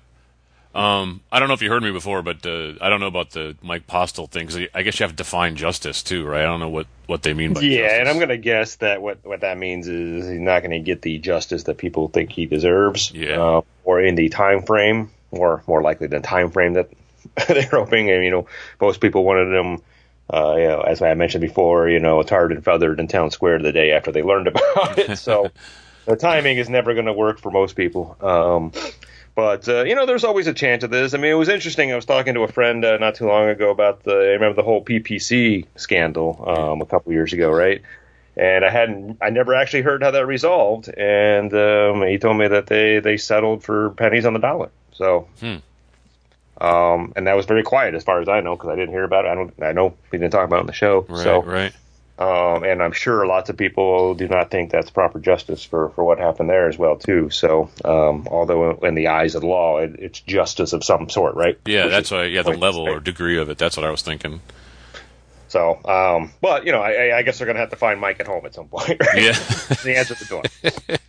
Um, 0.76 1.22
I 1.32 1.38
don't 1.38 1.48
know 1.48 1.54
if 1.54 1.62
you 1.62 1.70
heard 1.70 1.82
me 1.82 1.90
before, 1.90 2.22
but 2.22 2.44
uh, 2.44 2.74
I 2.80 2.88
don't 2.90 3.00
know 3.00 3.06
about 3.06 3.30
the 3.30 3.56
Mike 3.62 3.86
Postle 3.86 4.26
thing. 4.26 4.46
Cause 4.46 4.58
I 4.74 4.82
guess 4.82 5.00
you 5.00 5.04
have 5.04 5.12
to 5.12 5.16
define 5.16 5.56
justice 5.56 6.02
too, 6.02 6.26
right? 6.26 6.42
I 6.42 6.46
don't 6.46 6.60
know 6.60 6.68
what, 6.68 6.86
what 7.06 7.22
they 7.22 7.32
mean 7.34 7.54
by 7.54 7.62
yeah, 7.62 7.82
justice. 7.82 7.98
and 8.00 8.08
I'm 8.08 8.16
going 8.16 8.28
to 8.28 8.36
guess 8.36 8.76
that 8.76 9.00
what, 9.00 9.24
what 9.24 9.40
that 9.40 9.56
means 9.58 9.88
is 9.88 10.28
he's 10.28 10.38
not 10.38 10.60
going 10.60 10.72
to 10.72 10.78
get 10.80 11.00
the 11.02 11.18
justice 11.18 11.62
that 11.64 11.78
people 11.78 12.08
think 12.08 12.30
he 12.30 12.44
deserves, 12.46 13.10
Yeah. 13.12 13.40
uh, 13.40 13.60
or 13.84 14.00
in 14.02 14.16
the 14.16 14.28
time 14.28 14.62
frame, 14.62 15.10
or 15.30 15.62
more 15.66 15.80
likely 15.82 16.08
the 16.08 16.20
time 16.20 16.50
frame 16.50 16.74
that 16.74 16.90
they're 17.48 17.62
hoping. 17.70 18.10
And 18.10 18.22
you 18.24 18.30
know, 18.30 18.46
most 18.80 19.00
people 19.00 19.24
wanted 19.24 19.52
him. 19.54 19.80
Uh, 20.28 20.56
you 20.58 20.66
know, 20.66 20.80
as 20.80 21.00
I 21.02 21.14
mentioned 21.14 21.40
before, 21.42 21.88
you 21.88 22.00
know, 22.00 22.20
tarred 22.24 22.50
and 22.50 22.64
feathered 22.64 22.98
in 22.98 23.06
town 23.06 23.30
square 23.30 23.60
the 23.60 23.70
day 23.72 23.92
after 23.92 24.10
they 24.10 24.22
learned 24.24 24.48
about 24.48 24.98
it. 24.98 25.16
So 25.18 25.52
the 26.04 26.16
timing 26.16 26.58
is 26.58 26.68
never 26.68 26.94
going 26.94 27.06
to 27.06 27.12
work 27.12 27.38
for 27.38 27.50
most 27.52 27.76
people. 27.76 28.16
Um, 28.20 28.72
but 29.36 29.68
uh, 29.68 29.84
you 29.84 29.94
know, 29.94 30.06
there's 30.06 30.24
always 30.24 30.46
a 30.48 30.54
chance 30.54 30.82
of 30.82 30.90
this. 30.90 31.14
I 31.14 31.18
mean, 31.18 31.30
it 31.30 31.34
was 31.34 31.48
interesting. 31.50 31.92
I 31.92 31.94
was 31.94 32.06
talking 32.06 32.34
to 32.34 32.40
a 32.42 32.48
friend 32.48 32.84
uh, 32.84 32.96
not 32.96 33.14
too 33.14 33.28
long 33.28 33.48
ago 33.48 33.70
about 33.70 34.02
the. 34.02 34.12
I 34.12 34.32
remember 34.32 34.54
the 34.54 34.62
whole 34.64 34.82
PPC 34.82 35.66
scandal 35.76 36.42
um, 36.48 36.80
a 36.80 36.86
couple 36.86 37.12
years 37.12 37.32
ago, 37.32 37.50
right? 37.50 37.82
And 38.38 38.64
I 38.64 38.70
hadn't, 38.70 39.18
I 39.22 39.30
never 39.30 39.54
actually 39.54 39.82
heard 39.82 40.02
how 40.02 40.10
that 40.10 40.26
resolved. 40.26 40.88
And 40.88 41.52
um, 41.54 42.02
he 42.02 42.18
told 42.18 42.36
me 42.38 42.48
that 42.48 42.66
they 42.66 42.98
they 42.98 43.18
settled 43.18 43.62
for 43.62 43.90
pennies 43.90 44.26
on 44.26 44.32
the 44.32 44.38
dollar. 44.40 44.70
So, 44.92 45.28
Hmm. 45.40 45.56
um, 46.60 47.12
and 47.14 47.26
that 47.26 47.36
was 47.36 47.44
very 47.44 47.62
quiet 47.62 47.94
as 47.94 48.04
far 48.04 48.20
as 48.22 48.28
I 48.28 48.40
know 48.40 48.56
because 48.56 48.70
I 48.70 48.76
didn't 48.76 48.94
hear 48.94 49.04
about 49.04 49.26
it. 49.26 49.28
I 49.28 49.34
don't, 49.34 49.54
I 49.62 49.72
know 49.72 49.94
we 50.10 50.18
didn't 50.18 50.32
talk 50.32 50.46
about 50.46 50.56
it 50.56 50.60
on 50.60 50.66
the 50.66 50.72
show. 50.72 51.04
Right, 51.08 51.22
so, 51.22 51.42
right. 51.42 51.72
Um, 52.18 52.64
and 52.64 52.82
I'm 52.82 52.92
sure 52.92 53.26
lots 53.26 53.50
of 53.50 53.58
people 53.58 54.14
do 54.14 54.26
not 54.26 54.50
think 54.50 54.70
that's 54.70 54.88
proper 54.88 55.18
justice 55.18 55.62
for, 55.62 55.90
for 55.90 56.02
what 56.02 56.18
happened 56.18 56.48
there 56.48 56.68
as 56.68 56.78
well 56.78 56.96
too. 56.96 57.28
So, 57.28 57.70
um, 57.84 58.26
although 58.30 58.72
in 58.82 58.94
the 58.94 59.08
eyes 59.08 59.34
of 59.34 59.42
the 59.42 59.48
law, 59.48 59.78
it, 59.78 59.96
it's 59.98 60.20
justice 60.20 60.72
of 60.72 60.82
some 60.82 61.10
sort, 61.10 61.34
right? 61.34 61.58
Yeah, 61.66 61.84
Which 61.84 61.92
that's 61.92 62.10
why. 62.10 62.24
Yeah, 62.24 62.42
the 62.42 62.52
level 62.56 62.88
or 62.88 63.00
degree 63.00 63.38
of 63.38 63.50
it. 63.50 63.58
That's 63.58 63.76
what 63.76 63.84
I 63.84 63.90
was 63.90 64.00
thinking. 64.00 64.40
So, 65.48 65.78
um, 65.84 66.32
but 66.40 66.64
you 66.64 66.72
know, 66.72 66.80
I, 66.80 67.18
I 67.18 67.22
guess 67.22 67.38
they're 67.38 67.46
going 67.46 67.56
to 67.56 67.60
have 67.60 67.70
to 67.70 67.76
find 67.76 68.00
Mike 68.00 68.18
at 68.18 68.26
home 68.26 68.46
at 68.46 68.54
some 68.54 68.68
point. 68.68 69.00
Right? 69.00 69.22
Yeah. 69.22 69.32
the 69.84 69.94
answer 69.96 70.14
to 70.14 70.24
the 70.24 70.28
door. 70.28 70.96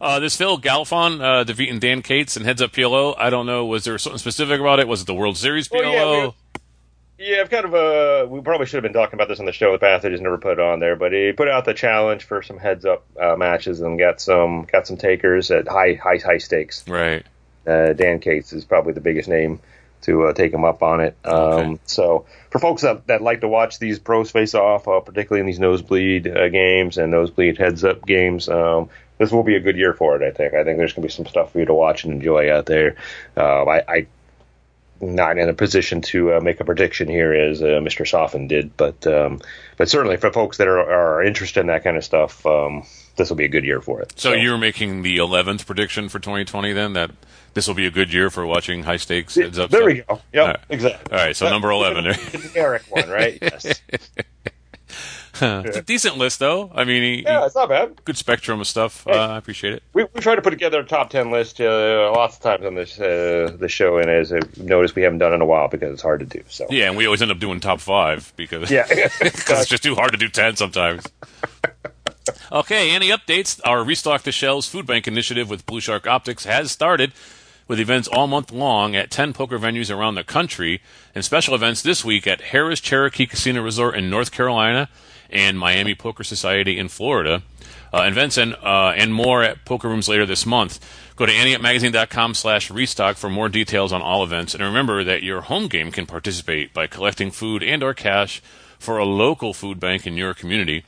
Uh, 0.00 0.18
this 0.18 0.34
Phil 0.34 0.58
Galfond 0.58 1.22
uh, 1.22 1.44
defeating 1.44 1.78
Dan 1.78 2.02
Cates 2.02 2.36
and 2.36 2.44
heads 2.44 2.60
up 2.60 2.72
PLO. 2.72 3.14
I 3.16 3.30
don't 3.30 3.46
know. 3.46 3.66
Was 3.66 3.84
there 3.84 3.96
something 3.98 4.18
specific 4.18 4.58
about 4.58 4.80
it? 4.80 4.88
Was 4.88 5.02
it 5.02 5.06
the 5.06 5.14
World 5.14 5.36
Series 5.36 5.68
PLO? 5.68 5.80
Well, 5.80 6.24
yeah, 6.24 6.30
Yeah, 7.22 7.40
I've 7.40 7.50
kind 7.50 7.64
of 7.64 7.74
uh, 7.74 8.26
we 8.28 8.40
probably 8.40 8.66
should 8.66 8.82
have 8.82 8.82
been 8.82 9.00
talking 9.00 9.14
about 9.14 9.28
this 9.28 9.38
on 9.38 9.46
the 9.46 9.52
show 9.52 9.68
in 9.68 9.72
the 9.74 9.78
past. 9.78 10.04
I 10.04 10.08
just 10.08 10.22
never 10.22 10.38
put 10.38 10.54
it 10.54 10.60
on 10.60 10.80
there, 10.80 10.96
but 10.96 11.12
he 11.12 11.32
put 11.32 11.46
out 11.48 11.64
the 11.64 11.72
challenge 11.72 12.24
for 12.24 12.42
some 12.42 12.58
heads 12.58 12.84
up 12.84 13.04
uh, 13.20 13.36
matches 13.36 13.80
and 13.80 13.96
got 13.96 14.20
some 14.20 14.64
got 14.64 14.88
some 14.88 14.96
takers 14.96 15.52
at 15.52 15.68
high 15.68 15.94
high 15.94 16.18
high 16.18 16.38
stakes. 16.38 16.86
right. 16.88 17.24
Uh, 17.64 17.92
Dan 17.92 18.18
Cates 18.18 18.52
is 18.52 18.64
probably 18.64 18.92
the 18.92 19.00
biggest 19.00 19.28
name 19.28 19.60
to 20.00 20.24
uh, 20.24 20.32
take 20.32 20.52
him 20.52 20.64
up 20.64 20.82
on 20.82 21.00
it. 21.00 21.16
Um, 21.24 21.32
Okay. 21.34 21.80
So 21.86 22.26
for 22.50 22.58
folks 22.58 22.82
that, 22.82 23.06
that 23.06 23.22
like 23.22 23.42
to 23.42 23.48
watch 23.48 23.78
these 23.78 24.00
pros 24.00 24.32
face 24.32 24.56
off, 24.56 24.88
uh, 24.88 24.98
particularly 24.98 25.40
in 25.40 25.46
these 25.46 25.60
nosebleed 25.60 26.26
uh, 26.26 26.48
games 26.48 26.98
and 26.98 27.12
nosebleed 27.12 27.56
heads 27.56 27.84
up 27.84 28.04
games, 28.04 28.48
um, 28.48 28.90
this 29.18 29.30
will 29.30 29.44
be 29.44 29.54
a 29.54 29.60
good 29.60 29.76
year 29.76 29.94
for 29.94 30.20
it. 30.20 30.26
I 30.26 30.36
think. 30.36 30.54
I 30.54 30.64
think 30.64 30.78
there's 30.78 30.92
going 30.92 31.02
to 31.02 31.08
be 31.08 31.12
some 31.12 31.26
stuff 31.26 31.52
for 31.52 31.60
you 31.60 31.66
to 31.66 31.74
watch 31.74 32.02
and 32.02 32.14
enjoy 32.14 32.52
out 32.52 32.66
there. 32.66 32.96
Uh, 33.36 33.64
I, 33.64 33.82
I 33.86 34.06
not 35.02 35.36
in 35.36 35.48
a 35.48 35.52
position 35.52 36.00
to 36.00 36.34
uh, 36.34 36.40
make 36.40 36.60
a 36.60 36.64
prediction 36.64 37.08
here 37.08 37.34
as 37.34 37.60
uh, 37.60 37.66
Mr. 37.82 38.06
Soffin 38.08 38.48
did, 38.48 38.76
but 38.76 39.06
um, 39.06 39.40
but 39.76 39.90
certainly 39.90 40.16
for 40.16 40.32
folks 40.32 40.58
that 40.58 40.68
are, 40.68 40.78
are 40.78 41.22
interested 41.22 41.60
in 41.60 41.66
that 41.66 41.82
kind 41.84 41.96
of 41.96 42.04
stuff, 42.04 42.46
um, 42.46 42.84
this 43.16 43.28
will 43.28 43.36
be 43.36 43.44
a 43.44 43.48
good 43.48 43.64
year 43.64 43.80
for 43.80 44.00
it. 44.00 44.12
So 44.16 44.32
you're 44.32 44.58
making 44.58 45.02
the 45.02 45.18
11th 45.18 45.66
prediction 45.66 46.08
for 46.08 46.18
2020 46.18 46.72
then? 46.72 46.92
That 46.92 47.10
this 47.54 47.66
will 47.66 47.74
be 47.74 47.86
a 47.86 47.90
good 47.90 48.12
year 48.12 48.30
for 48.30 48.46
watching 48.46 48.84
high 48.84 48.96
stakes 48.96 49.34
heads 49.34 49.58
up? 49.58 49.70
There 49.70 49.84
we 49.84 50.02
go. 50.02 50.20
Yep, 50.32 50.42
All 50.42 50.46
right. 50.48 50.60
exactly. 50.70 51.18
All 51.18 51.24
right, 51.24 51.36
so 51.36 51.50
number 51.50 51.70
11 51.70 52.04
there. 52.04 52.12
The 52.14 52.48
generic 52.48 52.82
one, 52.88 53.08
right? 53.10 53.38
Yes. 53.42 53.82
It's 55.40 55.76
a 55.76 55.82
decent 55.82 56.18
list, 56.18 56.38
though. 56.38 56.70
I 56.74 56.84
mean, 56.84 57.02
he, 57.02 57.22
Yeah, 57.22 57.46
it's 57.46 57.54
not 57.54 57.68
bad. 57.68 58.04
good 58.04 58.16
spectrum 58.16 58.60
of 58.60 58.66
stuff. 58.66 59.04
Hey. 59.04 59.12
Uh, 59.12 59.28
I 59.28 59.36
appreciate 59.38 59.72
it. 59.72 59.82
We, 59.94 60.04
we 60.14 60.20
try 60.20 60.34
to 60.34 60.42
put 60.42 60.50
together 60.50 60.80
a 60.80 60.84
top 60.84 61.10
ten 61.10 61.30
list 61.30 61.60
uh, 61.60 62.12
lots 62.14 62.36
of 62.36 62.42
times 62.42 62.64
on 62.66 62.74
this 62.74 62.98
uh, 63.00 63.54
the 63.58 63.68
show, 63.68 63.98
and 63.98 64.10
as 64.10 64.32
I've 64.32 64.58
noticed, 64.58 64.94
we 64.94 65.02
haven't 65.02 65.18
done 65.18 65.32
it 65.32 65.36
in 65.36 65.40
a 65.40 65.46
while 65.46 65.68
because 65.68 65.92
it's 65.92 66.02
hard 66.02 66.20
to 66.20 66.26
do. 66.26 66.42
So 66.48 66.66
Yeah, 66.70 66.88
and 66.88 66.96
we 66.96 67.06
always 67.06 67.22
end 67.22 67.30
up 67.30 67.38
doing 67.38 67.60
top 67.60 67.80
five 67.80 68.32
because 68.36 68.70
yeah, 68.70 68.86
because 69.20 69.60
it's 69.60 69.68
just 69.68 69.82
too 69.82 69.94
hard 69.94 70.12
to 70.12 70.18
do 70.18 70.28
10 70.28 70.56
sometimes. 70.56 71.04
Okay, 72.52 72.90
any 72.94 73.08
updates? 73.08 73.60
Our 73.64 73.82
Restock 73.82 74.22
the 74.22 74.30
Shelves 74.30 74.68
Food 74.68 74.86
Bank 74.86 75.08
initiative 75.08 75.50
with 75.50 75.66
Blue 75.66 75.80
Shark 75.80 76.06
Optics 76.06 76.44
has 76.44 76.70
started 76.70 77.12
with 77.66 77.80
events 77.80 78.06
all 78.06 78.26
month 78.28 78.52
long 78.52 78.94
at 78.94 79.10
10 79.10 79.32
poker 79.32 79.58
venues 79.58 79.92
around 79.94 80.14
the 80.14 80.22
country 80.22 80.80
and 81.14 81.24
special 81.24 81.54
events 81.54 81.82
this 81.82 82.04
week 82.04 82.26
at 82.26 82.40
Harrah's 82.40 82.80
Cherokee 82.80 83.26
Casino 83.26 83.62
Resort 83.62 83.96
in 83.96 84.08
North 84.10 84.30
Carolina 84.30 84.88
and 85.32 85.58
Miami 85.58 85.94
Poker 85.94 86.24
Society 86.24 86.78
in 86.78 86.88
Florida. 86.88 87.42
Uh, 87.92 88.02
and, 88.02 88.54
uh, 88.62 88.92
and 88.96 89.12
more 89.12 89.42
at 89.42 89.66
poker 89.66 89.86
rooms 89.88 90.08
later 90.08 90.24
this 90.24 90.46
month. 90.46 90.80
Go 91.14 91.26
to 91.26 91.32
anteupmagazine.com 91.32 92.34
slash 92.34 92.70
restock 92.70 93.16
for 93.16 93.28
more 93.28 93.50
details 93.50 93.92
on 93.92 94.00
all 94.00 94.24
events. 94.24 94.54
And 94.54 94.62
remember 94.62 95.04
that 95.04 95.22
your 95.22 95.42
home 95.42 95.68
game 95.68 95.92
can 95.92 96.06
participate 96.06 96.72
by 96.72 96.86
collecting 96.86 97.30
food 97.30 97.62
and 97.62 97.82
or 97.82 97.92
cash 97.92 98.42
for 98.78 98.96
a 98.98 99.04
local 99.04 99.52
food 99.52 99.78
bank 99.78 100.06
in 100.06 100.16
your 100.16 100.32
community. 100.32 100.84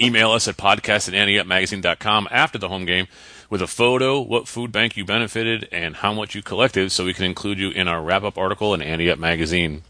Email 0.00 0.32
us 0.32 0.48
at 0.48 0.56
podcast 0.56 1.08
at 1.08 1.14
anteupmagazine.com 1.14 2.28
after 2.30 2.58
the 2.58 2.68
home 2.68 2.86
game 2.86 3.06
with 3.50 3.60
a 3.60 3.66
photo, 3.66 4.20
what 4.20 4.48
food 4.48 4.72
bank 4.72 4.96
you 4.96 5.04
benefited, 5.04 5.68
and 5.70 5.96
how 5.96 6.14
much 6.14 6.34
you 6.34 6.42
collected 6.42 6.90
so 6.90 7.04
we 7.04 7.12
can 7.12 7.24
include 7.24 7.58
you 7.58 7.70
in 7.70 7.86
our 7.86 8.00
wrap 8.00 8.22
up 8.22 8.38
article 8.38 8.72
in 8.72 8.80
Ante 8.80 9.10
Up 9.10 9.18
Magazine. 9.18 9.82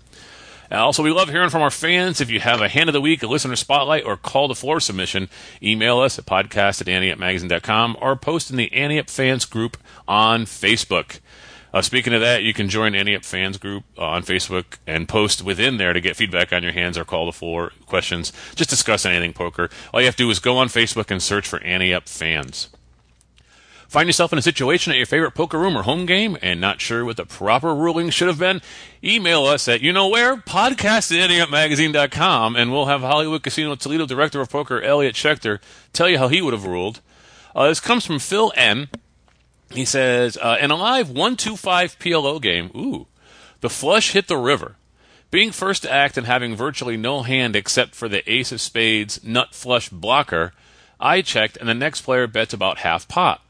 Uh, 0.71 0.85
Also, 0.85 1.03
we 1.03 1.11
love 1.11 1.29
hearing 1.29 1.51
from 1.51 1.63
our 1.63 1.71
fans. 1.71 2.21
If 2.21 2.31
you 2.31 2.41
have 2.41 2.61
a 2.61 2.69
hand 2.69 2.89
of 2.89 2.93
the 2.93 3.01
week, 3.01 3.23
a 3.23 3.27
listener 3.27 3.57
spotlight, 3.57 4.05
or 4.05 4.17
call 4.17 4.49
to 4.49 4.55
floor 4.55 4.81
submission, 4.81 5.29
email 5.63 5.99
us 6.01 6.19
at 6.19 6.27
podcast 6.27 6.81
at 6.81 6.87
anteupmagazine.com 6.87 7.97
or 8.01 8.17
post 8.17 8.51
in 8.51 8.57
the 8.57 8.73
Ante 8.73 8.99
Up 8.99 9.11
Fans 9.11 9.45
group 9.45 9.77
on 10.07 10.45
Facebook. 10.45 11.21
Uh, 11.73 11.83
speaking 11.83 12.13
of 12.13 12.21
that, 12.21 12.43
you 12.43 12.53
can 12.53 12.69
join 12.69 12.95
Ante 12.95 13.15
Up 13.15 13.25
Fans 13.25 13.57
group 13.59 13.85
on 13.97 14.23
Facebook 14.23 14.79
and 14.87 15.09
post 15.09 15.43
within 15.43 15.77
there 15.77 15.93
to 15.93 16.01
get 16.01 16.17
feedback 16.17 16.53
on 16.53 16.63
your 16.63 16.73
hands 16.73 16.99
or 16.99 17.05
call 17.05 17.27
the 17.27 17.33
floor 17.33 17.73
questions. 17.87 18.33
Just 18.57 18.71
discuss 18.71 19.07
anything 19.07 19.33
poker. 19.33 19.71
All 19.93 20.01
you 20.01 20.07
have 20.07 20.17
to 20.17 20.25
do 20.25 20.31
is 20.31 20.39
go 20.41 20.57
on 20.57 20.69
Facebook 20.69 21.11
and 21.11 21.23
search 21.23 21.47
for 21.47 21.63
Ante 21.63 21.95
Up 21.95 22.09
Fans. 22.09 22.69
Find 23.91 24.09
yourself 24.09 24.33
in 24.33 24.39
a 24.39 24.43
situation 24.43 24.93
at 24.93 24.99
your 24.99 25.07
favorite 25.07 25.33
poker 25.33 25.59
room 25.59 25.77
or 25.77 25.83
home 25.83 26.07
game 26.07 26.39
and 26.41 26.61
not 26.61 26.81
sure 26.81 27.05
what 27.05 27.17
the 27.17 27.27
proper 27.27 27.75
ruling 27.75 28.11
should 28.11 28.29
have 28.29 28.39
been? 28.39 28.63
Email 29.03 29.47
us 29.47 29.67
at 29.67 29.81
you 29.81 29.93
know 29.93 30.07
where 30.07 30.37
podcast 30.37 31.11
at 31.11 31.29
anteupmagazine.com 31.29 32.55
and 32.55 32.71
we'll 32.71 32.87
have 32.87 33.01
Hollywood 33.01 33.43
Casino 33.43 33.75
Toledo 33.75 34.07
Director 34.07 34.41
of 34.41 34.49
Poker 34.49 34.81
Elliot 34.81 35.17
Schechter 35.17 35.59
tell 35.93 36.09
you 36.09 36.19
how 36.19 36.29
he 36.29 36.41
would 36.41 36.53
have 36.53 36.67
ruled. 36.67 37.01
Uh, 37.53 37.67
this 37.67 37.81
comes 37.81 38.07
from 38.07 38.21
Phil 38.21 38.53
N. 38.55 38.91
He 39.73 39.85
says, 39.85 40.37
uh, 40.37 40.57
in 40.61 40.71
a 40.71 40.77
live 40.77 41.09
125 41.09 41.99
PLO 41.99 42.41
game, 42.41 42.71
ooh, 42.77 43.09
the 43.61 43.69
flush 43.69 44.13
hit 44.13 44.29
the 44.29 44.37
river. 44.37 44.77
Being 45.33 45.51
first 45.51 45.83
to 45.83 45.91
act 45.91 46.17
and 46.17 46.29
having 46.29 46.55
virtually 46.55 46.97
no 46.97 47.23
hand 47.25 47.57
except 47.57 47.97
for 47.97 48.09
the 48.09 48.23
ace 48.33 48.53
of 48.53 48.61
spades 48.61 49.25
nut 49.25 49.53
flush 49.53 49.89
blocker, 49.89 50.53
I 51.01 51.23
checked 51.23 51.57
and 51.57 51.69
the 51.69 51.75
next 51.75 52.03
player 52.03 52.29
bets 52.29 52.55
about 52.55 52.79
half 52.79 53.09
pot. 53.09 53.43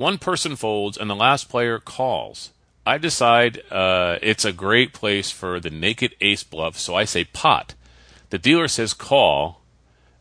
One 0.00 0.16
person 0.16 0.56
folds 0.56 0.96
and 0.96 1.10
the 1.10 1.14
last 1.14 1.50
player 1.50 1.78
calls. 1.78 2.52
I 2.86 2.96
decide 2.96 3.60
uh, 3.70 4.16
it's 4.22 4.46
a 4.46 4.52
great 4.52 4.94
place 4.94 5.30
for 5.30 5.60
the 5.60 5.68
naked 5.68 6.14
ace 6.22 6.42
bluff, 6.42 6.78
so 6.78 6.94
I 6.94 7.04
say 7.04 7.24
pot. 7.24 7.74
The 8.30 8.38
dealer 8.38 8.66
says 8.66 8.94
call, 8.94 9.60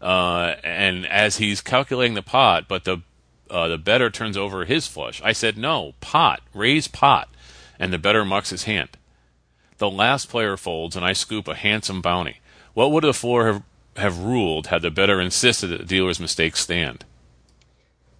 uh, 0.02 0.56
and 0.66 1.06
as 1.06 1.38
he's 1.38 1.62
calculating 1.62 2.16
the 2.16 2.22
pot, 2.22 2.66
but 2.68 2.84
the 2.84 3.04
uh, 3.50 3.70
the 3.70 3.78
better 3.78 4.10
turns 4.10 4.36
over 4.36 4.66
his 4.66 4.86
flush. 4.86 5.22
I 5.24 5.32
said 5.32 5.58
no, 5.58 5.94
pot, 6.02 6.42
raise 6.54 6.90
pot, 6.90 7.30
and 7.80 7.94
the 7.94 7.98
better 7.98 8.26
mucks 8.26 8.50
his 8.50 8.66
hand. 8.66 8.98
The 9.78 9.90
last 9.90 10.28
player 10.28 10.58
folds, 10.58 10.98
and 10.98 11.06
I 11.06 11.14
scoop 11.14 11.48
a 11.48 11.56
handsome 11.56 12.02
bounty. 12.02 12.42
What 12.74 12.92
would 12.92 13.06
the 13.06 13.14
floor 13.14 13.48
have, 13.48 13.64
have 13.96 14.20
ruled 14.20 14.68
had 14.68 14.82
the 14.82 14.92
better 14.92 15.22
insisted 15.22 15.68
that 15.68 15.78
the 15.78 15.86
dealer's 15.86 16.20
mistake 16.20 16.58
stand? 16.58 17.06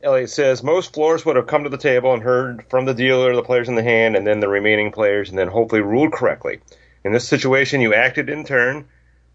Elliot 0.02 0.30
says 0.30 0.64
most 0.64 0.94
floors 0.94 1.26
would 1.26 1.36
have 1.36 1.48
come 1.48 1.64
to 1.64 1.70
the 1.70 1.78
table 1.78 2.14
and 2.14 2.24
heard 2.24 2.64
from 2.70 2.86
the 2.86 2.94
dealer, 2.94 3.36
the 3.36 3.44
players 3.44 3.68
in 3.68 3.76
the 3.76 3.84
hand, 3.84 4.16
and 4.16 4.26
then 4.26 4.40
the 4.40 4.48
remaining 4.48 4.92
players, 4.92 5.30
and 5.30 5.38
then 5.38 5.50
hopefully 5.50 5.82
ruled 5.82 6.14
correctly. 6.14 6.62
In 7.04 7.12
this 7.12 7.28
situation, 7.28 7.82
you 7.82 7.94
acted 7.94 8.30
in 8.30 8.46
turn 8.46 8.88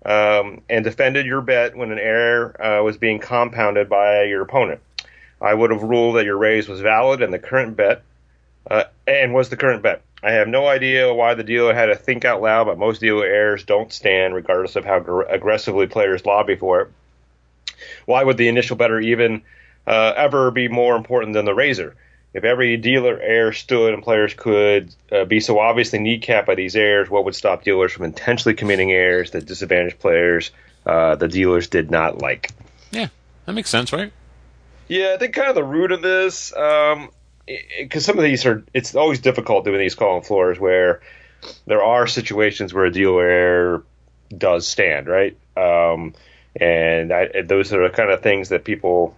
um, 0.07 0.63
and 0.71 0.83
defended 0.83 1.27
your 1.27 1.43
bet 1.43 1.77
when 1.77 1.93
an 1.93 1.99
error 1.99 2.57
uh, 2.63 2.83
was 2.83 2.97
being 2.97 3.19
compounded 3.19 3.89
by 3.91 4.25
your 4.25 4.43
opponent. 4.43 4.81
I 5.41 5.53
would 5.53 5.71
have 5.71 5.83
ruled 5.83 6.17
that 6.17 6.25
your 6.25 6.39
raise 6.39 6.67
was 6.67 6.81
valid 6.81 7.23
and 7.23 7.33
the 7.33 7.39
current 7.39 7.77
bet, 7.77 8.03
uh, 8.71 8.85
and 9.07 9.35
was 9.35 9.51
the 9.51 9.57
current 9.57 9.83
bet. 9.83 10.01
I 10.23 10.33
have 10.33 10.49
no 10.49 10.67
idea 10.67 11.13
why 11.13 11.35
the 11.35 11.45
dealer 11.45 11.75
had 11.75 11.87
to 11.87 11.97
think 11.97 12.25
out 12.25 12.41
loud, 12.41 12.65
but 12.65 12.79
most 12.79 13.03
dealer 13.03 13.27
errors 13.27 13.65
don't 13.65 13.93
stand, 13.93 14.35
regardless 14.35 14.77
of 14.77 14.87
how 14.87 15.01
gr- 15.01 15.23
aggressively 15.23 15.87
players 15.87 16.25
lobby 16.25 16.57
for 16.57 16.81
it. 16.81 16.89
Why 18.07 18.25
would 18.25 18.39
the 18.39 18.49
initial 18.49 18.77
better 18.77 18.99
even 18.99 19.43
uh, 19.87 20.13
ever 20.17 20.51
be 20.51 20.69
more 20.69 20.97
important 20.97 21.35
than 21.35 21.45
the 21.45 21.55
raiser. 21.55 21.95
if 22.35 22.43
every 22.43 22.77
dealer 22.77 23.19
air 23.21 23.53
stood 23.53 23.95
and 23.95 24.03
players 24.03 24.35
could 24.35 24.93
uh, 25.13 25.25
be 25.25 25.39
so 25.39 25.61
obviously 25.61 26.01
kneecapped 26.01 26.47
by 26.47 26.57
these 26.57 26.75
airs, 26.75 27.09
what 27.09 27.25
would 27.25 27.35
stop 27.37 27.63
dealers 27.63 27.93
from 27.93 28.05
intentionally 28.05 28.55
committing 28.55 28.91
airs 28.91 29.31
that 29.31 29.47
disadvantaged 29.47 30.01
players 30.01 30.51
uh, 30.85 31.15
the 31.15 31.29
dealers 31.29 31.69
did 31.69 31.91
not 31.93 32.19
like? 32.19 32.51
Yeah, 32.91 33.07
that 33.47 33.53
makes 33.53 33.71
sense, 33.71 33.93
right? 33.93 34.13
Yeah, 34.89 35.13
I 35.15 35.19
think 35.19 35.35
kind 35.35 35.49
of 35.49 35.55
the 35.55 35.65
root 35.65 35.93
of 35.93 36.03
this, 36.03 36.51
because 36.51 36.99
um, 36.99 38.01
some 38.01 38.19
of 38.19 38.25
these 38.25 38.45
are, 38.45 38.65
it's 38.75 38.95
always 38.97 39.21
difficult 39.21 39.65
doing 39.65 39.79
these 39.79 39.95
call 39.95 40.21
floors 40.21 40.59
where 40.59 41.01
there 41.67 41.85
are 41.85 42.07
situations 42.07 42.75
where 42.75 42.85
a 42.85 42.93
dealer 42.93 43.27
air 43.27 43.83
does 44.37 44.67
stand, 44.67 45.07
right? 45.07 45.39
Um, 45.57 46.15
and 46.57 47.13
I, 47.13 47.43
those 47.43 47.73
are 47.73 47.89
the 47.89 47.95
kind 47.95 48.11
of 48.11 48.23
things 48.23 48.49
that 48.49 48.65
people 48.65 49.17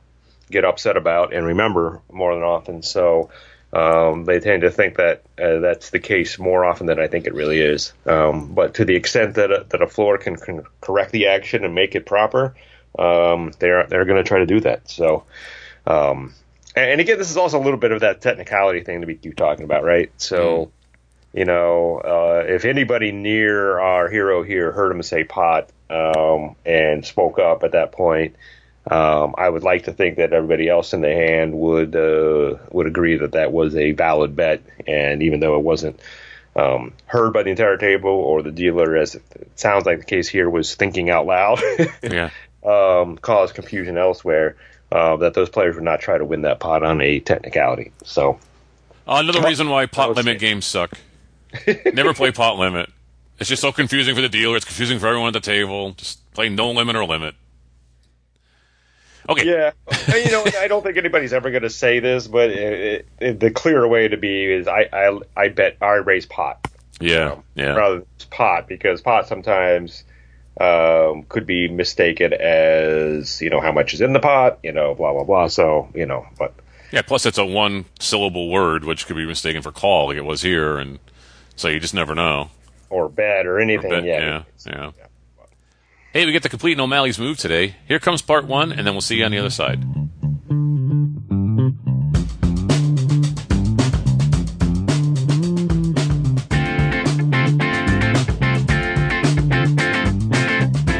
get 0.50 0.64
upset 0.64 0.96
about 0.96 1.34
and 1.34 1.46
remember 1.46 2.02
more 2.10 2.34
than 2.34 2.44
often. 2.44 2.82
So 2.82 3.30
um, 3.72 4.24
they 4.24 4.40
tend 4.40 4.62
to 4.62 4.70
think 4.70 4.96
that 4.96 5.22
uh, 5.38 5.58
that's 5.58 5.90
the 5.90 5.98
case 5.98 6.38
more 6.38 6.64
often 6.64 6.86
than 6.86 7.00
I 7.00 7.08
think 7.08 7.26
it 7.26 7.34
really 7.34 7.60
is. 7.60 7.92
Um, 8.06 8.54
but 8.54 8.74
to 8.74 8.84
the 8.84 8.94
extent 8.94 9.34
that 9.34 9.50
a, 9.50 9.66
that 9.70 9.82
a 9.82 9.86
floor 9.86 10.18
can, 10.18 10.36
can 10.36 10.64
correct 10.80 11.12
the 11.12 11.26
action 11.26 11.64
and 11.64 11.74
make 11.74 11.94
it 11.94 12.06
proper, 12.06 12.54
um, 12.98 13.52
they're 13.58 13.86
they're 13.86 14.04
going 14.04 14.22
to 14.22 14.28
try 14.28 14.38
to 14.38 14.46
do 14.46 14.60
that. 14.60 14.88
So. 14.88 15.24
Um, 15.86 16.34
and, 16.74 16.90
and 16.90 17.00
again, 17.00 17.18
this 17.18 17.30
is 17.30 17.36
also 17.36 17.60
a 17.60 17.62
little 17.62 17.78
bit 17.78 17.92
of 17.92 18.00
that 18.00 18.20
technicality 18.20 18.82
thing 18.82 19.00
to 19.00 19.06
be 19.06 19.14
keep 19.14 19.36
talking 19.36 19.64
about, 19.64 19.84
right? 19.84 20.10
So, 20.16 20.70
you 21.32 21.44
know, 21.44 21.98
uh, 21.98 22.44
if 22.46 22.64
anybody 22.64 23.12
near 23.12 23.78
our 23.78 24.08
hero 24.08 24.42
here 24.42 24.72
heard 24.72 24.92
him 24.92 25.02
say 25.02 25.24
pot 25.24 25.70
um, 25.90 26.56
and 26.64 27.04
spoke 27.04 27.38
up 27.38 27.62
at 27.62 27.72
that 27.72 27.92
point, 27.92 28.36
um, 28.88 29.34
I 29.36 29.48
would 29.48 29.64
like 29.64 29.84
to 29.84 29.92
think 29.92 30.16
that 30.16 30.32
everybody 30.32 30.68
else 30.68 30.92
in 30.92 31.00
the 31.00 31.12
hand 31.12 31.54
would 31.54 31.96
uh, 31.96 32.56
would 32.70 32.86
agree 32.86 33.16
that 33.16 33.32
that 33.32 33.52
was 33.52 33.74
a 33.74 33.92
valid 33.92 34.36
bet, 34.36 34.62
and 34.86 35.22
even 35.22 35.40
though 35.40 35.56
it 35.56 35.62
wasn't 35.62 36.00
um, 36.54 36.92
heard 37.06 37.32
by 37.32 37.42
the 37.42 37.50
entire 37.50 37.76
table 37.76 38.10
or 38.10 38.42
the 38.42 38.52
dealer, 38.52 38.96
as 38.96 39.16
it 39.16 39.22
sounds 39.56 39.86
like 39.86 39.98
the 39.98 40.04
case 40.04 40.28
here, 40.28 40.48
was 40.48 40.74
thinking 40.76 41.10
out 41.10 41.26
loud, 41.26 41.60
yeah, 42.02 42.30
um, 42.64 43.18
caused 43.18 43.54
confusion 43.54 43.98
elsewhere. 43.98 44.56
Uh, 44.92 45.16
that 45.16 45.34
those 45.34 45.48
players 45.48 45.74
would 45.74 45.82
not 45.82 45.98
try 45.98 46.16
to 46.16 46.24
win 46.24 46.42
that 46.42 46.60
pot 46.60 46.84
on 46.84 47.00
a 47.00 47.18
technicality. 47.18 47.90
So 48.04 48.38
uh, 49.08 49.16
another 49.20 49.42
reason 49.42 49.68
why 49.68 49.86
pot 49.86 50.14
limit 50.14 50.38
games 50.38 50.64
suck. 50.64 50.92
Never 51.92 52.14
play 52.14 52.30
pot 52.30 52.56
limit. 52.56 52.88
It's 53.40 53.48
just 53.48 53.62
so 53.62 53.72
confusing 53.72 54.14
for 54.14 54.20
the 54.20 54.28
dealer. 54.28 54.56
It's 54.56 54.64
confusing 54.64 55.00
for 55.00 55.08
everyone 55.08 55.28
at 55.28 55.32
the 55.32 55.40
table. 55.40 55.92
Just 55.92 56.32
play 56.34 56.48
no 56.48 56.70
limit 56.70 56.94
or 56.94 57.04
limit. 57.04 57.34
Okay. 59.28 59.44
Yeah, 59.44 59.72
and, 59.88 60.24
you 60.24 60.30
know, 60.30 60.44
I 60.58 60.68
don't 60.68 60.84
think 60.84 60.96
anybody's 60.96 61.32
ever 61.32 61.50
going 61.50 61.62
to 61.64 61.70
say 61.70 61.98
this, 62.00 62.28
but 62.28 62.50
it, 62.50 63.08
it, 63.18 63.40
the 63.40 63.50
clearer 63.50 63.88
way 63.88 64.08
to 64.08 64.16
be 64.16 64.44
is 64.44 64.68
I 64.68 64.88
I, 64.92 65.18
I 65.36 65.48
bet 65.48 65.78
I 65.80 65.94
raise 65.94 66.26
pot. 66.26 66.66
Yeah, 67.00 67.08
you 67.08 67.14
know, 67.14 67.44
yeah. 67.56 67.74
Rather 67.74 67.94
than 67.96 68.06
pot 68.30 68.68
because 68.68 69.00
pot 69.02 69.26
sometimes 69.26 70.04
um, 70.60 71.24
could 71.28 71.46
be 71.46 71.68
mistaken 71.68 72.32
as 72.32 73.40
you 73.40 73.50
know 73.50 73.60
how 73.60 73.72
much 73.72 73.94
is 73.94 74.00
in 74.00 74.12
the 74.12 74.20
pot, 74.20 74.58
you 74.62 74.72
know, 74.72 74.94
blah 74.94 75.12
blah 75.12 75.24
blah. 75.24 75.48
So 75.48 75.88
you 75.94 76.06
know, 76.06 76.26
but 76.38 76.54
yeah. 76.92 77.02
Plus, 77.02 77.26
it's 77.26 77.38
a 77.38 77.44
one 77.44 77.84
syllable 77.98 78.48
word, 78.48 78.84
which 78.84 79.06
could 79.06 79.16
be 79.16 79.26
mistaken 79.26 79.62
for 79.62 79.72
call, 79.72 80.06
like 80.08 80.16
it 80.16 80.24
was 80.24 80.42
here, 80.42 80.78
and 80.78 80.98
so 81.56 81.68
you 81.68 81.80
just 81.80 81.94
never 81.94 82.14
know. 82.14 82.50
Or 82.90 83.08
bet 83.08 83.46
or 83.46 83.58
anything. 83.58 83.92
Or 83.92 83.96
bet, 83.96 84.04
yeah, 84.04 84.20
yeah, 84.20 84.42
yeah. 84.66 84.92
yeah. 84.96 85.05
Hey, 86.16 86.24
we 86.24 86.32
get 86.32 86.42
the 86.42 86.48
complete 86.48 86.80
O'Malley's 86.80 87.18
move 87.18 87.36
today. 87.36 87.76
Here 87.86 87.98
comes 87.98 88.22
part 88.22 88.46
one, 88.46 88.72
and 88.72 88.86
then 88.86 88.94
we'll 88.94 89.02
see 89.02 89.16
you 89.16 89.26
on 89.26 89.32
the 89.32 89.38
other 89.38 89.50
side. 89.50 89.82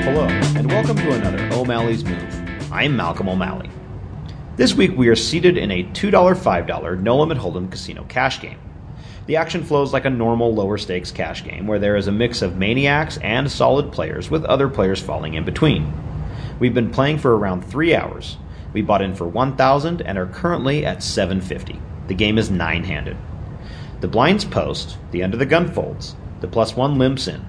Hello, 0.05 0.26
and 0.55 0.70
welcome 0.70 0.98
to 0.98 1.12
another 1.12 1.48
O'Malley's 1.55 2.05
Move. 2.05 2.70
I'm 2.70 2.94
Malcolm 2.94 3.31
O'Malley. 3.31 3.70
This 4.57 4.74
week 4.74 4.98
we 4.98 5.09
are 5.09 5.16
seated 5.16 5.57
in 5.57 5.70
a 5.70 5.85
$2 5.85 6.11
$5 6.11 7.00
no 7.00 7.16
limit 7.16 7.38
hold'em 7.38 7.70
casino 7.70 8.05
cash 8.11 8.42
game. 8.42 8.59
The 9.26 9.36
action 9.36 9.64
flows 9.64 9.92
like 9.92 10.04
a 10.04 10.10
normal 10.10 10.54
lower 10.54 10.78
stakes 10.78 11.10
cash 11.10 11.42
game 11.42 11.66
where 11.66 11.80
there 11.80 11.96
is 11.96 12.06
a 12.06 12.12
mix 12.12 12.42
of 12.42 12.56
maniacs 12.56 13.18
and 13.18 13.50
solid 13.50 13.90
players 13.90 14.30
with 14.30 14.44
other 14.44 14.68
players 14.68 15.02
falling 15.02 15.34
in 15.34 15.44
between. 15.44 15.92
We've 16.60 16.74
been 16.74 16.92
playing 16.92 17.18
for 17.18 17.36
around 17.36 17.62
3 17.62 17.94
hours. 17.94 18.36
We 18.72 18.82
bought 18.82 19.02
in 19.02 19.16
for 19.16 19.26
1000 19.26 20.00
and 20.00 20.16
are 20.16 20.26
currently 20.26 20.86
at 20.86 21.02
750. 21.02 21.80
The 22.06 22.14
game 22.14 22.38
is 22.38 22.50
9-handed. 22.50 23.16
The 24.00 24.08
blinds 24.08 24.44
post, 24.44 24.96
the 25.10 25.24
under 25.24 25.36
the 25.36 25.44
gun 25.44 25.72
folds, 25.72 26.14
the 26.40 26.46
plus 26.46 26.76
1 26.76 26.96
limps 26.96 27.26
in. 27.26 27.44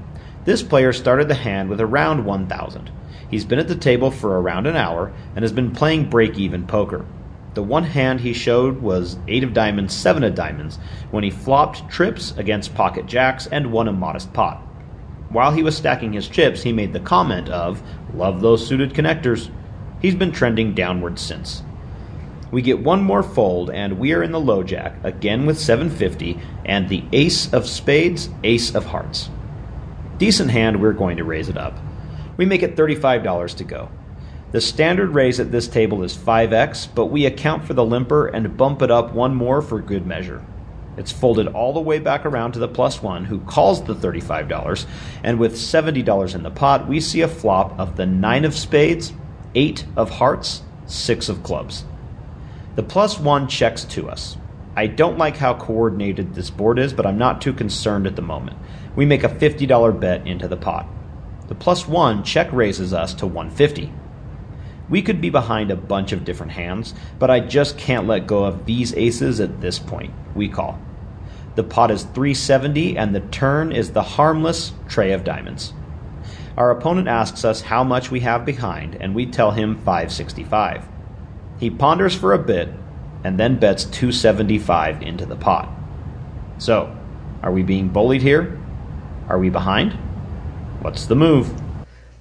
This 0.46 0.64
player 0.64 0.94
started 0.94 1.28
the 1.28 1.36
hand 1.36 1.70
with 1.70 1.80
around 1.80 2.26
1000. 2.26 2.90
He's 3.30 3.46
been 3.46 3.60
at 3.60 3.68
the 3.68 3.76
table 3.76 4.10
for 4.10 4.40
around 4.40 4.66
an 4.66 4.76
hour 4.76 5.14
and 5.36 5.44
has 5.44 5.52
been 5.52 5.72
playing 5.72 6.10
break 6.10 6.40
even 6.40 6.66
poker. 6.66 7.06
The 7.58 7.64
one 7.64 7.86
hand 7.86 8.20
he 8.20 8.34
showed 8.34 8.84
was 8.84 9.18
8 9.28 9.44
of 9.44 9.52
diamonds, 9.56 9.92
7 9.96 10.24
of 10.24 10.36
diamonds, 10.36 10.78
when 11.10 11.24
he 11.24 11.32
flopped 11.32 11.90
trips 11.90 12.32
against 12.38 12.76
pocket 12.76 13.08
jacks 13.08 13.48
and 13.48 13.72
won 13.72 13.88
a 13.88 13.92
modest 13.92 14.32
pot. 14.32 14.60
While 15.30 15.52
he 15.52 15.64
was 15.64 15.76
stacking 15.76 16.14
his 16.14 16.30
chips, 16.30 16.62
he 16.62 16.72
made 16.72 16.94
the 16.94 17.00
comment 17.00 17.50
of, 17.50 17.82
Love 18.14 18.42
those 18.42 18.68
suited 18.68 18.94
connectors. 18.94 19.50
He's 20.00 20.14
been 20.14 20.32
trending 20.32 20.76
downward 20.76 21.18
since. 21.18 21.64
We 22.52 22.62
get 22.62 22.78
one 22.78 23.02
more 23.02 23.24
fold, 23.24 23.72
and 23.72 23.98
we 23.98 24.14
are 24.14 24.22
in 24.22 24.34
the 24.34 24.40
low 24.40 24.62
jack, 24.62 24.94
again 25.04 25.48
with 25.48 25.58
750, 25.58 26.40
and 26.64 26.88
the 26.88 27.06
ace 27.12 27.52
of 27.52 27.68
spades, 27.68 28.30
ace 28.44 28.76
of 28.76 28.86
hearts. 28.86 29.32
Decent 30.20 30.52
hand, 30.52 30.80
we're 30.80 30.94
going 30.94 31.18
to 31.18 31.24
raise 31.24 31.50
it 31.50 31.58
up. 31.58 31.76
We 32.38 32.46
make 32.46 32.62
it 32.62 32.76
$35 32.76 33.56
to 33.56 33.64
go. 33.64 33.90
The 34.52 34.62
standard 34.62 35.10
raise 35.10 35.42
at 35.42 35.52
this 35.52 35.68
table 35.68 36.04
is 36.04 36.16
5x, 36.16 36.88
but 36.96 37.08
we 37.08 37.26
account 37.26 37.66
for 37.66 37.74
the 37.74 37.84
limper 37.84 38.28
and 38.28 38.56
bump 38.56 38.82
it 38.82 38.90
up 38.90 39.12
one 39.14 39.36
more 39.36 39.62
for 39.62 39.82
good 39.82 40.08
measure. 40.08 40.42
It's 40.96 41.12
folded 41.12 41.48
all 41.48 41.74
the 41.74 41.82
way 41.82 42.00
back 42.00 42.26
around 42.26 42.54
to 42.54 42.60
the 42.60 42.68
plus 42.70 43.04
one, 43.04 43.26
who 43.26 43.42
calls 43.42 43.84
the 43.84 43.94
$35, 43.94 44.86
and 45.22 45.38
with 45.38 45.56
$70 45.56 46.34
in 46.34 46.44
the 46.44 46.50
pot, 46.50 46.88
we 46.88 47.02
see 47.02 47.22
a 47.22 47.28
flop 47.28 47.78
of 47.78 47.98
the 47.98 48.06
9 48.06 48.46
of 48.46 48.56
spades, 48.56 49.12
8 49.54 49.86
of 49.98 50.10
hearts, 50.12 50.64
6 50.86 51.28
of 51.28 51.44
clubs. 51.44 51.84
The 52.76 52.84
plus 52.84 53.20
one 53.20 53.50
checks 53.50 53.84
to 53.86 54.10
us. 54.10 54.38
I 54.78 54.88
don't 54.88 55.18
like 55.18 55.36
how 55.36 55.56
coordinated 55.56 56.36
this 56.36 56.50
board 56.50 56.80
is, 56.80 56.94
but 56.94 57.06
I'm 57.06 57.18
not 57.18 57.42
too 57.42 57.52
concerned 57.52 58.08
at 58.08 58.16
the 58.16 58.22
moment. 58.22 58.58
We 58.96 59.06
make 59.06 59.26
a 59.26 59.30
$50 59.30 60.00
bet 60.00 60.26
into 60.26 60.48
the 60.48 60.56
pot. 60.56 60.88
The 61.48 61.56
plus 61.56 61.86
one 61.86 62.24
check 62.24 62.52
raises 62.54 62.94
us 62.94 63.14
to 63.16 63.28
150. 63.28 63.92
We 64.90 65.02
could 65.02 65.20
be 65.20 65.30
behind 65.30 65.70
a 65.70 65.76
bunch 65.76 66.12
of 66.12 66.24
different 66.24 66.54
hands, 66.54 66.94
but 67.20 67.30
I 67.30 67.42
just 67.42 67.78
can't 67.78 68.08
let 68.08 68.28
go 68.28 68.46
of 68.46 68.66
these 68.66 68.94
aces 68.96 69.40
at 69.40 69.60
this 69.60 69.80
point. 69.80 70.14
We 70.36 70.48
call. 70.48 70.80
The 71.56 71.64
pot 71.64 71.92
is 71.92 72.04
370 72.04 72.98
and 72.98 73.14
the 73.14 73.20
turn 73.20 73.72
is 73.72 73.92
the 73.92 74.04
harmless 74.04 74.74
trey 74.88 75.12
of 75.12 75.24
diamonds. 75.24 75.74
Our 76.56 76.72
opponent 76.72 77.08
asks 77.08 77.44
us 77.44 77.62
how 77.62 77.84
much 77.84 78.12
we 78.12 78.22
have 78.22 78.46
behind 78.46 78.96
and 78.96 79.14
we 79.14 79.26
tell 79.26 79.52
him 79.52 79.76
565. 79.78 80.88
He 81.60 81.70
ponders 81.70 82.16
for 82.16 82.34
a 82.34 82.40
bit 82.40 82.70
and 83.24 83.40
then 83.40 83.60
bets 83.60 83.84
275 83.86 85.02
into 85.02 85.26
the 85.26 85.36
pot. 85.36 85.70
So, 86.60 86.96
are 87.44 87.52
we 87.52 87.64
being 87.64 87.90
bullied 87.90 88.22
here? 88.22 88.60
Are 89.28 89.40
we 89.40 89.50
behind? 89.50 89.94
What's 90.82 91.06
the 91.06 91.16
move? 91.16 91.67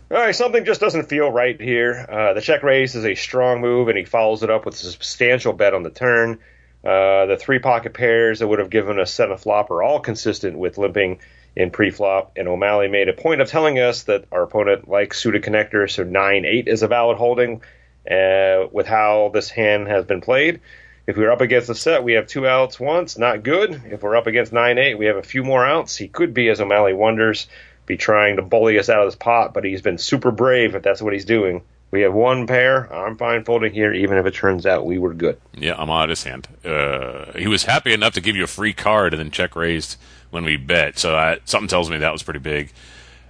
All 0.08 0.18
right, 0.18 0.36
something 0.36 0.64
just 0.64 0.80
doesn't 0.80 1.08
feel 1.08 1.28
right 1.28 1.60
here. 1.60 2.06
Uh, 2.08 2.32
the 2.32 2.40
check 2.40 2.62
raise 2.62 2.94
is 2.94 3.04
a 3.04 3.16
strong 3.16 3.60
move, 3.60 3.88
and 3.88 3.98
he 3.98 4.04
follows 4.04 4.44
it 4.44 4.50
up 4.50 4.64
with 4.64 4.76
a 4.76 4.78
substantial 4.78 5.52
bet 5.52 5.74
on 5.74 5.82
the 5.82 5.90
turn. 5.90 6.38
Uh, 6.84 7.26
the 7.26 7.36
three 7.36 7.58
pocket 7.58 7.92
pairs 7.92 8.38
that 8.38 8.46
would 8.46 8.60
have 8.60 8.70
given 8.70 9.00
us 9.00 9.12
set 9.12 9.32
a 9.32 9.36
flop 9.36 9.68
are 9.72 9.82
all 9.82 9.98
consistent 9.98 10.56
with 10.56 10.78
limping 10.78 11.18
in 11.56 11.72
pre-flop, 11.72 12.34
and 12.36 12.46
O'Malley 12.46 12.86
made 12.86 13.08
a 13.08 13.14
point 13.14 13.40
of 13.40 13.48
telling 13.48 13.80
us 13.80 14.04
that 14.04 14.26
our 14.30 14.44
opponent 14.44 14.86
likes 14.86 15.18
suited 15.18 15.42
connectors, 15.42 15.90
so 15.90 16.04
9-8 16.04 16.68
is 16.68 16.84
a 16.84 16.88
valid 16.88 17.16
holding 17.16 17.62
uh, 18.08 18.68
with 18.70 18.86
how 18.86 19.32
this 19.34 19.50
hand 19.50 19.88
has 19.88 20.04
been 20.04 20.20
played. 20.20 20.60
If 21.08 21.16
we're 21.16 21.32
up 21.32 21.40
against 21.40 21.66
the 21.66 21.74
set, 21.74 22.04
we 22.04 22.12
have 22.12 22.28
two 22.28 22.46
outs 22.46 22.78
once, 22.78 23.18
not 23.18 23.42
good. 23.42 23.82
If 23.90 24.04
we're 24.04 24.16
up 24.16 24.28
against 24.28 24.52
9-8, 24.52 24.98
we 24.98 25.06
have 25.06 25.16
a 25.16 25.22
few 25.24 25.42
more 25.42 25.66
outs. 25.66 25.96
He 25.96 26.06
could 26.06 26.32
be, 26.32 26.48
as 26.48 26.60
O'Malley 26.60 26.94
wonders, 26.94 27.48
be 27.86 27.96
trying 27.96 28.36
to 28.36 28.42
bully 28.42 28.78
us 28.78 28.88
out 28.88 29.00
of 29.00 29.06
this 29.06 29.14
pot, 29.14 29.54
but 29.54 29.64
he's 29.64 29.82
been 29.82 29.98
super 29.98 30.30
brave 30.30 30.74
if 30.74 30.82
that's 30.82 31.00
what 31.00 31.12
he's 31.12 31.24
doing. 31.24 31.62
We 31.92 32.00
have 32.02 32.12
one 32.12 32.46
pair. 32.46 32.92
I'm 32.92 33.16
fine 33.16 33.44
folding 33.44 33.72
here, 33.72 33.92
even 33.92 34.18
if 34.18 34.26
it 34.26 34.34
turns 34.34 34.66
out 34.66 34.84
we 34.84 34.98
were 34.98 35.14
good. 35.14 35.40
Yeah, 35.54 35.76
I'm 35.78 35.88
out 35.88 36.04
of 36.04 36.10
his 36.10 36.24
hand. 36.24 36.48
Uh, 36.64 37.32
he 37.38 37.46
was 37.46 37.62
happy 37.62 37.92
enough 37.92 38.14
to 38.14 38.20
give 38.20 38.34
you 38.34 38.44
a 38.44 38.48
free 38.48 38.72
card 38.72 39.14
and 39.14 39.20
then 39.20 39.30
check 39.30 39.54
raised 39.54 39.96
when 40.30 40.44
we 40.44 40.56
bet. 40.56 40.98
So 40.98 41.16
I, 41.16 41.38
something 41.44 41.68
tells 41.68 41.88
me 41.88 41.98
that 41.98 42.12
was 42.12 42.24
pretty 42.24 42.40
big. 42.40 42.72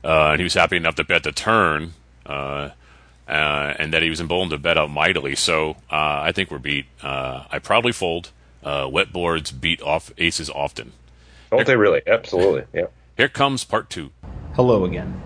Uh, 0.02 0.30
and 0.30 0.40
he 0.40 0.44
was 0.44 0.54
happy 0.54 0.76
enough 0.76 0.94
to 0.94 1.04
bet 1.04 1.22
the 1.22 1.32
turn, 1.32 1.92
uh, 2.24 2.70
uh 3.28 3.74
and 3.78 3.92
that 3.92 4.02
he 4.02 4.10
was 4.10 4.20
emboldened 4.20 4.52
to 4.52 4.58
bet 4.58 4.78
out 4.78 4.90
mightily. 4.90 5.34
So 5.34 5.72
uh, 5.90 6.22
I 6.22 6.32
think 6.32 6.50
we're 6.50 6.58
beat. 6.58 6.86
Uh, 7.02 7.44
I 7.50 7.58
probably 7.58 7.92
fold. 7.92 8.30
uh, 8.64 8.88
wet 8.90 9.12
boards 9.12 9.52
beat 9.52 9.82
off 9.82 10.10
aces 10.18 10.50
often. 10.50 10.92
Don't 11.50 11.66
they 11.66 11.76
really? 11.76 12.02
Absolutely. 12.06 12.64
Yeah. 12.72 12.86
Here 13.16 13.28
comes 13.28 13.64
part 13.64 13.88
two. 13.88 14.10
Hello 14.56 14.86
again. 14.86 15.22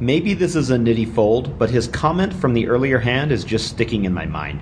Maybe 0.00 0.34
this 0.34 0.54
is 0.54 0.68
a 0.68 0.76
nitty 0.76 1.10
fold, 1.14 1.58
but 1.58 1.70
his 1.70 1.88
comment 1.88 2.34
from 2.34 2.52
the 2.52 2.68
earlier 2.68 2.98
hand 2.98 3.32
is 3.32 3.42
just 3.42 3.70
sticking 3.70 4.04
in 4.04 4.12
my 4.12 4.26
mind. 4.26 4.60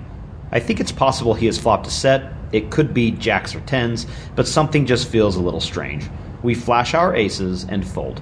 I 0.53 0.61
think 0.61 0.79
it's 0.79 0.93
possible 0.93 1.33
he 1.33 1.47
has 1.47 1.57
flopped 1.57 1.85
a 1.85 1.91
set. 1.91 2.31
It 2.53 2.71
could 2.71 2.93
be 2.93 3.11
jacks 3.11 3.53
or 3.53 3.59
tens, 3.59 4.07
but 4.33 4.47
something 4.47 4.85
just 4.85 5.09
feels 5.09 5.35
a 5.35 5.41
little 5.41 5.59
strange. 5.59 6.05
We 6.43 6.55
flash 6.55 6.93
our 6.93 7.13
aces 7.13 7.65
and 7.65 7.85
fold. 7.85 8.21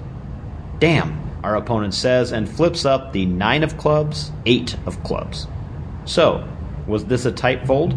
Damn, 0.80 1.16
our 1.44 1.54
opponent 1.54 1.94
says 1.94 2.32
and 2.32 2.48
flips 2.48 2.84
up 2.84 3.12
the 3.12 3.26
nine 3.26 3.62
of 3.62 3.78
clubs, 3.78 4.32
eight 4.46 4.76
of 4.86 5.00
clubs. 5.04 5.46
So, 6.06 6.44
was 6.88 7.04
this 7.04 7.24
a 7.24 7.30
tight 7.30 7.68
fold? 7.68 7.94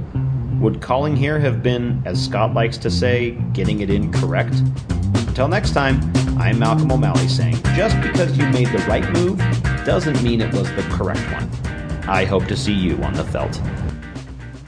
Would 0.62 0.84
calling 0.84 1.16
here 1.16 1.40
have 1.40 1.64
been, 1.64 2.04
as 2.06 2.24
Scott 2.24 2.54
likes 2.54 2.78
to 2.78 2.92
say, 2.92 3.32
getting 3.54 3.80
it 3.80 3.90
in 3.90 4.14
correct? 4.14 4.54
Until 5.28 5.48
next 5.48 5.72
time, 5.72 6.00
I'm 6.39 6.60
Malcolm 6.60 6.91
O'Malley 6.91 7.28
saying 7.28 7.56
just 7.76 8.00
because 8.02 8.38
you 8.38 8.47
made 8.50 8.67
the 8.67 8.78
right 8.88 9.10
move 9.12 9.38
doesn't 9.86 10.21
mean 10.21 10.41
it 10.41 10.54
was 10.54 10.69
the 10.76 10.84
correct 10.84 11.21
one. 11.32 11.50
I 12.08 12.26
hope 12.26 12.45
to 12.45 12.56
see 12.56 12.73
you 12.73 13.02
on 13.04 13.13
the 13.13 13.23
felt. 13.23 13.60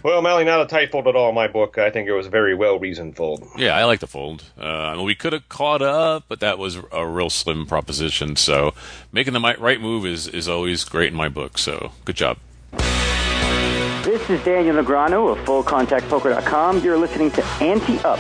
Well, 0.04 0.22
Mally, 0.22 0.46
not 0.46 0.62
a 0.62 0.66
tight 0.66 0.92
fold 0.92 1.08
at 1.08 1.16
all 1.16 1.30
in 1.30 1.36
my 1.36 1.48
book. 1.48 1.78
I 1.78 1.90
think 1.90 2.08
it 2.08 2.14
was 2.14 2.26
a 2.26 2.30
very 2.30 2.56
well 2.56 2.80
reasoned 2.80 3.16
fold. 3.16 3.46
Yeah, 3.58 3.76
I 3.76 3.84
like 3.84 4.00
the 4.00 4.08
fold. 4.08 4.44
Uh, 4.58 4.64
I 4.66 4.96
mean, 4.96 5.06
we 5.06 5.14
could 5.14 5.34
have 5.34 5.48
caught 5.50 5.82
up, 5.82 6.24
but 6.28 6.40
that 6.40 6.58
was 6.58 6.80
a 6.92 7.06
real 7.06 7.30
slim 7.30 7.66
proposition. 7.66 8.36
So 8.36 8.74
making 9.12 9.34
the 9.34 9.56
right 9.60 9.80
move 9.80 10.06
is, 10.06 10.28
is 10.28 10.48
always 10.48 10.84
great 10.86 11.12
in 11.12 11.16
my 11.16 11.30
book. 11.30 11.58
So 11.58 11.92
good 12.06 12.16
job. 12.16 12.38
This 12.72 14.28
is 14.30 14.44
Daniel 14.44 14.82
Negreanu 14.82 15.32
of 15.32 15.38
FullContactPoker.com. 15.46 16.84
You're 16.84 16.98
listening 16.98 17.32
to 17.32 17.46
Ante 17.62 18.00
Up. 18.00 18.20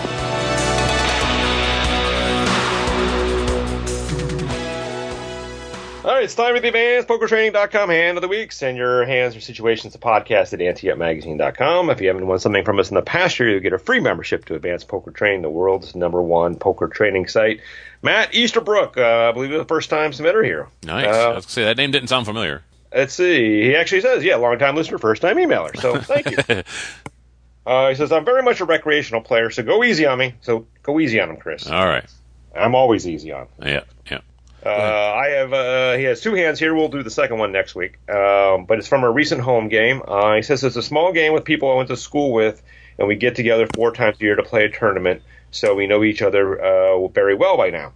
All 6.10 6.16
right, 6.16 6.24
it's 6.24 6.34
time 6.34 6.56
for 6.56 6.60
the 6.60 6.70
Advanced 6.70 7.08
PokerTraining.com 7.08 7.90
hand 7.92 8.18
of 8.18 8.24
the 8.24 8.28
week. 8.28 8.52
Send 8.52 8.80
your 8.80 9.06
hands 9.06 9.36
or 9.36 9.42
situations 9.42 9.94
to 9.94 10.00
podcast 10.00 10.54
at 10.54 10.60
anteupmagazine.com. 10.60 11.92
If 11.92 12.02
you 12.02 12.08
haven't 12.08 12.26
won 12.26 12.40
something 12.40 12.66
from 12.66 12.80
us 12.80 12.90
in 12.90 12.96
the 12.96 13.04
past 13.04 13.40
year, 13.40 13.52
you'll 13.52 13.60
get 13.60 13.74
a 13.74 13.78
free 13.78 14.00
membership 14.00 14.46
to 14.46 14.56
Advanced 14.56 14.88
Poker 14.88 15.12
Training, 15.12 15.44
the 15.44 15.52
world's 15.52 15.94
number 15.94 16.20
one 16.20 16.56
poker 16.56 16.88
training 16.88 17.28
site. 17.28 17.62
Matt 18.02 18.34
Easterbrook, 18.34 18.98
uh, 18.98 19.30
I 19.30 19.32
believe 19.34 19.52
it's 19.52 19.62
the 19.62 19.68
first 19.68 19.92
time 19.92 20.10
submitter 20.10 20.44
here. 20.44 20.68
Nice. 20.82 21.06
Uh, 21.06 21.30
I 21.30 21.36
was 21.36 21.46
say 21.46 21.66
that 21.66 21.78
name 21.78 21.92
didn't 21.92 22.10
sound 22.10 22.26
familiar. 22.26 22.64
Let's 22.92 23.14
see. 23.14 23.62
He 23.62 23.76
actually 23.76 24.02
says, 24.02 24.24
yeah, 24.24 24.38
long 24.38 24.58
time 24.58 24.76
listener, 24.76 24.98
first 24.98 25.22
time 25.22 25.38
emailer. 25.38 25.80
So 25.80 26.00
thank 26.02 26.32
you. 26.32 26.64
uh, 27.72 27.90
he 27.90 27.94
says, 27.94 28.12
I'm 28.12 28.26
very 28.26 28.42
much 28.42 28.62
a 28.62 28.66
recreational 28.66 29.22
player, 29.22 29.52
so 29.52 29.62
go 29.62 29.84
easy 29.84 30.08
on 30.08 30.18
me. 30.18 30.34
So 30.42 30.66
go 30.82 31.00
easy 31.00 31.22
on 31.22 31.30
him, 31.30 31.38
Chris. 31.38 31.68
All 31.68 31.86
right. 31.86 32.06
I'm 32.56 32.74
always 32.74 33.08
easy 33.08 33.32
on. 33.32 33.44
him. 33.44 33.68
Yeah. 33.68 33.84
Yeah. 34.10 34.22
Uh, 34.66 34.70
I 34.70 35.28
have 35.30 35.54
uh, 35.54 35.94
he 35.94 36.04
has 36.04 36.20
two 36.20 36.34
hands 36.34 36.60
here. 36.60 36.76
We'll 36.76 36.90
do 36.90 37.02
the 37.02 37.10
second 37.10 37.38
one 37.38 37.52
next 37.52 37.76
week, 37.76 37.98
um, 38.10 38.66
but 38.66 38.78
it's 38.78 38.88
from 38.88 39.04
a 39.04 39.10
recent 39.12 39.42
home 39.42 39.70
game. 39.70 40.02
Uh, 40.06 40.36
he 40.36 40.42
says 40.42 40.64
it's 40.64 40.76
a 40.76 40.84
small 40.84 41.14
game 41.14 41.34
with 41.34 41.46
people 41.46 41.72
I 41.72 41.76
went 41.76 41.88
to 41.90 41.98
school 41.98 42.34
with, 42.34 42.62
and 42.98 43.08
we 43.08 43.16
get 43.16 43.36
together 43.36 43.68
four 43.74 43.94
times 43.94 44.18
a 44.20 44.24
year 44.24 44.36
to 44.36 44.44
play 44.44 44.66
a 44.66 44.70
tournament, 44.70 45.22
so 45.52 45.76
we 45.76 45.88
know 45.88 46.04
each 46.04 46.22
other 46.22 46.60
uh, 46.62 47.08
very 47.08 47.36
well 47.36 47.56
by 47.56 47.70
now. 47.70 47.94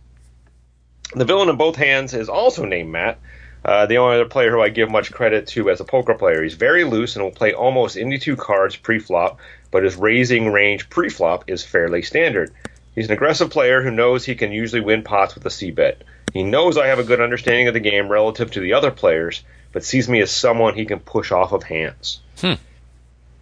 The 1.16 1.26
villain 1.26 1.50
in 1.50 1.58
both 1.58 1.76
hands 1.76 2.14
is 2.14 2.30
also 2.30 2.66
named 2.66 2.92
Matt. 2.92 3.20
Uh, 3.66 3.86
the 3.86 3.98
only 3.98 4.16
other 4.16 4.30
player 4.30 4.52
who 4.52 4.62
I 4.62 4.70
give 4.70 4.90
much 4.90 5.12
credit 5.12 5.48
to 5.48 5.70
as 5.70 5.80
a 5.80 5.86
poker 5.86 6.16
player. 6.16 6.44
He's 6.44 6.56
very 6.56 6.84
loose 6.84 7.16
and 7.16 7.24
will 7.24 7.32
play 7.32 7.54
almost 7.54 7.98
any 7.98 8.20
two 8.20 8.36
cards 8.36 8.76
pre-flop, 8.76 9.40
but 9.72 9.84
his 9.84 9.96
raising 9.96 10.52
range 10.52 10.90
pre-flop 10.90 11.46
is 11.48 11.64
fairly 11.64 12.02
standard. 12.02 12.54
He's 12.96 13.08
an 13.08 13.14
aggressive 13.14 13.50
player 13.50 13.82
who 13.82 13.92
knows 13.92 14.24
he 14.24 14.36
can 14.36 14.52
usually 14.52 14.82
win 14.82 15.04
pots 15.04 15.36
with 15.36 15.46
a 15.46 15.50
C 15.50 15.72
bet. 15.72 16.04
He 16.32 16.44
knows 16.44 16.78
I 16.78 16.88
have 16.88 17.00
a 17.00 17.04
good 17.04 17.22
understanding 17.22 17.68
of 17.68 17.74
the 17.74 17.80
game 17.80 18.10
relative 18.10 18.52
to 18.52 18.60
the 18.60 18.74
other 18.74 18.92
players, 18.92 19.44
but 19.72 19.84
sees 19.84 20.08
me 20.08 20.22
as 20.22 20.32
someone 20.32 20.76
he 20.76 20.86
can 20.86 21.00
push 21.00 21.32
off 21.32 21.52
of 21.52 21.64
hands. 21.64 22.22
Hmm. 22.40 22.54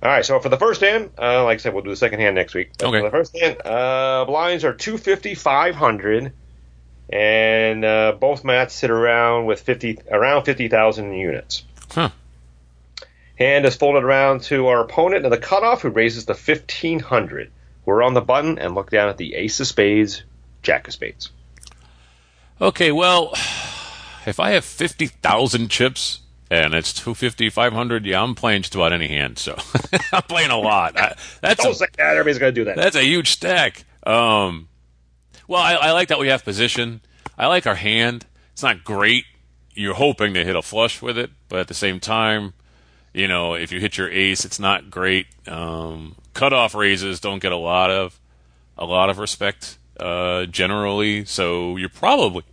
All 0.03 0.09
right, 0.09 0.25
so 0.25 0.39
for 0.39 0.49
the 0.49 0.57
first 0.57 0.81
hand, 0.81 1.11
uh, 1.17 1.43
like 1.43 1.55
I 1.55 1.57
said, 1.57 1.73
we'll 1.73 1.83
do 1.83 1.91
the 1.91 1.95
second 1.95 2.21
hand 2.21 2.35
next 2.35 2.55
week. 2.55 2.71
But 2.77 2.87
Okay. 2.87 2.99
For 2.99 3.03
the 3.03 3.11
first 3.11 3.37
hand, 3.37 3.57
uh, 3.63 4.25
blinds 4.25 4.65
are 4.65 4.73
250, 4.73 5.35
500, 5.35 6.33
and 7.09 7.85
uh, 7.85 8.13
both 8.19 8.43
Matts 8.43 8.73
sit 8.73 8.89
around 8.89 9.45
with 9.45 9.61
50 9.61 9.99
around 10.09 10.45
50,000 10.45 11.13
units. 11.13 11.63
Huh. 11.91 12.09
Hand 13.37 13.65
is 13.65 13.75
folded 13.75 14.03
around 14.03 14.41
to 14.43 14.67
our 14.67 14.81
opponent 14.81 15.23
and 15.23 15.31
the 15.31 15.37
cutoff, 15.37 15.81
who 15.81 15.89
raises 15.89 16.25
to 16.25 16.33
1500. 16.33 17.51
We're 17.91 18.03
on 18.03 18.13
the 18.13 18.21
button 18.21 18.57
and 18.57 18.73
look 18.73 18.89
down 18.89 19.09
at 19.09 19.17
the 19.17 19.35
ace 19.35 19.59
of 19.59 19.67
spades, 19.67 20.23
jack 20.63 20.87
of 20.87 20.93
spades. 20.93 21.29
Okay, 22.61 22.89
well, 22.93 23.33
if 24.25 24.39
I 24.39 24.51
have 24.51 24.63
50,000 24.63 25.67
chips 25.67 26.21
and 26.49 26.73
it's 26.73 26.93
250, 26.93 27.49
500, 27.49 28.05
yeah, 28.05 28.23
I'm 28.23 28.33
playing 28.33 28.61
just 28.61 28.75
about 28.75 28.93
any 28.93 29.09
hand, 29.09 29.37
so 29.37 29.57
I'm 30.13 30.21
playing 30.21 30.51
a 30.51 30.57
lot. 30.57 30.97
I, 30.97 31.15
that's 31.41 31.61
Don't 31.61 31.75
a, 31.75 31.79
that. 31.79 31.99
Everybody's 31.99 32.39
going 32.39 32.55
to 32.55 32.61
do 32.61 32.63
that. 32.63 32.77
that's 32.77 32.95
a 32.95 33.03
huge 33.03 33.31
stack. 33.31 33.83
Um, 34.07 34.69
well, 35.49 35.61
I, 35.61 35.73
I 35.73 35.91
like 35.91 36.07
that 36.07 36.19
we 36.19 36.29
have 36.29 36.45
position. 36.45 37.01
I 37.37 37.47
like 37.47 37.67
our 37.67 37.75
hand. 37.75 38.25
It's 38.53 38.63
not 38.63 38.85
great. 38.85 39.25
You're 39.73 39.95
hoping 39.95 40.33
to 40.35 40.45
hit 40.45 40.55
a 40.55 40.61
flush 40.61 41.01
with 41.01 41.17
it, 41.17 41.31
but 41.49 41.59
at 41.59 41.67
the 41.67 41.73
same 41.73 41.99
time, 41.99 42.53
you 43.13 43.27
know, 43.27 43.53
if 43.53 43.73
you 43.73 43.81
hit 43.81 43.97
your 43.97 44.09
ace, 44.09 44.45
it's 44.45 44.61
not 44.61 44.89
great. 44.89 45.27
Um, 45.45 46.15
cutoff 46.33 46.75
raises 46.75 47.19
don't 47.19 47.41
get 47.41 47.51
a 47.51 47.57
lot 47.57 47.89
of 47.89 48.19
a 48.77 48.85
lot 48.85 49.09
of 49.09 49.19
respect 49.19 49.77
uh, 49.99 50.45
generally, 50.45 51.25
so 51.25 51.77
you're 51.77 51.89
probably 51.89 52.43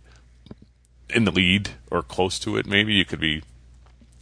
in 1.09 1.25
the 1.25 1.31
lead 1.31 1.71
or 1.89 2.03
close 2.03 2.37
to 2.39 2.57
it. 2.57 2.65
Maybe 2.65 2.93
you 2.93 3.05
could 3.05 3.19
be 3.19 3.41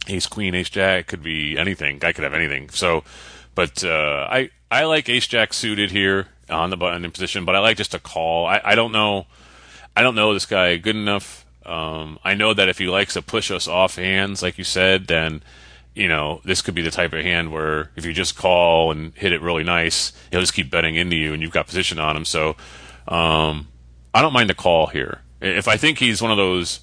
ace 0.06 0.26
queen, 0.26 0.54
ace 0.54 0.70
jack, 0.70 1.06
could 1.06 1.22
be 1.22 1.58
anything. 1.58 2.02
I 2.02 2.12
could 2.12 2.24
have 2.24 2.34
anything. 2.34 2.70
So, 2.70 3.04
but 3.54 3.84
uh, 3.84 4.26
I 4.30 4.50
I 4.70 4.84
like 4.84 5.08
ace 5.08 5.26
jack 5.26 5.52
suited 5.52 5.90
here 5.90 6.28
on 6.48 6.70
the 6.70 6.76
button 6.76 7.04
in 7.04 7.10
position, 7.10 7.44
but 7.44 7.54
I 7.54 7.58
like 7.58 7.76
just 7.76 7.94
a 7.94 7.98
call. 7.98 8.46
I, 8.46 8.60
I 8.64 8.74
don't 8.74 8.92
know. 8.92 9.26
I 9.96 10.02
don't 10.02 10.14
know 10.14 10.32
this 10.32 10.46
guy 10.46 10.76
good 10.76 10.96
enough. 10.96 11.44
Um, 11.66 12.18
I 12.24 12.34
know 12.34 12.54
that 12.54 12.68
if 12.68 12.78
he 12.78 12.86
likes 12.86 13.14
to 13.14 13.22
push 13.22 13.50
us 13.50 13.68
off 13.68 13.96
hands, 13.96 14.42
like 14.42 14.56
you 14.56 14.64
said, 14.64 15.06
then 15.06 15.42
you 15.98 16.08
know 16.08 16.40
this 16.44 16.62
could 16.62 16.74
be 16.74 16.82
the 16.82 16.90
type 16.90 17.12
of 17.12 17.22
hand 17.22 17.52
where 17.52 17.90
if 17.96 18.06
you 18.06 18.12
just 18.12 18.36
call 18.36 18.92
and 18.92 19.12
hit 19.14 19.32
it 19.32 19.42
really 19.42 19.64
nice, 19.64 20.12
he'll 20.30 20.40
just 20.40 20.54
keep 20.54 20.70
betting 20.70 20.94
into 20.94 21.16
you, 21.16 21.32
and 21.32 21.42
you've 21.42 21.52
got 21.52 21.66
position 21.66 21.98
on 21.98 22.16
him. 22.16 22.24
So 22.24 22.56
um, 23.08 23.68
I 24.14 24.22
don't 24.22 24.32
mind 24.32 24.48
the 24.48 24.54
call 24.54 24.86
here. 24.86 25.22
If 25.40 25.68
I 25.68 25.76
think 25.76 25.98
he's 25.98 26.22
one 26.22 26.30
of 26.30 26.36
those, 26.36 26.80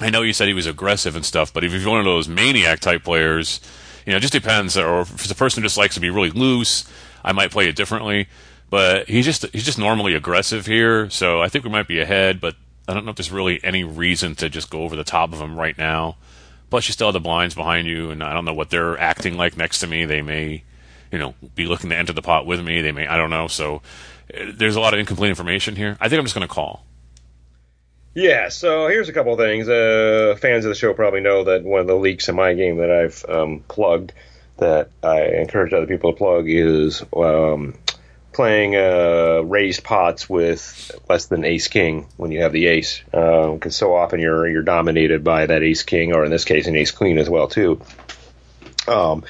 I 0.00 0.10
know 0.10 0.22
you 0.22 0.32
said 0.32 0.48
he 0.48 0.54
was 0.54 0.66
aggressive 0.66 1.16
and 1.16 1.24
stuff, 1.24 1.52
but 1.52 1.64
if 1.64 1.72
he's 1.72 1.86
one 1.86 1.98
of 1.98 2.04
those 2.04 2.28
maniac 2.28 2.80
type 2.80 3.04
players, 3.04 3.60
you 4.06 4.12
know, 4.12 4.18
it 4.18 4.20
just 4.20 4.32
depends. 4.32 4.76
Or 4.76 5.00
if 5.00 5.12
it's 5.12 5.30
a 5.30 5.34
person 5.34 5.62
who 5.62 5.66
just 5.66 5.76
likes 5.76 5.94
to 5.94 6.00
be 6.00 6.10
really 6.10 6.30
loose, 6.30 6.84
I 7.24 7.32
might 7.32 7.50
play 7.50 7.68
it 7.68 7.76
differently. 7.76 8.28
But 8.70 9.08
he's 9.08 9.24
just 9.24 9.46
he's 9.52 9.64
just 9.64 9.78
normally 9.78 10.14
aggressive 10.14 10.66
here, 10.66 11.08
so 11.10 11.40
I 11.40 11.48
think 11.48 11.64
we 11.64 11.70
might 11.70 11.88
be 11.88 12.00
ahead. 12.00 12.40
But 12.40 12.54
I 12.86 12.94
don't 12.94 13.04
know 13.04 13.10
if 13.10 13.16
there's 13.16 13.32
really 13.32 13.62
any 13.64 13.82
reason 13.82 14.34
to 14.36 14.48
just 14.48 14.70
go 14.70 14.82
over 14.82 14.94
the 14.94 15.04
top 15.04 15.32
of 15.32 15.40
him 15.40 15.58
right 15.58 15.76
now. 15.76 16.16
Plus, 16.70 16.86
you 16.88 16.92
still 16.92 17.08
have 17.08 17.14
the 17.14 17.20
blinds 17.20 17.54
behind 17.54 17.88
you, 17.88 18.10
and 18.10 18.22
I 18.22 18.34
don't 18.34 18.44
know 18.44 18.54
what 18.54 18.70
they're 18.70 18.98
acting 18.98 19.36
like 19.36 19.56
next 19.56 19.80
to 19.80 19.86
me. 19.86 20.04
They 20.04 20.22
may, 20.22 20.64
you 21.10 21.18
know, 21.18 21.34
be 21.54 21.66
looking 21.66 21.90
to 21.90 21.96
enter 21.96 22.12
the 22.12 22.22
pot 22.22 22.46
with 22.46 22.62
me. 22.62 22.82
They 22.82 22.92
may, 22.92 23.06
I 23.06 23.16
don't 23.16 23.30
know. 23.30 23.48
So 23.48 23.82
uh, 24.34 24.52
there's 24.54 24.76
a 24.76 24.80
lot 24.80 24.92
of 24.92 25.00
incomplete 25.00 25.30
information 25.30 25.76
here. 25.76 25.96
I 26.00 26.08
think 26.08 26.18
I'm 26.18 26.24
just 26.26 26.34
going 26.34 26.46
to 26.46 26.52
call. 26.52 26.84
Yeah, 28.14 28.48
so 28.48 28.88
here's 28.88 29.08
a 29.08 29.12
couple 29.12 29.34
of 29.34 29.38
things. 29.38 29.68
Uh, 29.68 30.36
fans 30.40 30.64
of 30.64 30.70
the 30.70 30.74
show 30.74 30.92
probably 30.92 31.20
know 31.20 31.44
that 31.44 31.62
one 31.62 31.80
of 31.80 31.86
the 31.86 31.94
leaks 31.94 32.28
in 32.28 32.34
my 32.34 32.54
game 32.54 32.78
that 32.78 32.90
I've 32.90 33.24
um, 33.28 33.64
plugged 33.68 34.12
that 34.56 34.90
I 35.02 35.22
encourage 35.22 35.72
other 35.72 35.86
people 35.86 36.12
to 36.12 36.18
plug 36.18 36.48
is 36.48 37.02
um, 37.14 37.74
playing 38.38 38.76
uh, 38.76 39.40
raised 39.40 39.82
pots 39.82 40.30
with 40.30 40.92
less 41.08 41.26
than 41.26 41.44
ace 41.44 41.66
king 41.66 42.06
when 42.16 42.30
you 42.30 42.42
have 42.42 42.52
the 42.52 42.68
ace, 42.68 43.02
because 43.10 43.74
so 43.74 43.96
often 43.96 44.20
you're 44.20 44.46
you're 44.46 44.62
dominated 44.62 45.24
by 45.24 45.44
that 45.44 45.64
ace 45.64 45.82
king, 45.82 46.12
or 46.12 46.24
in 46.24 46.30
this 46.30 46.44
case, 46.44 46.68
an 46.68 46.76
ace 46.76 46.92
queen 46.92 47.18
as 47.18 47.28
well 47.28 47.48
too. 47.48 47.80
Um, 48.86 49.24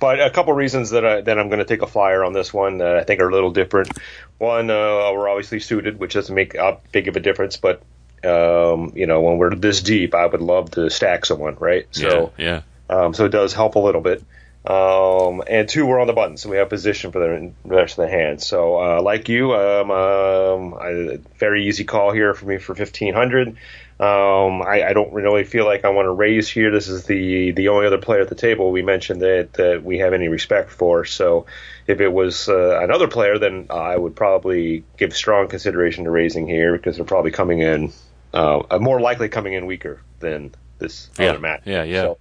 but 0.00 0.20
a 0.20 0.30
couple 0.30 0.54
reasons 0.54 0.90
that 0.90 1.06
I, 1.06 1.20
that 1.20 1.38
I'm 1.38 1.50
going 1.50 1.60
to 1.60 1.64
take 1.64 1.82
a 1.82 1.86
flyer 1.86 2.24
on 2.24 2.32
this 2.32 2.52
one 2.52 2.78
that 2.78 2.96
I 2.96 3.04
think 3.04 3.20
are 3.20 3.28
a 3.28 3.32
little 3.32 3.52
different. 3.52 3.96
One, 4.38 4.68
uh, 4.70 5.12
we're 5.12 5.28
obviously 5.28 5.60
suited, 5.60 6.00
which 6.00 6.14
doesn't 6.14 6.34
make 6.34 6.56
a 6.56 6.80
big 6.90 7.06
of 7.06 7.14
a 7.14 7.20
difference, 7.20 7.58
but 7.58 7.80
um, 8.24 8.92
you 8.96 9.06
know, 9.06 9.20
when 9.20 9.38
we're 9.38 9.54
this 9.54 9.82
deep, 9.82 10.16
I 10.16 10.26
would 10.26 10.40
love 10.40 10.72
to 10.72 10.90
stack 10.90 11.26
someone, 11.26 11.54
right? 11.60 11.86
So, 11.92 12.32
yeah, 12.36 12.62
um, 12.90 13.14
so 13.14 13.24
it 13.26 13.30
does 13.30 13.54
help 13.54 13.76
a 13.76 13.78
little 13.78 14.00
bit. 14.00 14.24
Um, 14.68 15.42
and 15.46 15.66
two 15.66 15.86
were 15.86 15.98
on 15.98 16.06
the 16.06 16.12
button, 16.12 16.36
so 16.36 16.50
we 16.50 16.58
have 16.58 16.68
position 16.68 17.10
for 17.10 17.20
the 17.20 17.52
rest 17.64 17.98
of 17.98 18.04
the 18.04 18.10
hand. 18.10 18.42
So, 18.42 18.78
uh, 18.78 19.00
like 19.00 19.30
you, 19.30 19.54
um, 19.54 19.90
um, 19.90 20.74
I, 20.74 21.20
very 21.38 21.66
easy 21.66 21.84
call 21.84 22.12
here 22.12 22.34
for 22.34 22.44
me 22.44 22.58
for 22.58 22.74
1500. 22.74 23.48
Um, 23.48 24.62
I, 24.62 24.84
I, 24.88 24.92
don't 24.92 25.12
really 25.12 25.42
feel 25.44 25.64
like 25.64 25.86
I 25.86 25.88
want 25.88 26.04
to 26.04 26.12
raise 26.12 26.50
here. 26.50 26.70
This 26.70 26.86
is 26.86 27.06
the 27.06 27.50
the 27.52 27.68
only 27.68 27.86
other 27.86 27.98
player 27.98 28.20
at 28.20 28.28
the 28.28 28.36
table 28.36 28.70
we 28.70 28.82
mentioned 28.82 29.22
that, 29.22 29.54
that 29.54 29.82
we 29.82 29.98
have 29.98 30.12
any 30.12 30.28
respect 30.28 30.70
for. 30.70 31.06
So, 31.06 31.46
if 31.86 32.00
it 32.00 32.08
was 32.08 32.50
uh, 32.50 32.78
another 32.82 33.08
player, 33.08 33.38
then 33.38 33.68
I 33.70 33.96
would 33.96 34.14
probably 34.14 34.84
give 34.98 35.16
strong 35.16 35.48
consideration 35.48 36.04
to 36.04 36.10
raising 36.10 36.46
here 36.46 36.76
because 36.76 36.96
they're 36.96 37.06
probably 37.06 37.30
coming 37.30 37.60
in 37.60 37.90
uh, 38.34 38.78
more 38.78 39.00
likely 39.00 39.30
coming 39.30 39.54
in 39.54 39.64
weaker 39.64 40.02
than 40.20 40.54
this 40.78 41.08
yeah. 41.18 41.30
other 41.30 41.40
match. 41.40 41.62
Yeah, 41.64 41.84
yeah. 41.84 42.02
So, 42.02 42.18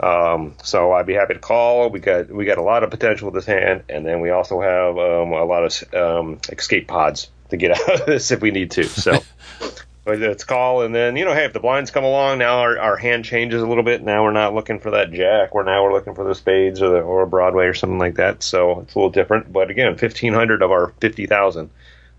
um, 0.00 0.54
so 0.62 0.92
I'd 0.92 1.06
be 1.06 1.14
happy 1.14 1.34
to 1.34 1.40
call. 1.40 1.88
We 1.90 2.00
got 2.00 2.30
we 2.30 2.44
got 2.44 2.58
a 2.58 2.62
lot 2.62 2.82
of 2.82 2.90
potential 2.90 3.26
with 3.30 3.34
this 3.34 3.46
hand, 3.46 3.84
and 3.88 4.04
then 4.04 4.20
we 4.20 4.30
also 4.30 4.60
have 4.60 4.98
um, 4.98 5.32
a 5.32 5.44
lot 5.44 5.64
of 5.64 5.94
um, 5.94 6.40
escape 6.50 6.88
pods 6.88 7.30
to 7.50 7.56
get 7.56 7.70
out 7.80 8.00
of 8.00 8.06
this 8.06 8.30
if 8.30 8.40
we 8.40 8.50
need 8.50 8.72
to. 8.72 8.84
So 8.84 9.22
let's 10.06 10.44
call, 10.44 10.82
and 10.82 10.94
then 10.94 11.16
you 11.16 11.24
know, 11.24 11.32
hey, 11.34 11.44
if 11.44 11.52
the 11.52 11.60
blinds 11.60 11.90
come 11.90 12.04
along, 12.04 12.38
now 12.38 12.58
our, 12.58 12.78
our 12.78 12.96
hand 12.96 13.24
changes 13.24 13.62
a 13.62 13.66
little 13.66 13.84
bit. 13.84 14.02
Now 14.02 14.24
we're 14.24 14.32
not 14.32 14.54
looking 14.54 14.80
for 14.80 14.92
that 14.92 15.12
jack. 15.12 15.54
We're 15.54 15.64
now 15.64 15.84
we're 15.84 15.92
looking 15.92 16.14
for 16.14 16.24
the 16.24 16.34
spades 16.34 16.82
or 16.82 16.90
the 16.90 17.00
or 17.00 17.22
a 17.22 17.26
Broadway 17.26 17.66
or 17.66 17.74
something 17.74 17.98
like 17.98 18.16
that. 18.16 18.42
So 18.42 18.80
it's 18.80 18.94
a 18.94 18.98
little 18.98 19.10
different. 19.10 19.52
But 19.52 19.70
again, 19.70 19.96
fifteen 19.96 20.34
hundred 20.34 20.62
of 20.62 20.70
our 20.70 20.92
fifty 21.00 21.26
thousand. 21.26 21.70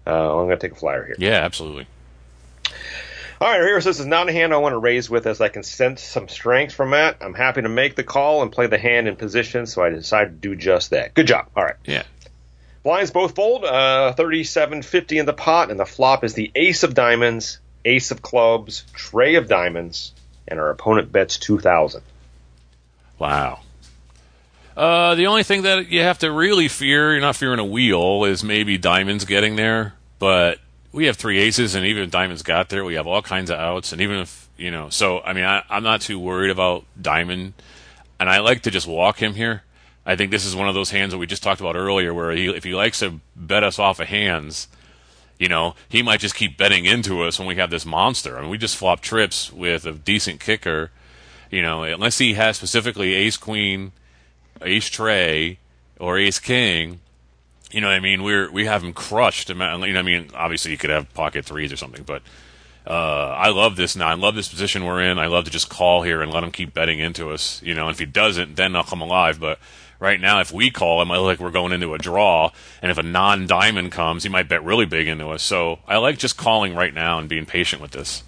Uh, 0.07 0.39
I'm 0.39 0.45
going 0.45 0.49
to 0.49 0.57
take 0.57 0.73
a 0.73 0.79
flyer 0.79 1.03
here. 1.03 1.15
Yeah, 1.17 1.39
absolutely. 1.43 1.87
All 3.41 3.49
right, 3.49 3.59
here 3.59 3.81
this 3.81 3.99
is 3.99 4.05
not 4.05 4.29
a 4.29 4.31
hand 4.31 4.53
I 4.53 4.57
want 4.57 4.73
to 4.73 4.77
raise 4.77 5.09
with 5.09 5.27
as 5.27 5.41
I 5.41 5.49
can 5.49 5.63
sense 5.63 6.01
some 6.01 6.29
strength 6.29 6.73
from 6.73 6.91
that. 6.91 7.17
I'm 7.19 7.33
happy 7.33 7.61
to 7.61 7.69
make 7.69 7.95
the 7.95 8.03
call 8.03 8.41
and 8.43 8.51
play 8.51 8.67
the 8.67 8.77
hand 8.77 9.09
in 9.09 9.17
position, 9.17 9.65
so 9.65 9.83
I 9.83 9.89
decided 9.89 10.41
to 10.41 10.49
do 10.49 10.55
just 10.55 10.91
that. 10.91 11.13
Good 11.13 11.27
job. 11.27 11.47
All 11.55 11.63
right. 11.63 11.75
Yeah. 11.83 12.03
Blinds 12.83 13.11
both 13.11 13.35
fold, 13.35 13.65
uh, 13.65 14.13
37.50 14.17 15.19
in 15.19 15.25
the 15.25 15.33
pot, 15.33 15.69
and 15.69 15.77
the 15.79 15.85
flop 15.85 16.23
is 16.23 16.33
the 16.33 16.49
ace 16.55 16.83
of 16.83 16.93
diamonds, 16.93 17.59
ace 17.83 18.11
of 18.11 18.21
clubs, 18.21 18.85
trey 18.93 19.35
of 19.35 19.49
diamonds, 19.49 20.13
and 20.47 20.57
our 20.59 20.69
opponent 20.69 21.11
bets 21.11 21.37
2,000. 21.37 22.03
Wow. 23.19 23.59
Uh, 24.77 25.15
the 25.15 25.27
only 25.27 25.43
thing 25.43 25.63
that 25.63 25.89
you 25.89 26.01
have 26.01 26.19
to 26.19 26.31
really 26.31 26.67
fear, 26.67 27.11
you're 27.11 27.21
not 27.21 27.35
fearing 27.35 27.59
a 27.59 27.65
wheel, 27.65 28.23
is 28.25 28.43
maybe 28.43 28.77
diamonds 28.77 29.25
getting 29.25 29.55
there, 29.55 29.93
but 30.19 30.59
we 30.95 31.07
have 31.07 31.17
three 31.17 31.39
aces, 31.39 31.75
and 31.75 31.85
even 31.85 32.03
if 32.03 32.09
diamonds 32.09 32.41
got 32.41 32.69
there, 32.69 32.85
we 32.85 32.93
have 32.93 33.05
all 33.05 33.21
kinds 33.21 33.51
of 33.51 33.59
outs, 33.59 33.91
and 33.91 34.01
even 34.01 34.19
if 34.19 34.47
you 34.57 34.71
know, 34.71 34.89
so 34.89 35.19
I 35.19 35.33
mean, 35.33 35.43
I, 35.43 35.61
I'm 35.69 35.83
not 35.83 35.99
too 35.99 36.17
worried 36.17 36.51
about 36.51 36.85
diamond, 36.99 37.53
and 38.17 38.29
I 38.29 38.39
like 38.39 38.61
to 38.61 38.71
just 38.71 38.87
walk 38.87 39.21
him 39.21 39.33
here. 39.33 39.63
I 40.05 40.15
think 40.15 40.31
this 40.31 40.45
is 40.45 40.55
one 40.55 40.69
of 40.69 40.73
those 40.73 40.91
hands 40.91 41.11
that 41.11 41.17
we 41.17 41.27
just 41.27 41.43
talked 41.43 41.59
about 41.59 41.75
earlier, 41.75 42.13
where 42.13 42.31
he, 42.31 42.47
if 42.47 42.63
he 42.63 42.73
likes 42.73 42.99
to 42.99 43.19
bet 43.35 43.61
us 43.61 43.77
off 43.77 43.99
of 43.99 44.07
hands, 44.07 44.69
you 45.37 45.49
know, 45.49 45.75
he 45.89 46.01
might 46.01 46.21
just 46.21 46.35
keep 46.35 46.57
betting 46.57 46.85
into 46.85 47.23
us 47.23 47.37
when 47.37 47.47
we 47.47 47.55
have 47.55 47.71
this 47.71 47.85
monster. 47.85 48.37
I 48.37 48.41
mean, 48.41 48.49
we 48.49 48.57
just 48.57 48.77
flop 48.77 49.01
trips 49.01 49.51
with 49.51 49.85
a 49.85 49.91
decent 49.91 50.39
kicker, 50.39 50.91
you 51.51 51.61
know, 51.61 51.83
unless 51.83 52.19
he 52.19 52.35
has 52.35 52.55
specifically 52.55 53.15
ace 53.15 53.35
queen, 53.35 53.91
ace 54.61 54.87
trey, 54.87 55.59
or 55.99 56.17
ace 56.17 56.39
king 56.39 57.01
you 57.75 57.81
know 57.81 57.87
what 57.87 57.95
I 57.95 57.99
mean? 57.99 58.23
We're 58.23 58.49
we 58.49 58.65
have 58.67 58.85
him 58.85 58.93
crushed. 58.93 59.49
You 59.49 59.55
know 59.55 59.77
what 59.77 59.97
I 59.97 60.01
mean? 60.01 60.29
Obviously, 60.33 60.71
you 60.71 60.77
could 60.77 60.91
have 60.91 61.13
pocket 61.13 61.43
threes 61.43 61.73
or 61.73 61.75
something, 61.75 62.03
but 62.03 62.21
uh, 62.87 63.35
I 63.37 63.49
love 63.49 63.75
this 63.75 63.97
now. 63.97 64.07
I 64.07 64.13
love 64.13 64.33
this 64.33 64.47
position 64.47 64.85
we're 64.85 65.01
in. 65.01 65.19
I 65.19 65.25
love 65.27 65.43
to 65.43 65.51
just 65.51 65.67
call 65.67 66.01
here 66.01 66.21
and 66.21 66.31
let 66.31 66.41
him 66.41 66.53
keep 66.53 66.73
betting 66.73 66.99
into 66.99 67.31
us. 67.31 67.61
You 67.61 67.73
know, 67.73 67.87
and 67.87 67.91
if 67.91 67.99
he 67.99 68.05
doesn't, 68.05 68.55
then 68.55 68.77
I'll 68.77 68.85
come 68.85 69.01
alive. 69.01 69.41
But 69.41 69.59
right 69.99 70.21
now, 70.21 70.39
if 70.39 70.53
we 70.53 70.71
call, 70.71 71.01
it 71.01 71.05
might 71.05 71.17
look 71.17 71.25
like 71.25 71.39
we're 71.41 71.51
going 71.51 71.73
into 71.73 71.93
a 71.93 71.97
draw. 71.97 72.51
And 72.81 72.89
if 72.91 72.97
a 72.97 73.03
non-diamond 73.03 73.91
comes, 73.91 74.23
he 74.23 74.29
might 74.29 74.47
bet 74.47 74.63
really 74.63 74.85
big 74.85 75.09
into 75.09 75.27
us. 75.27 75.43
So 75.43 75.79
I 75.85 75.97
like 75.97 76.17
just 76.17 76.37
calling 76.37 76.75
right 76.75 76.93
now 76.93 77.19
and 77.19 77.27
being 77.27 77.45
patient 77.45 77.81
with 77.81 77.91
this. 77.91 78.23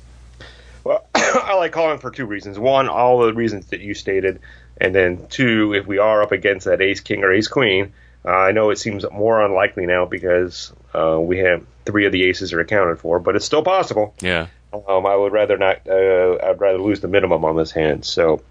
Well, 0.84 1.06
I 1.16 1.56
like 1.56 1.72
calling 1.72 2.00
for 2.00 2.12
two 2.12 2.26
reasons. 2.26 2.60
One, 2.60 2.90
all 2.90 3.20
the 3.20 3.34
reasons 3.34 3.68
that 3.68 3.80
you 3.80 3.94
stated, 3.94 4.42
and 4.78 4.94
then 4.94 5.26
two, 5.30 5.74
if 5.74 5.88
we 5.88 6.00
are 6.00 6.22
up 6.22 6.34
against 6.34 6.66
that 6.66 6.82
ace 6.82 7.00
king 7.00 7.24
or 7.24 7.32
ace 7.32 7.48
queen 7.48 7.94
uh, 8.28 8.32
I 8.32 8.52
know 8.52 8.72
it 8.72 8.78
seems 8.78 9.06
more 9.10 9.42
unlikely 9.42 9.86
now 9.86 10.06
because 10.06 10.74
uh, 10.94 11.18
we 11.20 11.38
have 11.40 11.66
three 11.86 12.06
of 12.06 12.12
the 12.12 12.26
aces 12.26 12.52
are 12.52 12.60
accounted 12.60 13.00
for, 13.00 13.20
but 13.20 13.38
it's 13.38 13.46
still 13.46 13.64
possible. 13.64 14.14
Yeah. 14.20 14.48
Um, 14.74 15.06
I 15.06 15.16
would 15.16 15.32
rather 15.32 15.58
not. 15.58 15.88
Uh, 15.88 16.38
I'd 16.44 16.60
rather 16.60 16.80
lose 16.80 17.00
the 17.00 17.08
minimum 17.08 17.46
on 17.46 17.56
this 17.56 17.72
hand. 17.72 18.04
So 18.04 18.42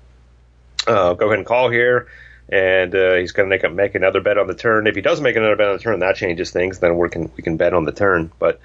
uh, 0.86 1.12
go 1.12 1.26
ahead 1.26 1.38
and 1.38 1.46
call 1.46 1.68
here, 1.68 2.08
and 2.48 2.94
uh, 2.94 3.14
he's 3.16 3.32
going 3.32 3.50
to 3.50 3.54
make 3.54 3.64
a, 3.64 3.68
make 3.68 3.94
another 3.94 4.22
bet 4.22 4.38
on 4.38 4.46
the 4.46 4.54
turn. 4.54 4.86
If 4.86 4.94
he 4.94 5.02
does 5.02 5.20
make 5.20 5.36
another 5.36 5.56
bet 5.56 5.68
on 5.68 5.76
the 5.76 5.82
turn, 5.82 6.00
that 6.00 6.16
changes 6.16 6.50
things. 6.50 6.78
Then 6.78 6.96
we 6.96 7.10
can 7.10 7.30
we 7.36 7.42
can 7.42 7.58
bet 7.58 7.74
on 7.74 7.84
the 7.84 7.92
turn. 7.92 8.32
But 8.38 8.60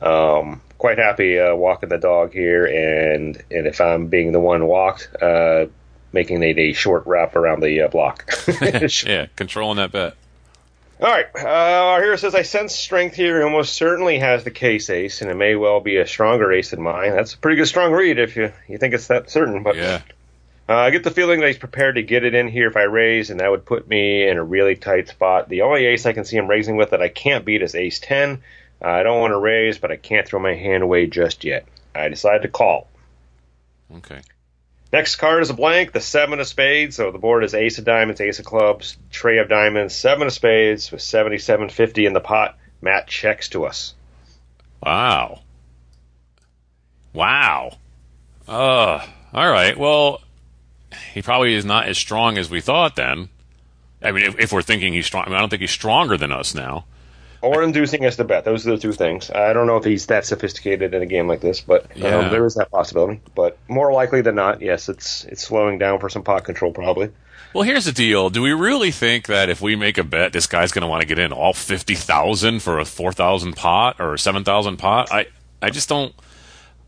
um, 0.00 0.62
quite 0.78 0.98
happy 0.98 1.40
uh, 1.40 1.56
walking 1.56 1.88
the 1.88 1.98
dog 1.98 2.32
here, 2.32 2.66
and 2.66 3.36
and 3.50 3.66
if 3.66 3.80
I'm 3.80 4.06
being 4.06 4.30
the 4.30 4.40
one 4.40 4.64
walked, 4.68 5.08
uh, 5.20 5.66
making 6.12 6.40
it 6.44 6.56
a 6.56 6.72
short 6.72 7.04
wrap 7.06 7.34
around 7.34 7.64
the 7.64 7.80
uh, 7.80 7.88
block. 7.88 8.32
yeah, 9.04 9.26
controlling 9.34 9.78
that 9.78 9.90
bet. 9.90 10.14
All 11.02 11.08
right. 11.08 11.26
Uh, 11.34 11.48
our 11.48 12.00
hero 12.00 12.14
says, 12.14 12.32
I 12.36 12.42
sense 12.42 12.76
strength 12.76 13.16
here. 13.16 13.38
He 13.38 13.44
almost 13.44 13.74
certainly 13.74 14.20
has 14.20 14.44
the 14.44 14.52
case 14.52 14.88
ace, 14.88 15.20
and 15.20 15.28
it 15.28 15.34
may 15.34 15.56
well 15.56 15.80
be 15.80 15.96
a 15.96 16.06
stronger 16.06 16.52
ace 16.52 16.70
than 16.70 16.80
mine. 16.80 17.10
That's 17.10 17.34
a 17.34 17.38
pretty 17.38 17.56
good 17.56 17.66
strong 17.66 17.90
read 17.90 18.20
if 18.20 18.36
you, 18.36 18.52
you 18.68 18.78
think 18.78 18.94
it's 18.94 19.08
that 19.08 19.28
certain. 19.28 19.64
But 19.64 19.74
yeah. 19.74 20.02
Uh, 20.68 20.76
I 20.76 20.90
get 20.90 21.02
the 21.02 21.10
feeling 21.10 21.40
that 21.40 21.48
he's 21.48 21.58
prepared 21.58 21.96
to 21.96 22.02
get 22.04 22.22
it 22.22 22.36
in 22.36 22.46
here 22.46 22.68
if 22.68 22.76
I 22.76 22.84
raise, 22.84 23.30
and 23.30 23.40
that 23.40 23.50
would 23.50 23.66
put 23.66 23.88
me 23.88 24.28
in 24.28 24.38
a 24.38 24.44
really 24.44 24.76
tight 24.76 25.08
spot. 25.08 25.48
The 25.48 25.62
only 25.62 25.86
ace 25.86 26.06
I 26.06 26.12
can 26.12 26.24
see 26.24 26.36
him 26.36 26.46
raising 26.46 26.76
with 26.76 26.90
that 26.90 27.02
I 27.02 27.08
can't 27.08 27.44
beat 27.44 27.62
is 27.62 27.74
ace 27.74 27.98
10. 27.98 28.40
Uh, 28.80 28.88
I 28.88 29.02
don't 29.02 29.18
want 29.18 29.32
to 29.32 29.38
raise, 29.38 29.78
but 29.78 29.90
I 29.90 29.96
can't 29.96 30.24
throw 30.24 30.38
my 30.38 30.54
hand 30.54 30.84
away 30.84 31.08
just 31.08 31.42
yet. 31.42 31.66
I 31.96 32.08
decide 32.10 32.42
to 32.42 32.48
call. 32.48 32.86
Okay. 33.96 34.20
Next 34.92 35.16
card 35.16 35.42
is 35.42 35.48
a 35.48 35.54
blank, 35.54 35.92
the 35.92 36.00
seven 36.00 36.38
of 36.38 36.46
spades. 36.46 36.96
So 36.96 37.10
the 37.10 37.18
board 37.18 37.44
is 37.44 37.54
ace 37.54 37.78
of 37.78 37.84
diamonds, 37.84 38.20
ace 38.20 38.38
of 38.38 38.44
clubs, 38.44 38.98
trey 39.10 39.38
of 39.38 39.48
diamonds, 39.48 39.94
seven 39.94 40.26
of 40.26 40.32
spades 40.32 40.92
with 40.92 41.00
seventy-seven 41.00 41.70
fifty 41.70 42.04
in 42.04 42.12
the 42.12 42.20
pot. 42.20 42.58
Matt 42.82 43.06
checks 43.06 43.48
to 43.50 43.64
us. 43.64 43.94
Wow. 44.84 45.40
Wow. 47.12 47.78
Uh, 48.46 49.06
all 49.32 49.50
right. 49.50 49.78
Well, 49.78 50.20
he 51.14 51.22
probably 51.22 51.54
is 51.54 51.64
not 51.64 51.86
as 51.86 51.96
strong 51.96 52.36
as 52.36 52.50
we 52.50 52.60
thought 52.60 52.96
then. 52.96 53.28
I 54.02 54.12
mean, 54.12 54.24
if, 54.24 54.38
if 54.38 54.52
we're 54.52 54.62
thinking 54.62 54.92
he's 54.92 55.06
strong, 55.06 55.24
I, 55.24 55.28
mean, 55.28 55.36
I 55.36 55.40
don't 55.40 55.48
think 55.48 55.62
he's 55.62 55.70
stronger 55.70 56.16
than 56.16 56.32
us 56.32 56.54
now 56.54 56.86
or 57.42 57.62
inducing 57.62 58.04
us 58.06 58.16
to 58.16 58.24
bet. 58.24 58.44
Those 58.44 58.66
are 58.66 58.70
the 58.70 58.78
two 58.78 58.92
things. 58.92 59.30
I 59.30 59.52
don't 59.52 59.66
know 59.66 59.76
if 59.76 59.84
he's 59.84 60.06
that 60.06 60.24
sophisticated 60.24 60.94
in 60.94 61.02
a 61.02 61.06
game 61.06 61.26
like 61.28 61.40
this, 61.40 61.60
but 61.60 61.84
um, 61.96 62.30
there 62.30 62.46
is 62.46 62.54
that 62.54 62.70
possibility. 62.70 63.20
But 63.34 63.58
more 63.68 63.92
likely 63.92 64.22
than 64.22 64.36
not, 64.36 64.62
yes, 64.62 64.88
it's 64.88 65.24
it's 65.24 65.42
slowing 65.42 65.78
down 65.78 65.98
for 65.98 66.08
some 66.08 66.22
pot 66.22 66.44
control 66.44 66.72
probably. 66.72 67.10
Well, 67.54 67.64
here's 67.64 67.84
the 67.84 67.92
deal. 67.92 68.30
Do 68.30 68.40
we 68.40 68.52
really 68.52 68.92
think 68.92 69.26
that 69.26 69.50
if 69.50 69.60
we 69.60 69.76
make 69.76 69.98
a 69.98 70.04
bet, 70.04 70.32
this 70.32 70.46
guy's 70.46 70.72
going 70.72 70.82
to 70.82 70.88
want 70.88 71.02
to 71.02 71.06
get 71.06 71.18
in 71.18 71.32
all 71.32 71.52
fifty 71.52 71.94
thousand 71.94 72.60
for 72.62 72.78
a 72.78 72.84
four 72.84 73.12
thousand 73.12 73.56
pot 73.56 73.96
or 74.00 74.16
seven 74.16 74.44
thousand 74.44 74.78
pot? 74.78 75.12
I 75.12 75.26
I 75.60 75.70
just 75.70 75.88
don't. 75.88 76.14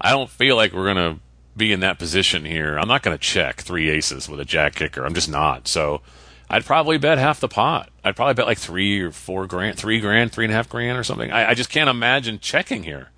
I 0.01 0.11
don't 0.11 0.31
feel 0.31 0.57
like 0.57 0.73
we're 0.73 0.93
going 0.93 1.14
to 1.14 1.21
be 1.57 1.73
in 1.73 1.81
that 1.81 1.99
position 1.99 2.45
here. 2.45 2.77
I'm 2.77 2.88
not 2.88 3.03
going 3.03 3.17
to 3.17 3.23
check 3.23 3.61
three 3.61 3.90
aces 3.90 4.29
with 4.29 4.40
a 4.40 4.45
jack 4.45 4.75
kicker. 4.75 5.05
I'm 5.05 5.14
just 5.14 5.29
not. 5.29 5.69
So 5.69 6.01
I'd 6.48 6.64
probably 6.64 6.98
bet 6.98 7.18
half 7.18 7.40
the 7.40 7.48
pot. 7.48 7.90
I'd 8.04 8.16
probably 8.16 8.35
bet 8.35 8.46
like 8.46 8.59
three 8.59 9.00
or 9.00 9.11
four 9.11 9.46
grand, 9.46 9.78
three 9.78 10.00
grand, 10.00 10.33
three 10.33 10.44
and 10.44 10.52
a 10.52 10.57
half 10.57 10.68
grand 10.68 10.98
or 10.98 11.04
something. 11.04 11.30
I, 11.30 11.50
I 11.50 11.54
just 11.54 11.70
can't 11.70 11.88
imagine 11.88 12.38
checking 12.38 12.83
here. 12.83 13.09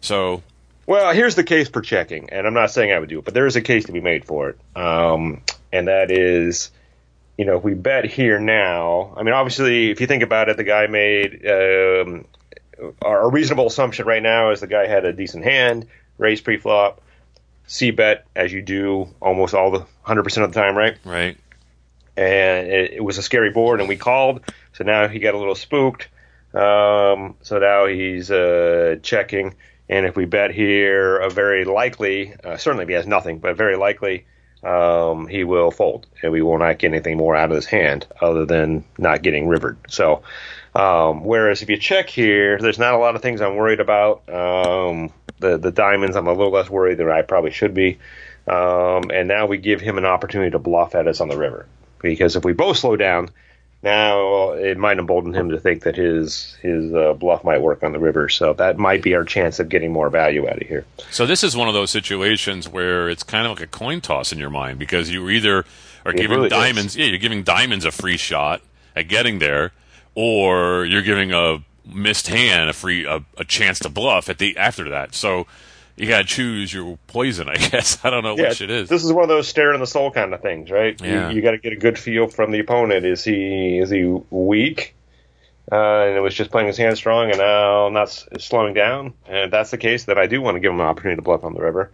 So, 0.00 0.42
well, 0.86 1.12
here's 1.12 1.34
the 1.34 1.44
case 1.44 1.68
for 1.68 1.80
checking, 1.80 2.30
and 2.30 2.46
I'm 2.46 2.54
not 2.54 2.70
saying 2.70 2.92
I 2.92 2.98
would 2.98 3.08
do 3.08 3.18
it, 3.18 3.24
but 3.24 3.34
there 3.34 3.46
is 3.46 3.56
a 3.56 3.60
case 3.60 3.86
to 3.86 3.92
be 3.92 4.00
made 4.00 4.24
for 4.24 4.50
it, 4.50 4.58
um, 4.76 5.42
and 5.72 5.88
that 5.88 6.10
is, 6.12 6.70
you 7.36 7.44
know, 7.44 7.56
if 7.56 7.64
we 7.64 7.74
bet 7.74 8.04
here 8.04 8.38
now. 8.38 9.14
I 9.16 9.24
mean, 9.24 9.34
obviously, 9.34 9.90
if 9.90 10.00
you 10.00 10.06
think 10.06 10.22
about 10.22 10.48
it, 10.48 10.56
the 10.56 10.64
guy 10.64 10.86
made 10.86 11.44
um, 11.46 12.24
a 13.04 13.28
reasonable 13.28 13.66
assumption 13.66 14.06
right 14.06 14.22
now 14.22 14.50
is 14.50 14.60
the 14.60 14.68
guy 14.68 14.86
had 14.86 15.04
a 15.04 15.12
decent 15.12 15.44
hand, 15.44 15.88
raised 16.18 16.44
pre-flop, 16.44 17.02
c 17.66 17.90
bet 17.90 18.26
as 18.36 18.52
you 18.52 18.62
do 18.62 19.08
almost 19.20 19.54
all 19.54 19.72
the 19.72 19.84
100% 20.06 20.44
of 20.44 20.52
the 20.52 20.60
time, 20.60 20.76
right? 20.76 20.96
Right 21.04 21.36
and 22.16 22.68
it, 22.68 22.92
it, 22.94 23.04
was 23.04 23.18
a 23.18 23.22
scary 23.22 23.50
board, 23.50 23.80
and 23.80 23.88
we 23.88 23.96
called. 23.96 24.42
So 24.72 24.84
now 24.84 25.08
he 25.08 25.18
got 25.18 25.34
a 25.34 25.38
little 25.38 25.54
spooked. 25.54 26.08
Um, 26.54 27.34
so 27.42 27.58
now 27.58 27.86
he's 27.86 28.30
uh, 28.30 28.96
checking, 29.02 29.54
and 29.88 30.06
if 30.06 30.16
we 30.16 30.24
bet 30.24 30.52
here, 30.52 31.18
a 31.18 31.28
very 31.28 31.64
likely, 31.64 32.34
uh, 32.42 32.56
certainly 32.56 32.84
if 32.84 32.88
he 32.88 32.94
has 32.94 33.06
nothing, 33.06 33.38
but 33.38 33.56
very 33.56 33.76
likely, 33.76 34.24
um, 34.62 35.28
he 35.28 35.44
will 35.44 35.70
fold, 35.70 36.06
and 36.22 36.32
we 36.32 36.42
will 36.42 36.58
not 36.58 36.78
get 36.78 36.88
anything 36.88 37.18
more 37.18 37.36
out 37.36 37.50
of 37.50 37.56
his 37.56 37.66
hand 37.66 38.06
other 38.20 38.46
than 38.46 38.84
not 38.98 39.22
getting 39.22 39.48
rivered. 39.48 39.76
So, 39.88 40.22
um, 40.74 41.24
whereas 41.24 41.62
if 41.62 41.68
you 41.68 41.76
check 41.76 42.08
here, 42.08 42.58
there's 42.58 42.78
not 42.78 42.94
a 42.94 42.98
lot 42.98 43.16
of 43.16 43.22
things 43.22 43.40
I'm 43.40 43.56
worried 43.56 43.80
about. 43.80 44.28
Um, 44.28 45.12
the 45.38 45.58
the 45.58 45.70
diamonds, 45.70 46.16
I'm 46.16 46.26
a 46.26 46.32
little 46.32 46.52
less 46.52 46.70
worried 46.70 46.98
than 46.98 47.10
I 47.10 47.22
probably 47.22 47.50
should 47.50 47.74
be. 47.74 47.98
Um, 48.46 49.10
and 49.12 49.28
now 49.28 49.46
we 49.46 49.58
give 49.58 49.80
him 49.80 49.98
an 49.98 50.04
opportunity 50.04 50.52
to 50.52 50.58
bluff 50.58 50.94
at 50.94 51.08
us 51.08 51.20
on 51.20 51.28
the 51.28 51.36
river. 51.36 51.66
Because 52.02 52.36
if 52.36 52.44
we 52.44 52.52
both 52.52 52.78
slow 52.78 52.96
down, 52.96 53.30
now 53.82 54.52
it 54.52 54.76
might 54.78 54.98
embolden 54.98 55.34
him 55.34 55.50
to 55.50 55.60
think 55.60 55.82
that 55.84 55.96
his 55.96 56.56
his 56.62 56.92
uh, 56.94 57.12
bluff 57.14 57.44
might 57.44 57.60
work 57.60 57.82
on 57.82 57.92
the 57.92 57.98
river. 57.98 58.28
So 58.28 58.52
that 58.54 58.78
might 58.78 59.02
be 59.02 59.14
our 59.14 59.24
chance 59.24 59.60
of 59.60 59.68
getting 59.68 59.92
more 59.92 60.10
value 60.10 60.48
out 60.48 60.60
of 60.60 60.66
here. 60.66 60.84
So 61.10 61.26
this 61.26 61.44
is 61.44 61.56
one 61.56 61.68
of 61.68 61.74
those 61.74 61.90
situations 61.90 62.68
where 62.68 63.08
it's 63.08 63.22
kind 63.22 63.46
of 63.46 63.52
like 63.52 63.62
a 63.62 63.66
coin 63.70 64.00
toss 64.00 64.32
in 64.32 64.38
your 64.38 64.50
mind 64.50 64.78
because 64.78 65.10
you 65.10 65.28
either 65.28 65.64
are 66.04 66.12
It 66.12 66.16
giving 66.16 66.36
really 66.36 66.48
diamonds, 66.48 66.94
is. 66.94 66.96
yeah, 66.96 67.06
you're 67.06 67.18
giving 67.18 67.42
diamonds 67.42 67.84
a 67.84 67.90
free 67.90 68.16
shot 68.16 68.62
at 68.94 69.08
getting 69.08 69.38
there, 69.40 69.72
or 70.14 70.84
you're 70.86 71.02
giving 71.02 71.32
a 71.32 71.58
missed 71.84 72.26
hand 72.26 72.68
a 72.68 72.72
free 72.72 73.04
a, 73.04 73.22
a 73.36 73.44
chance 73.44 73.78
to 73.78 73.88
bluff 73.88 74.28
at 74.28 74.38
the 74.38 74.56
after 74.56 74.88
that. 74.88 75.14
So 75.14 75.46
you 75.96 76.06
got 76.08 76.18
to 76.18 76.24
choose 76.24 76.72
your 76.72 76.98
poison, 77.06 77.48
I 77.48 77.56
guess. 77.70 78.04
I 78.04 78.10
don't 78.10 78.22
know 78.22 78.36
Yeah, 78.36 78.48
which 78.50 78.60
it 78.60 78.70
is. 78.70 78.88
This 78.88 79.02
is 79.04 79.12
one 79.12 79.22
of 79.24 79.28
those 79.28 79.48
stare 79.48 79.72
in 79.72 79.80
the 79.80 79.86
soul 79.86 80.10
kind 80.10 80.34
of 80.34 80.42
things, 80.42 80.70
right? 80.70 81.00
Yeah. 81.00 81.30
You, 81.30 81.36
you 81.36 81.42
got 81.42 81.52
to 81.52 81.58
get 81.58 81.72
a 81.72 81.76
good 81.76 81.98
feel 81.98 82.28
from 82.28 82.50
the 82.52 82.60
opponent. 82.60 83.04
Is 83.06 83.24
he 83.24 83.78
is 83.78 83.90
he 83.90 84.04
weak? 84.30 84.94
Uh, 85.70 86.04
and 86.04 86.16
it 86.16 86.20
was 86.20 86.32
just 86.34 86.50
playing 86.52 86.68
his 86.68 86.76
hand 86.76 86.96
strong, 86.96 87.28
and 87.30 87.38
now 87.38 87.88
not 87.88 88.02
s- 88.08 88.28
slowing 88.38 88.72
down. 88.72 89.14
And 89.26 89.36
if 89.46 89.50
that's 89.50 89.72
the 89.72 89.78
case, 89.78 90.04
then 90.04 90.16
I 90.16 90.26
do 90.26 90.40
want 90.40 90.54
to 90.54 90.60
give 90.60 90.70
him 90.72 90.78
an 90.80 90.86
opportunity 90.86 91.16
to 91.16 91.22
bluff 91.22 91.42
on 91.42 91.54
the 91.54 91.60
river. 91.60 91.90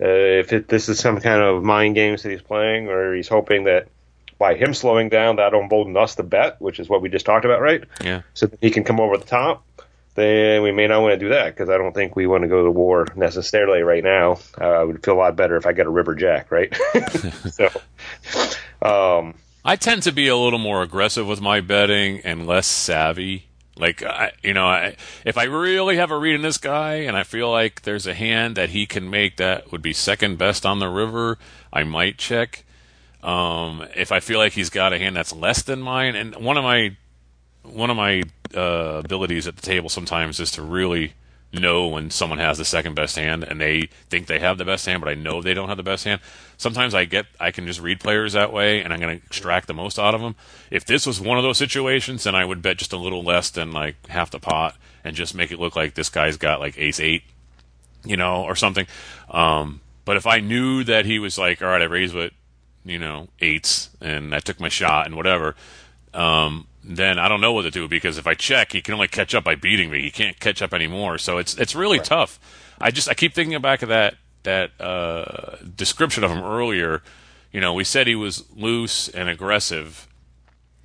Uh, 0.00 0.06
if 0.06 0.52
it, 0.52 0.68
this 0.68 0.88
is 0.88 1.00
some 1.00 1.18
kind 1.20 1.42
of 1.42 1.64
mind 1.64 1.96
games 1.96 2.22
that 2.22 2.30
he's 2.30 2.42
playing, 2.42 2.86
or 2.88 3.14
he's 3.16 3.26
hoping 3.26 3.64
that 3.64 3.88
by 4.38 4.54
him 4.54 4.74
slowing 4.74 5.08
down, 5.08 5.36
that'll 5.36 5.60
embolden 5.62 5.96
us 5.96 6.14
to 6.16 6.22
bet, 6.22 6.60
which 6.60 6.78
is 6.78 6.88
what 6.88 7.02
we 7.02 7.08
just 7.08 7.26
talked 7.26 7.44
about, 7.44 7.60
right? 7.60 7.82
yeah. 8.04 8.20
so 8.34 8.46
that 8.46 8.58
he 8.60 8.70
can 8.70 8.84
come 8.84 9.00
over 9.00 9.16
the 9.16 9.24
top, 9.24 9.64
then 10.16 10.62
we 10.62 10.72
may 10.72 10.86
not 10.86 11.02
want 11.02 11.12
to 11.12 11.18
do 11.18 11.28
that 11.28 11.54
because 11.54 11.68
I 11.68 11.78
don't 11.78 11.92
think 11.92 12.16
we 12.16 12.26
want 12.26 12.42
to 12.42 12.48
go 12.48 12.64
to 12.64 12.70
war 12.70 13.06
necessarily 13.14 13.82
right 13.82 14.02
now. 14.02 14.38
Uh, 14.60 14.64
I 14.64 14.82
would 14.82 15.04
feel 15.04 15.14
a 15.14 15.18
lot 15.18 15.36
better 15.36 15.56
if 15.56 15.66
I 15.66 15.72
got 15.72 15.86
a 15.86 15.90
river 15.90 16.14
jack, 16.14 16.50
right? 16.50 16.74
so, 17.50 17.68
um, 18.82 19.34
I 19.64 19.76
tend 19.76 20.02
to 20.04 20.12
be 20.12 20.28
a 20.28 20.36
little 20.36 20.58
more 20.58 20.82
aggressive 20.82 21.26
with 21.26 21.40
my 21.40 21.60
betting 21.60 22.20
and 22.24 22.46
less 22.46 22.66
savvy. 22.66 23.46
Like, 23.78 24.02
I, 24.02 24.32
you 24.42 24.54
know, 24.54 24.66
I, 24.66 24.96
if 25.24 25.36
I 25.36 25.44
really 25.44 25.96
have 25.96 26.10
a 26.10 26.16
read 26.16 26.34
in 26.34 26.42
this 26.42 26.56
guy 26.56 26.94
and 26.94 27.16
I 27.16 27.24
feel 27.24 27.50
like 27.50 27.82
there's 27.82 28.06
a 28.06 28.14
hand 28.14 28.56
that 28.56 28.70
he 28.70 28.86
can 28.86 29.10
make 29.10 29.36
that 29.36 29.70
would 29.70 29.82
be 29.82 29.92
second 29.92 30.38
best 30.38 30.64
on 30.64 30.78
the 30.78 30.88
river, 30.88 31.36
I 31.72 31.84
might 31.84 32.16
check. 32.16 32.64
Um, 33.22 33.84
if 33.94 34.12
I 34.12 34.20
feel 34.20 34.38
like 34.38 34.52
he's 34.52 34.70
got 34.70 34.92
a 34.92 34.98
hand 34.98 35.16
that's 35.16 35.32
less 35.34 35.62
than 35.62 35.82
mine, 35.82 36.14
and 36.14 36.36
one 36.36 36.56
of 36.56 36.64
my 36.64 36.96
one 37.64 37.90
of 37.90 37.96
my 37.96 38.22
uh, 38.54 39.02
abilities 39.04 39.46
at 39.46 39.56
the 39.56 39.62
table 39.62 39.88
sometimes 39.88 40.40
is 40.40 40.50
to 40.52 40.62
really 40.62 41.14
know 41.52 41.86
when 41.86 42.10
someone 42.10 42.38
has 42.38 42.58
the 42.58 42.64
second 42.64 42.94
best 42.94 43.16
hand 43.16 43.44
and 43.44 43.60
they 43.60 43.88
think 44.08 44.26
they 44.26 44.38
have 44.38 44.58
the 44.58 44.64
best 44.64 44.86
hand, 44.86 45.00
but 45.00 45.08
I 45.08 45.14
know 45.14 45.40
they 45.40 45.54
don't 45.54 45.68
have 45.68 45.76
the 45.76 45.82
best 45.82 46.04
hand. 46.04 46.20
Sometimes 46.56 46.94
I 46.94 47.04
get 47.04 47.26
I 47.38 47.50
can 47.50 47.66
just 47.66 47.80
read 47.80 48.00
players 48.00 48.32
that 48.32 48.52
way, 48.52 48.82
and 48.82 48.92
I'm 48.92 49.00
going 49.00 49.18
to 49.18 49.24
extract 49.26 49.66
the 49.66 49.74
most 49.74 49.98
out 49.98 50.14
of 50.14 50.20
them. 50.20 50.34
If 50.70 50.84
this 50.84 51.06
was 51.06 51.20
one 51.20 51.38
of 51.38 51.44
those 51.44 51.58
situations, 51.58 52.24
then 52.24 52.34
I 52.34 52.44
would 52.44 52.62
bet 52.62 52.78
just 52.78 52.92
a 52.92 52.98
little 52.98 53.22
less 53.22 53.50
than 53.50 53.72
like 53.72 54.06
half 54.08 54.30
the 54.30 54.40
pot 54.40 54.76
and 55.04 55.14
just 55.14 55.34
make 55.34 55.52
it 55.52 55.60
look 55.60 55.76
like 55.76 55.94
this 55.94 56.08
guy's 56.08 56.36
got 56.36 56.60
like 56.60 56.78
ace 56.78 57.00
eight, 57.00 57.22
you 58.04 58.16
know, 58.16 58.42
or 58.42 58.56
something. 58.56 58.86
Um, 59.30 59.80
but 60.04 60.16
if 60.16 60.26
I 60.26 60.40
knew 60.40 60.84
that 60.84 61.04
he 61.04 61.18
was 61.18 61.38
like, 61.38 61.62
all 61.62 61.68
right, 61.68 61.82
I 61.82 61.86
raised 61.86 62.14
with 62.14 62.32
you 62.84 62.98
know 62.98 63.28
eights 63.40 63.90
and 64.00 64.34
I 64.34 64.40
took 64.40 64.60
my 64.60 64.68
shot 64.68 65.06
and 65.06 65.16
whatever, 65.16 65.54
um, 66.14 66.66
then 66.86 67.18
I 67.18 67.28
don't 67.28 67.40
know 67.40 67.52
what 67.52 67.62
to 67.62 67.70
do 67.70 67.88
because 67.88 68.16
if 68.16 68.26
I 68.26 68.34
check, 68.34 68.72
he 68.72 68.80
can 68.80 68.94
only 68.94 69.08
catch 69.08 69.34
up 69.34 69.42
by 69.42 69.56
beating 69.56 69.90
me. 69.90 70.02
He 70.02 70.10
can't 70.10 70.38
catch 70.38 70.62
up 70.62 70.72
anymore. 70.72 71.18
So 71.18 71.38
it's 71.38 71.56
it's 71.56 71.74
really 71.74 71.98
tough. 71.98 72.38
I 72.80 72.90
just 72.90 73.08
I 73.08 73.14
keep 73.14 73.34
thinking 73.34 73.60
back 73.60 73.82
of 73.82 73.88
that 73.88 74.14
that 74.44 74.70
uh, 74.80 75.56
description 75.74 76.22
of 76.22 76.30
him 76.30 76.44
earlier. 76.44 77.02
You 77.52 77.60
know, 77.60 77.74
we 77.74 77.84
said 77.84 78.06
he 78.06 78.14
was 78.14 78.44
loose 78.54 79.08
and 79.08 79.28
aggressive. 79.28 80.06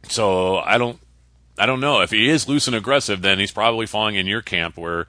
So 0.10 0.58
I 0.58 0.78
don't 0.80 1.00
I 1.58 1.68
don't 1.68 1.80
know 1.80 2.02
if 2.02 2.10
he 2.10 2.30
is 2.30 2.48
loose 2.48 2.68
and 2.68 2.76
aggressive. 2.76 3.22
Then 3.22 3.38
he's 3.38 3.52
probably 3.52 3.86
falling 3.86 4.16
in 4.16 4.26
your 4.26 4.42
camp 4.42 4.78
where 4.78 5.08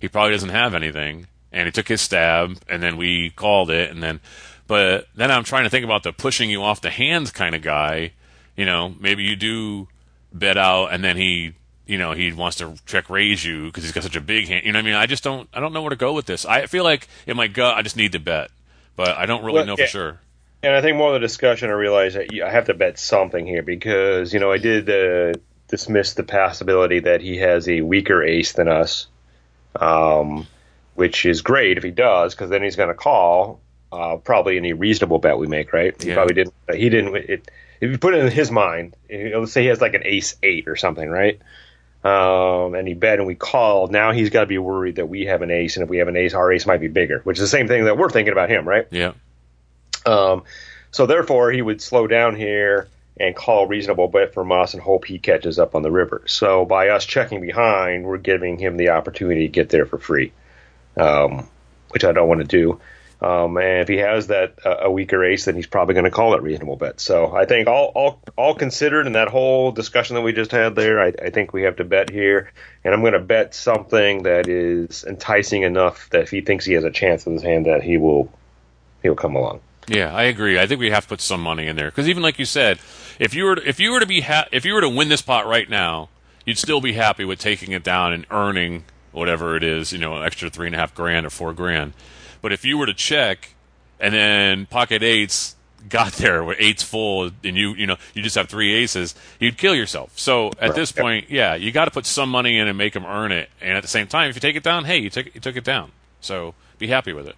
he 0.00 0.08
probably 0.08 0.32
doesn't 0.32 0.48
have 0.48 0.74
anything, 0.74 1.28
and 1.52 1.66
he 1.66 1.72
took 1.72 1.86
his 1.86 2.00
stab, 2.00 2.58
and 2.68 2.82
then 2.82 2.96
we 2.96 3.30
called 3.30 3.70
it, 3.70 3.90
and 3.90 4.02
then. 4.02 4.20
But 4.66 5.06
then 5.14 5.30
I'm 5.30 5.44
trying 5.44 5.64
to 5.64 5.70
think 5.70 5.84
about 5.84 6.02
the 6.02 6.12
pushing 6.12 6.50
you 6.50 6.62
off 6.62 6.80
the 6.80 6.90
hands 6.90 7.30
kind 7.30 7.54
of 7.54 7.62
guy. 7.62 8.12
You 8.56 8.64
know, 8.64 8.94
maybe 8.98 9.22
you 9.22 9.36
do 9.36 9.88
bet 10.32 10.56
out, 10.56 10.88
and 10.92 11.02
then 11.04 11.16
he, 11.16 11.54
you 11.86 11.98
know, 11.98 12.12
he 12.12 12.32
wants 12.32 12.56
to 12.58 12.74
check 12.86 13.10
raise 13.10 13.44
you 13.44 13.66
because 13.66 13.82
he's 13.84 13.92
got 13.92 14.02
such 14.02 14.16
a 14.16 14.20
big 14.20 14.48
hand. 14.48 14.64
You 14.64 14.72
know, 14.72 14.78
what 14.78 14.84
I 14.84 14.86
mean, 14.86 14.94
I 14.94 15.06
just 15.06 15.22
don't, 15.24 15.48
I 15.52 15.60
don't 15.60 15.72
know 15.72 15.82
where 15.82 15.90
to 15.90 15.96
go 15.96 16.12
with 16.12 16.26
this. 16.26 16.44
I 16.44 16.66
feel 16.66 16.84
like 16.84 17.08
in 17.26 17.36
my 17.36 17.46
gut, 17.48 17.76
I 17.76 17.82
just 17.82 17.96
need 17.96 18.12
to 18.12 18.18
bet, 18.18 18.50
but 18.96 19.10
I 19.16 19.26
don't 19.26 19.44
really 19.44 19.58
Well, 19.58 19.66
know 19.66 19.76
yeah. 19.78 19.84
for 19.86 19.90
sure. 19.90 20.20
And 20.64 20.74
I 20.76 20.80
think 20.80 20.96
more 20.96 21.08
of 21.08 21.14
the 21.20 21.26
discussion, 21.26 21.70
I 21.70 21.72
realize 21.72 22.14
that 22.14 22.28
I 22.40 22.50
have 22.50 22.66
to 22.66 22.74
bet 22.74 22.98
something 22.98 23.46
here 23.46 23.62
because 23.62 24.32
you 24.32 24.38
know 24.38 24.52
I 24.52 24.58
did 24.58 24.88
uh, 24.88 25.36
dismiss 25.68 26.14
the 26.14 26.22
possibility 26.22 27.00
that 27.00 27.20
he 27.20 27.38
has 27.38 27.68
a 27.68 27.80
weaker 27.80 28.22
ace 28.22 28.52
than 28.52 28.68
us, 28.68 29.08
um, 29.74 30.46
which 30.94 31.26
is 31.26 31.42
great 31.42 31.78
if 31.78 31.82
he 31.84 31.90
does 31.90 32.34
because 32.34 32.50
then 32.50 32.62
he's 32.62 32.76
going 32.76 32.90
to 32.90 32.94
call 32.94 33.60
uh, 33.90 34.16
probably 34.18 34.56
any 34.56 34.72
reasonable 34.72 35.18
bet 35.18 35.36
we 35.36 35.46
make, 35.48 35.72
right? 35.72 36.00
He 36.00 36.08
Yeah. 36.10 36.14
probably 36.14 36.34
didn't. 36.34 36.54
He 36.72 36.88
didn't. 36.88 37.16
It, 37.16 37.50
if 37.82 37.90
you 37.90 37.98
put 37.98 38.14
it 38.14 38.24
in 38.24 38.30
his 38.30 38.50
mind, 38.50 38.94
let's 39.10 39.50
say 39.50 39.62
he 39.62 39.66
has 39.66 39.80
like 39.80 39.94
an 39.94 40.02
ace 40.04 40.36
eight 40.40 40.68
or 40.68 40.76
something, 40.76 41.10
right? 41.10 41.40
Um, 42.04 42.74
and 42.74 42.86
he 42.86 42.94
bet 42.94 43.18
and 43.18 43.26
we 43.26 43.34
call. 43.34 43.88
Now 43.88 44.12
he's 44.12 44.30
got 44.30 44.42
to 44.42 44.46
be 44.46 44.58
worried 44.58 44.96
that 44.96 45.08
we 45.08 45.26
have 45.26 45.42
an 45.42 45.50
ace, 45.50 45.76
and 45.76 45.82
if 45.82 45.90
we 45.90 45.98
have 45.98 46.06
an 46.06 46.16
ace, 46.16 46.32
our 46.32 46.52
ace 46.52 46.64
might 46.64 46.80
be 46.80 46.86
bigger, 46.86 47.20
which 47.24 47.38
is 47.38 47.40
the 47.40 47.48
same 47.48 47.66
thing 47.66 47.84
that 47.86 47.98
we're 47.98 48.08
thinking 48.08 48.32
about 48.32 48.50
him, 48.50 48.68
right? 48.68 48.86
Yeah. 48.92 49.14
Um, 50.06 50.44
so 50.92 51.06
therefore, 51.06 51.50
he 51.50 51.60
would 51.60 51.82
slow 51.82 52.06
down 52.06 52.36
here 52.36 52.88
and 53.18 53.34
call 53.34 53.64
a 53.64 53.68
reasonable 53.68 54.06
bet 54.06 54.32
from 54.32 54.52
us 54.52 54.74
and 54.74 54.82
hope 54.82 55.04
he 55.04 55.18
catches 55.18 55.58
up 55.58 55.74
on 55.74 55.82
the 55.82 55.90
river. 55.90 56.22
So 56.26 56.64
by 56.64 56.88
us 56.90 57.04
checking 57.04 57.40
behind, 57.40 58.04
we're 58.04 58.18
giving 58.18 58.58
him 58.58 58.76
the 58.76 58.90
opportunity 58.90 59.48
to 59.48 59.52
get 59.52 59.70
there 59.70 59.86
for 59.86 59.98
free, 59.98 60.32
um, 60.96 61.48
which 61.90 62.04
I 62.04 62.12
don't 62.12 62.28
want 62.28 62.42
to 62.42 62.46
do. 62.46 62.80
Um, 63.22 63.56
and 63.56 63.82
if 63.82 63.88
he 63.88 63.98
has 63.98 64.26
that 64.26 64.58
uh, 64.66 64.78
a 64.80 64.90
weaker 64.90 65.24
ace, 65.24 65.44
then 65.44 65.54
he's 65.54 65.68
probably 65.68 65.94
going 65.94 66.04
to 66.04 66.10
call 66.10 66.34
it 66.34 66.42
reasonable 66.42 66.74
bet. 66.74 66.98
So 66.98 67.32
I 67.32 67.44
think 67.44 67.68
all, 67.68 67.92
all 67.94 68.22
all 68.36 68.54
considered 68.56 69.06
in 69.06 69.12
that 69.12 69.28
whole 69.28 69.70
discussion 69.70 70.16
that 70.16 70.22
we 70.22 70.32
just 70.32 70.50
had 70.50 70.74
there, 70.74 71.00
I, 71.00 71.12
I 71.22 71.30
think 71.30 71.52
we 71.52 71.62
have 71.62 71.76
to 71.76 71.84
bet 71.84 72.10
here, 72.10 72.50
and 72.82 72.92
I'm 72.92 73.00
going 73.00 73.12
to 73.12 73.20
bet 73.20 73.54
something 73.54 74.24
that 74.24 74.48
is 74.48 75.04
enticing 75.04 75.62
enough 75.62 76.10
that 76.10 76.22
if 76.22 76.30
he 76.30 76.40
thinks 76.40 76.64
he 76.64 76.72
has 76.72 76.82
a 76.82 76.90
chance 76.90 77.24
in 77.24 77.34
his 77.34 77.42
hand, 77.42 77.66
that 77.66 77.84
he 77.84 77.96
will 77.96 78.28
he'll 79.04 79.14
come 79.14 79.36
along. 79.36 79.60
Yeah, 79.86 80.12
I 80.12 80.24
agree. 80.24 80.58
I 80.58 80.66
think 80.66 80.80
we 80.80 80.90
have 80.90 81.04
to 81.04 81.10
put 81.10 81.20
some 81.20 81.42
money 81.42 81.68
in 81.68 81.76
there 81.76 81.90
because 81.90 82.08
even 82.08 82.24
like 82.24 82.40
you 82.40 82.44
said, 82.44 82.80
if 83.20 83.34
you 83.34 83.44
were 83.44 83.58
if 83.62 83.78
you 83.78 83.92
were 83.92 84.00
to 84.00 84.06
be 84.06 84.22
ha- 84.22 84.48
if 84.50 84.64
you 84.64 84.74
were 84.74 84.80
to 84.80 84.88
win 84.88 85.08
this 85.08 85.22
pot 85.22 85.46
right 85.46 85.70
now, 85.70 86.08
you'd 86.44 86.58
still 86.58 86.80
be 86.80 86.94
happy 86.94 87.24
with 87.24 87.38
taking 87.38 87.70
it 87.70 87.84
down 87.84 88.12
and 88.12 88.26
earning 88.32 88.84
whatever 89.12 89.54
it 89.56 89.62
is, 89.62 89.92
you 89.92 89.98
know, 89.98 90.16
an 90.16 90.24
extra 90.24 90.50
three 90.50 90.66
and 90.66 90.74
a 90.74 90.78
half 90.78 90.92
grand 90.92 91.24
or 91.24 91.30
four 91.30 91.52
grand. 91.52 91.92
But 92.42 92.52
if 92.52 92.64
you 92.64 92.76
were 92.76 92.86
to 92.86 92.94
check 92.94 93.54
and 93.98 94.12
then 94.12 94.66
pocket 94.66 95.02
eights 95.02 95.56
got 95.88 96.12
there 96.12 96.44
with 96.44 96.58
eights 96.60 96.82
full 96.82 97.30
and 97.42 97.56
you 97.56 97.74
you 97.74 97.86
know 97.88 97.96
you 98.14 98.22
just 98.22 98.36
have 98.36 98.48
three 98.48 98.72
aces, 98.74 99.14
you'd 99.40 99.56
kill 99.56 99.74
yourself. 99.74 100.12
So 100.18 100.48
at 100.48 100.60
Right. 100.60 100.74
this 100.74 100.92
point, 100.92 101.30
yeah, 101.30 101.54
you 101.54 101.72
got 101.72 101.86
to 101.86 101.90
put 101.90 102.04
some 102.06 102.28
money 102.28 102.58
in 102.58 102.68
and 102.68 102.76
make 102.76 102.92
them 102.92 103.04
earn 103.06 103.32
it. 103.32 103.48
And 103.60 103.76
at 103.76 103.82
the 103.82 103.88
same 103.88 104.06
time, 104.06 104.28
if 104.30 104.36
you 104.36 104.40
take 104.40 104.56
it 104.56 104.62
down, 104.62 104.84
hey, 104.84 104.98
you 104.98 105.08
took 105.10 105.34
you 105.34 105.40
took 105.40 105.56
it 105.56 105.64
down. 105.64 105.90
So 106.20 106.54
be 106.78 106.88
happy 106.88 107.12
with 107.12 107.26
it. 107.26 107.36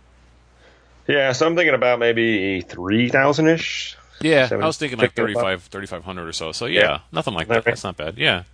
Yeah, 1.07 1.33
so 1.33 1.47
I'm 1.47 1.55
thinking 1.55 1.75
about 1.75 1.99
maybe 1.99 2.63
three 2.63 3.09
thousand 3.11 3.49
ish. 3.49 3.97
Yeah, 4.21 4.49
I 4.51 4.57
was 4.67 4.79
thinking 4.79 4.99
like 4.99 5.13
fifty 5.13 5.35
bucks. 5.35 5.43
35 5.43 5.63
3500 5.65 6.29
or 6.29 6.33
so. 6.33 6.53
So 6.53 6.67
yeah, 6.67 6.81
Yeah. 6.81 6.99
nothing 7.13 7.35
like 7.35 7.49
that. 7.49 7.59
Okay. 7.59 7.71
That's 7.73 7.85
not 7.85 7.97
bad. 7.97 8.17
Yeah. 8.17 8.45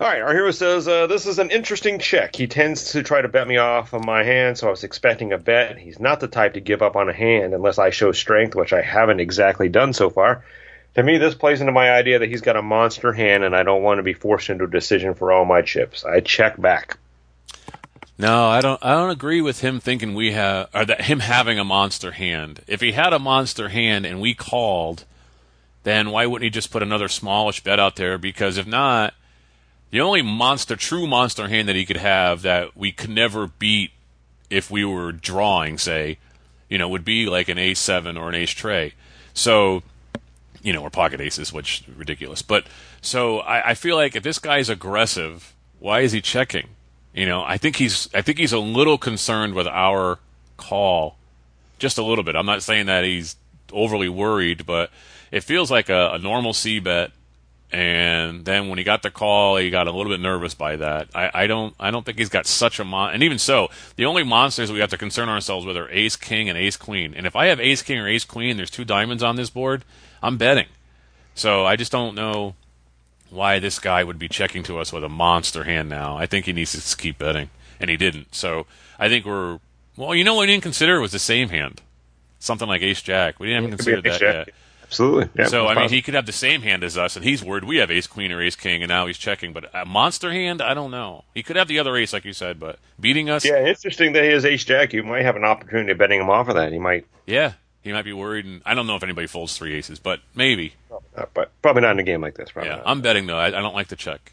All 0.00 0.08
right, 0.08 0.20
our 0.20 0.32
hero 0.32 0.50
says 0.50 0.88
uh, 0.88 1.06
this 1.06 1.26
is 1.26 1.38
an 1.38 1.50
interesting 1.50 1.98
check. 2.00 2.34
He 2.34 2.48
tends 2.48 2.92
to 2.92 3.02
try 3.02 3.22
to 3.22 3.28
bet 3.28 3.46
me 3.46 3.58
off 3.58 3.92
of 3.92 4.04
my 4.04 4.24
hand, 4.24 4.58
so 4.58 4.66
I 4.66 4.70
was 4.70 4.82
expecting 4.82 5.32
a 5.32 5.38
bet. 5.38 5.78
He's 5.78 6.00
not 6.00 6.20
the 6.20 6.28
type 6.28 6.54
to 6.54 6.60
give 6.60 6.82
up 6.82 6.96
on 6.96 7.08
a 7.08 7.12
hand 7.12 7.54
unless 7.54 7.78
I 7.78 7.90
show 7.90 8.12
strength, 8.12 8.56
which 8.56 8.72
I 8.72 8.82
haven't 8.82 9.20
exactly 9.20 9.68
done 9.68 9.92
so 9.92 10.10
far. 10.10 10.44
To 10.94 11.02
me, 11.02 11.18
this 11.18 11.34
plays 11.34 11.60
into 11.60 11.72
my 11.72 11.92
idea 11.92 12.18
that 12.18 12.28
he's 12.28 12.40
got 12.40 12.56
a 12.56 12.62
monster 12.62 13.12
hand, 13.12 13.44
and 13.44 13.54
I 13.54 13.62
don't 13.62 13.82
want 13.82 13.98
to 13.98 14.02
be 14.02 14.14
forced 14.14 14.50
into 14.50 14.64
a 14.64 14.70
decision 14.70 15.14
for 15.14 15.30
all 15.30 15.44
my 15.44 15.62
chips. 15.62 16.04
I 16.04 16.20
check 16.20 16.60
back. 16.60 16.98
No, 18.18 18.48
I 18.48 18.60
don't. 18.60 18.84
I 18.84 18.94
don't 18.94 19.10
agree 19.10 19.40
with 19.40 19.60
him 19.60 19.78
thinking 19.78 20.14
we 20.14 20.32
have 20.32 20.70
or 20.74 20.84
that 20.86 21.02
him 21.02 21.20
having 21.20 21.60
a 21.60 21.64
monster 21.64 22.10
hand. 22.10 22.62
If 22.66 22.80
he 22.80 22.90
had 22.90 23.12
a 23.12 23.20
monster 23.20 23.68
hand 23.68 24.06
and 24.06 24.20
we 24.20 24.34
called, 24.34 25.04
then 25.84 26.10
why 26.10 26.26
wouldn't 26.26 26.42
he 26.42 26.50
just 26.50 26.72
put 26.72 26.82
another 26.82 27.06
smallish 27.06 27.62
bet 27.62 27.78
out 27.78 27.94
there? 27.94 28.18
Because 28.18 28.58
if 28.58 28.66
not, 28.66 29.14
the 29.90 30.00
only 30.00 30.22
monster, 30.22 30.76
true 30.76 31.06
monster 31.06 31.48
hand 31.48 31.68
that 31.68 31.76
he 31.76 31.86
could 31.86 31.96
have 31.96 32.42
that 32.42 32.76
we 32.76 32.92
could 32.92 33.10
never 33.10 33.46
beat 33.46 33.92
if 34.50 34.70
we 34.70 34.84
were 34.84 35.12
drawing, 35.12 35.78
say, 35.78 36.18
you 36.68 36.78
know, 36.78 36.88
would 36.88 37.04
be 37.04 37.26
like 37.26 37.48
an 37.48 37.58
ace 37.58 37.78
seven 37.78 38.16
or 38.16 38.28
an 38.28 38.34
ace 38.34 38.50
trey. 38.50 38.94
So, 39.34 39.82
you 40.62 40.72
know, 40.72 40.82
or 40.82 40.90
pocket 40.90 41.20
aces, 41.20 41.52
which 41.52 41.84
ridiculous. 41.96 42.42
But 42.42 42.66
so 43.00 43.38
I, 43.40 43.70
I 43.70 43.74
feel 43.74 43.96
like 43.96 44.16
if 44.16 44.22
this 44.22 44.38
guy's 44.38 44.68
aggressive, 44.68 45.54
why 45.78 46.00
is 46.00 46.12
he 46.12 46.20
checking? 46.20 46.68
You 47.14 47.26
know, 47.26 47.42
I 47.42 47.56
think 47.56 47.76
he's 47.76 48.08
I 48.14 48.22
think 48.22 48.38
he's 48.38 48.52
a 48.52 48.58
little 48.58 48.98
concerned 48.98 49.54
with 49.54 49.66
our 49.66 50.18
call, 50.56 51.16
just 51.78 51.98
a 51.98 52.02
little 52.02 52.24
bit. 52.24 52.36
I'm 52.36 52.46
not 52.46 52.62
saying 52.62 52.86
that 52.86 53.04
he's 53.04 53.36
overly 53.72 54.08
worried, 54.08 54.66
but 54.66 54.90
it 55.30 55.44
feels 55.44 55.70
like 55.70 55.88
a, 55.88 56.12
a 56.12 56.18
normal 56.18 56.52
C 56.52 56.78
bet. 56.78 57.12
And 57.70 58.46
then 58.46 58.68
when 58.68 58.78
he 58.78 58.84
got 58.84 59.02
the 59.02 59.10
call, 59.10 59.58
he 59.58 59.68
got 59.68 59.88
a 59.88 59.92
little 59.92 60.10
bit 60.10 60.20
nervous 60.20 60.54
by 60.54 60.76
that. 60.76 61.08
I, 61.14 61.30
I 61.34 61.46
don't, 61.46 61.74
I 61.78 61.90
don't 61.90 62.06
think 62.06 62.16
he's 62.16 62.30
got 62.30 62.46
such 62.46 62.80
a 62.80 62.84
mon. 62.84 63.12
And 63.12 63.22
even 63.22 63.38
so, 63.38 63.68
the 63.96 64.06
only 64.06 64.22
monsters 64.22 64.72
we 64.72 64.80
have 64.80 64.90
to 64.90 64.96
concern 64.96 65.28
ourselves 65.28 65.66
with 65.66 65.76
are 65.76 65.90
Ace 65.90 66.16
King 66.16 66.48
and 66.48 66.56
Ace 66.56 66.78
Queen. 66.78 67.12
And 67.14 67.26
if 67.26 67.36
I 67.36 67.46
have 67.46 67.60
Ace 67.60 67.82
King 67.82 67.98
or 67.98 68.08
Ace 68.08 68.24
Queen, 68.24 68.56
there's 68.56 68.70
two 68.70 68.86
diamonds 68.86 69.22
on 69.22 69.36
this 69.36 69.50
board. 69.50 69.84
I'm 70.22 70.38
betting. 70.38 70.66
So 71.34 71.66
I 71.66 71.76
just 71.76 71.92
don't 71.92 72.14
know 72.14 72.54
why 73.30 73.58
this 73.58 73.78
guy 73.78 74.02
would 74.02 74.18
be 74.18 74.28
checking 74.28 74.62
to 74.64 74.78
us 74.78 74.92
with 74.92 75.04
a 75.04 75.08
monster 75.08 75.64
hand 75.64 75.88
now. 75.88 76.16
I 76.16 76.26
think 76.26 76.46
he 76.46 76.52
needs 76.52 76.72
to 76.72 76.96
keep 76.96 77.18
betting, 77.18 77.50
and 77.78 77.90
he 77.90 77.96
didn't. 77.96 78.34
So 78.34 78.66
I 78.98 79.08
think 79.08 79.26
we're 79.26 79.60
well. 79.96 80.14
You 80.14 80.24
know 80.24 80.34
what 80.34 80.42
we 80.42 80.46
didn't 80.46 80.62
consider 80.62 81.00
was 81.00 81.12
the 81.12 81.18
same 81.18 81.50
hand, 81.50 81.82
something 82.38 82.66
like 82.66 82.82
Ace 82.82 83.02
Jack. 83.02 83.38
We 83.38 83.48
didn't 83.48 83.64
even 83.64 83.76
consider 83.76 84.02
that 84.02 84.20
yet. 84.20 84.48
Absolutely. 84.88 85.28
Yeah, 85.38 85.48
so 85.48 85.66
I 85.66 85.74
mean, 85.74 85.90
he 85.90 86.00
could 86.00 86.14
have 86.14 86.24
the 86.24 86.32
same 86.32 86.62
hand 86.62 86.82
as 86.82 86.96
us, 86.96 87.14
and 87.14 87.22
he's 87.24 87.44
worried 87.44 87.64
we 87.64 87.76
have 87.76 87.90
Ace 87.90 88.06
Queen 88.06 88.32
or 88.32 88.40
Ace 88.40 88.56
King, 88.56 88.82
and 88.82 88.88
now 88.88 89.06
he's 89.06 89.18
checking. 89.18 89.52
But 89.52 89.70
a 89.74 89.84
monster 89.84 90.32
hand, 90.32 90.62
I 90.62 90.72
don't 90.72 90.90
know. 90.90 91.24
He 91.34 91.42
could 91.42 91.56
have 91.56 91.68
the 91.68 91.78
other 91.78 91.94
ace, 91.94 92.14
like 92.14 92.24
you 92.24 92.32
said, 92.32 92.58
but 92.58 92.78
beating 92.98 93.28
us, 93.28 93.44
Yeah, 93.44 93.66
interesting 93.66 94.14
that 94.14 94.24
he 94.24 94.30
has 94.30 94.46
Ace 94.46 94.64
Jack. 94.64 94.94
You 94.94 95.02
might 95.02 95.24
have 95.24 95.36
an 95.36 95.44
opportunity 95.44 95.92
of 95.92 95.98
betting 95.98 96.20
him 96.20 96.30
off 96.30 96.48
of 96.48 96.54
that. 96.54 96.72
He 96.72 96.78
might, 96.78 97.06
yeah, 97.26 97.52
he 97.82 97.92
might 97.92 98.06
be 98.06 98.14
worried. 98.14 98.46
And 98.46 98.62
I 98.64 98.72
don't 98.72 98.86
know 98.86 98.96
if 98.96 99.02
anybody 99.02 99.26
folds 99.26 99.56
three 99.58 99.74
aces, 99.74 99.98
but 99.98 100.20
maybe. 100.34 100.72
uh, 101.14 101.26
but 101.34 101.52
probably 101.60 101.82
not 101.82 101.92
in 101.92 101.98
a 101.98 102.02
game 102.04 102.22
like 102.22 102.34
this. 102.34 102.50
Probably 102.50 102.70
Yeah, 102.70 102.76
not. 102.76 102.86
I'm 102.86 103.02
betting 103.02 103.26
though. 103.26 103.36
I, 103.38 103.48
I 103.48 103.50
don't 103.50 103.74
like 103.74 103.88
the 103.88 103.96
check. 103.96 104.32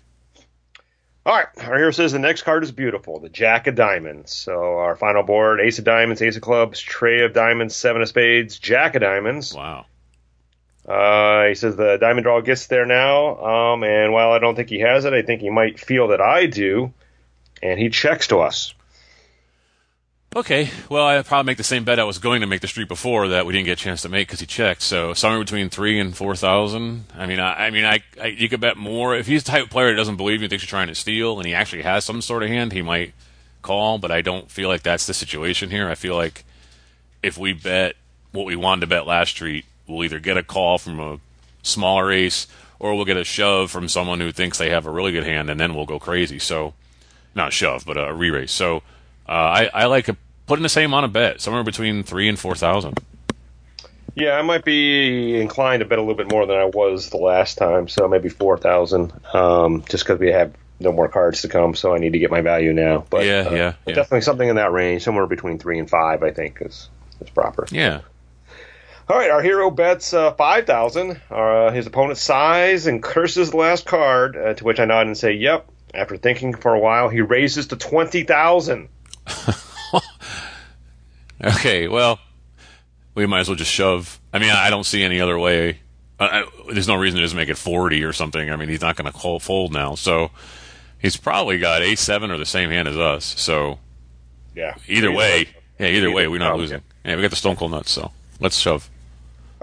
All 1.25 1.35
right, 1.35 1.47
our 1.67 1.75
hero 1.75 1.89
says 1.89 2.11
the 2.11 2.19
next 2.19 2.43
card 2.43 2.61
is 2.63 2.71
beautiful, 2.71 3.19
the 3.19 3.29
Jack 3.29 3.65
of 3.65 3.73
Diamonds. 3.73 4.31
So 4.31 4.77
our 4.77 4.95
final 4.95 5.23
board: 5.23 5.59
Ace 5.59 5.79
of 5.79 5.85
Diamonds, 5.85 6.21
Ace 6.21 6.35
of 6.35 6.43
Clubs, 6.43 6.79
Trey 6.79 7.23
of 7.23 7.33
Diamonds, 7.33 7.75
Seven 7.75 8.03
of 8.03 8.07
Spades, 8.07 8.59
Jack 8.59 8.93
of 8.93 9.01
Diamonds. 9.01 9.51
Wow. 9.51 9.87
Uh, 10.87 11.47
he 11.47 11.55
says 11.55 11.75
the 11.75 11.97
diamond 11.99 12.23
draw 12.23 12.41
gets 12.41 12.67
there 12.67 12.85
now, 12.85 13.37
um, 13.43 13.83
and 13.83 14.13
while 14.13 14.31
I 14.31 14.39
don't 14.39 14.55
think 14.55 14.69
he 14.69 14.79
has 14.79 15.05
it, 15.05 15.13
I 15.13 15.23
think 15.23 15.41
he 15.41 15.49
might 15.49 15.79
feel 15.79 16.09
that 16.09 16.21
I 16.21 16.45
do, 16.45 16.93
and 17.63 17.79
he 17.79 17.89
checks 17.89 18.27
to 18.27 18.39
us. 18.39 18.73
Okay, 20.35 20.69
well, 20.89 21.05
I'd 21.05 21.25
probably 21.25 21.49
make 21.49 21.57
the 21.57 21.63
same 21.63 21.85
bet 21.85 21.97
I 21.97 22.03
was 22.03 22.17
going 22.19 22.41
to 22.41 22.47
make 22.47 22.59
the 22.59 22.67
street 22.67 22.89
before 22.89 23.29
that 23.29 23.45
we 23.45 23.53
didn't 23.53 23.67
get 23.67 23.79
a 23.79 23.83
chance 23.83 24.01
to 24.01 24.09
make 24.09 24.27
because 24.27 24.41
he 24.41 24.45
checked. 24.45 24.81
So 24.81 25.13
somewhere 25.13 25.39
between 25.39 25.69
three 25.69 25.97
and 25.97 26.15
four 26.15 26.35
thousand. 26.35 27.05
I 27.17 27.25
mean, 27.25 27.39
I, 27.39 27.67
I 27.67 27.69
mean, 27.69 27.85
I, 27.85 28.03
I, 28.21 28.25
you 28.27 28.49
could 28.49 28.59
bet 28.59 28.75
more 28.75 29.15
if 29.15 29.27
he's 29.27 29.45
the 29.45 29.51
type 29.51 29.63
of 29.63 29.69
player 29.69 29.91
that 29.91 29.95
doesn't 29.95 30.17
believe 30.17 30.41
you, 30.41 30.49
thinks 30.49 30.63
you're 30.63 30.69
trying 30.69 30.89
to 30.89 30.95
steal, 30.95 31.37
and 31.37 31.47
he 31.47 31.53
actually 31.53 31.83
has 31.83 32.03
some 32.03 32.21
sort 32.21 32.43
of 32.43 32.49
hand, 32.49 32.73
he 32.73 32.81
might 32.81 33.13
call. 33.61 33.97
But 33.97 34.11
I 34.11 34.21
don't 34.21 34.51
feel 34.51 34.67
like 34.67 34.83
that's 34.83 35.07
the 35.07 35.13
situation 35.13 35.69
here. 35.69 35.87
I 35.87 35.95
feel 35.95 36.15
like 36.15 36.43
if 37.23 37.37
we 37.37 37.53
bet 37.53 37.95
what 38.33 38.45
we 38.45 38.57
wanted 38.57 38.81
to 38.81 38.87
bet 38.87 39.07
last 39.07 39.29
street, 39.29 39.63
we'll 39.87 40.03
either 40.03 40.19
get 40.19 40.37
a 40.37 40.43
call 40.43 40.77
from 40.77 40.99
a 40.99 41.19
smaller 41.63 42.11
ace 42.11 42.47
or 42.79 42.95
we'll 42.95 43.05
get 43.05 43.17
a 43.17 43.23
shove 43.23 43.71
from 43.71 43.87
someone 43.87 44.19
who 44.19 44.31
thinks 44.31 44.57
they 44.57 44.69
have 44.69 44.85
a 44.85 44.91
really 44.91 45.11
good 45.11 45.23
hand, 45.23 45.49
and 45.49 45.59
then 45.59 45.75
we'll 45.75 45.85
go 45.85 45.99
crazy. 45.99 46.39
So, 46.39 46.73
not 47.33 47.53
shove, 47.53 47.85
but 47.85 47.97
a 47.97 48.13
re-raise. 48.13 48.51
So, 48.51 48.77
uh, 49.27 49.31
I, 49.31 49.69
I 49.73 49.85
like 49.85 50.09
a, 50.09 50.17
putting 50.45 50.63
the 50.63 50.69
same 50.69 50.93
on 50.93 51.03
a 51.03 51.07
bet, 51.07 51.41
somewhere 51.41 51.63
between 51.63 52.03
three 52.03 52.27
and 52.27 52.37
four 52.37 52.55
thousand. 52.55 52.99
Yeah, 54.13 54.37
I 54.37 54.43
might 54.43 54.63
be 54.63 55.39
inclined 55.39 55.81
to 55.81 55.85
bet 55.85 55.97
a 55.97 56.01
little 56.01 56.15
bit 56.15 56.31
more 56.31 56.45
than 56.45 56.55
I 56.55 56.65
was 56.65 57.09
the 57.09 57.17
last 57.17 57.57
time, 57.57 57.87
so 57.87 58.07
maybe 58.07 58.29
four 58.29 58.57
thousand, 58.57 59.13
um, 59.33 59.83
just 59.89 60.05
because 60.05 60.19
we 60.19 60.31
have 60.31 60.53
no 60.79 60.91
more 60.91 61.07
cards 61.07 61.41
to 61.41 61.47
come, 61.47 61.75
so 61.75 61.93
I 61.93 61.99
need 61.99 62.13
to 62.13 62.19
get 62.19 62.31
my 62.31 62.41
value 62.41 62.73
now. 62.73 63.05
But 63.09 63.25
Yeah, 63.25 63.47
uh, 63.47 63.51
yeah, 63.51 63.73
yeah. 63.85 63.95
definitely 63.95 64.21
something 64.21 64.47
in 64.47 64.57
that 64.57 64.71
range, 64.71 65.03
somewhere 65.03 65.27
between 65.27 65.57
three 65.59 65.79
and 65.79 65.89
five, 65.89 66.23
I 66.23 66.31
think 66.31 66.61
is 66.61 66.89
is 67.21 67.29
proper. 67.29 67.65
Yeah. 67.71 68.01
All 69.07 69.17
right, 69.17 69.29
our 69.29 69.41
hero 69.41 69.69
bets 69.69 70.13
uh, 70.13 70.31
five 70.33 70.65
thousand. 70.65 71.19
Uh, 71.29 71.71
his 71.71 71.85
opponent 71.85 72.17
sighs 72.17 72.87
and 72.87 73.03
curses 73.03 73.51
the 73.51 73.57
last 73.57 73.85
card, 73.85 74.35
uh, 74.35 74.53
to 74.55 74.63
which 74.63 74.79
I 74.79 74.85
nod 74.85 75.05
and 75.07 75.17
say, 75.17 75.33
"Yep." 75.33 75.69
After 75.93 76.17
thinking 76.17 76.53
for 76.55 76.73
a 76.73 76.79
while, 76.79 77.07
he 77.09 77.21
raises 77.21 77.67
to 77.67 77.75
twenty 77.75 78.23
thousand. 78.23 78.89
Okay, 81.43 81.87
well, 81.89 82.17
we 83.13 83.25
might 83.25 83.41
as 83.41 83.49
well 83.49 83.57
just 83.57 83.71
shove. 83.71 84.19
I 84.33 84.39
mean, 84.39 84.51
I 84.51 84.69
don't 84.69 84.85
see 84.85 85.03
any 85.03 85.19
other 85.19 85.37
way. 85.37 85.79
I, 86.19 86.41
I, 86.41 86.45
there's 86.71 86.87
no 86.87 86.95
reason 86.95 87.19
to 87.19 87.25
just 87.25 87.35
make 87.35 87.49
it 87.49 87.57
40 87.57 88.03
or 88.05 88.13
something. 88.13 88.49
I 88.49 88.55
mean, 88.55 88.69
he's 88.69 88.81
not 88.81 88.95
going 88.95 89.11
to 89.11 89.39
fold 89.39 89.73
now. 89.73 89.95
So 89.95 90.31
he's 90.97 91.17
probably 91.17 91.59
got 91.59 91.81
a 91.81 91.95
seven 91.95 92.31
or 92.31 92.37
the 92.37 92.45
same 92.45 92.69
hand 92.69 92.87
as 92.87 92.97
us. 92.97 93.25
So 93.39 93.79
Yeah. 94.55 94.75
either 94.87 95.11
way, 95.11 95.49
yeah, 95.77 95.87
either 95.87 96.09
way, 96.09 96.27
we're 96.27 96.39
not 96.39 96.57
losing. 96.57 96.81
Yeah, 97.03 97.17
we 97.17 97.21
got 97.21 97.31
the 97.31 97.35
stone 97.37 97.57
cold 97.57 97.71
nuts. 97.71 97.91
So 97.91 98.11
let's 98.39 98.57
shove. 98.57 98.89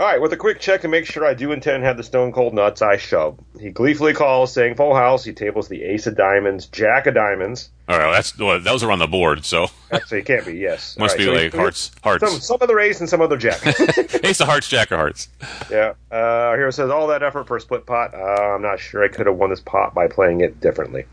All 0.02 0.08
right, 0.08 0.20
with 0.20 0.32
a 0.32 0.36
quick 0.36 0.58
check 0.58 0.80
to 0.80 0.88
make 0.88 1.06
sure 1.06 1.24
I 1.24 1.34
do 1.34 1.52
intend 1.52 1.82
to 1.82 1.86
have 1.86 1.96
the 1.96 2.02
stone 2.02 2.32
cold 2.32 2.54
nuts, 2.54 2.82
I 2.82 2.96
shove. 2.96 3.38
He 3.60 3.70
gleefully 3.70 4.14
calls, 4.14 4.52
saying 4.52 4.74
full 4.74 4.96
house. 4.96 5.22
He 5.22 5.32
tables 5.32 5.68
the 5.68 5.84
ace 5.84 6.08
of 6.08 6.16
diamonds, 6.16 6.66
jack 6.66 7.06
of 7.06 7.14
diamonds. 7.14 7.70
All 7.88 7.96
right, 7.96 8.06
well, 8.06 8.12
that's 8.12 8.36
well, 8.36 8.58
those 8.58 8.82
are 8.82 8.90
on 8.90 8.98
the 8.98 9.06
board. 9.06 9.44
So 9.44 9.68
Actually, 9.92 10.18
it 10.18 10.26
can't 10.26 10.44
be. 10.44 10.54
Yes, 10.58 10.96
Must 10.98 11.12
All 11.14 11.18
be 11.18 11.24
so 11.26 11.32
like 11.32 11.52
he- 11.52 11.56
hearts- 11.56 11.92
hearts. 12.02 12.28
Some, 12.28 12.40
some 12.40 12.58
other 12.60 12.80
ace 12.80 12.98
and 12.98 13.08
some 13.08 13.20
other 13.20 13.36
jack. 13.36 13.64
ace 14.24 14.40
of 14.40 14.48
hearts, 14.48 14.66
jack 14.68 14.90
of 14.90 14.98
hearts. 14.98 15.28
yeah. 15.70 15.92
Uh, 16.10 16.16
our 16.16 16.56
hero 16.56 16.72
says 16.72 16.90
all 16.90 17.06
that 17.06 17.22
effort 17.22 17.46
for 17.46 17.56
a 17.56 17.60
split 17.60 17.86
pot. 17.86 18.12
Uh, 18.12 18.18
I'm 18.56 18.62
not 18.62 18.80
sure 18.80 19.04
I 19.04 19.08
could 19.08 19.26
have 19.26 19.36
won 19.36 19.50
this 19.50 19.60
pot 19.60 19.94
by 19.94 20.08
playing 20.08 20.40
it 20.40 20.60
differently. 20.60 21.04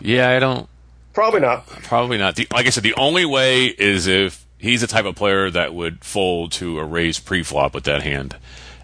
Yeah, 0.00 0.30
I 0.30 0.38
don't. 0.38 0.66
Probably 1.12 1.40
not. 1.40 1.66
Probably 1.66 2.16
not. 2.16 2.36
The, 2.36 2.48
like 2.54 2.66
I 2.66 2.70
said, 2.70 2.84
the 2.84 2.94
only 2.94 3.26
way 3.26 3.66
is 3.66 4.06
if 4.06 4.46
he's 4.62 4.80
the 4.80 4.86
type 4.86 5.04
of 5.04 5.16
player 5.16 5.50
that 5.50 5.74
would 5.74 6.04
fold 6.04 6.52
to 6.52 6.78
a 6.78 6.84
raise 6.84 7.18
pre-flop 7.18 7.74
with 7.74 7.84
that 7.84 8.02
hand. 8.02 8.36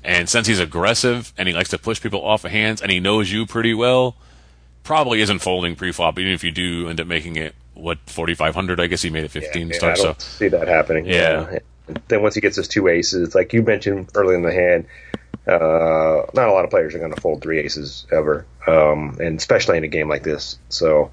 And 0.05 0.29
since 0.29 0.47
he's 0.47 0.61
aggressive 0.61 1.33
and 1.39 1.49
he 1.49 1.55
likes 1.55 1.71
to 1.71 1.79
push 1.79 2.01
people 2.01 2.25
off 2.25 2.45
of 2.45 2.51
hands 2.51 2.83
and 2.83 2.91
he 2.91 3.01
knows 3.01 3.33
you 3.33 3.47
pretty 3.47 3.73
well, 3.75 4.17
probably 4.83 5.21
isn't 5.21 5.39
folding 5.39 5.77
pre-flop. 5.77 6.19
Even 6.19 6.33
if 6.33 6.43
you 6.43 6.51
do 6.51 6.89
end 6.89 7.01
up 7.01 7.07
making 7.07 7.37
it 7.37 7.55
what 7.75 7.99
4,500, 8.07 8.81
I 8.81 8.89
guess 8.89 9.03
he 9.03 9.11
made 9.11 9.25
it 9.25 9.31
15 9.31 9.69
Yeah, 9.69 9.75
I 9.75 9.79
start. 9.79 9.99
So 9.99 10.05
don't 10.05 10.21
see 10.21 10.49
that 10.49 10.67
happening. 10.67 11.07
Yeah. 11.07 11.61
Uh, 11.89 11.95
then 12.09 12.23
once 12.23 12.35
he 12.35 12.41
gets 12.41 12.57
his 12.57 12.69
two 12.69 12.89
aces, 12.89 13.35
like 13.35 13.53
you 13.53 13.63
mentioned 13.63 14.11
early 14.15 14.35
in 14.35 14.43
the 14.43 14.53
hand, 14.53 14.87
uh, 15.47 16.27
not 16.35 16.49
a 16.49 16.53
lot 16.53 16.65
of 16.65 16.71
players 16.71 16.95
are 16.95 16.99
going 16.99 17.15
to 17.15 17.21
fold 17.21 17.41
three 17.41 17.61
aces 17.61 18.07
ever, 18.13 18.45
um, 18.67 19.17
and 19.21 19.39
especially 19.39 19.79
in 19.79 19.85
a 19.85 19.89
game 19.89 20.09
like 20.09 20.23
this. 20.23 20.59
So, 20.69 21.11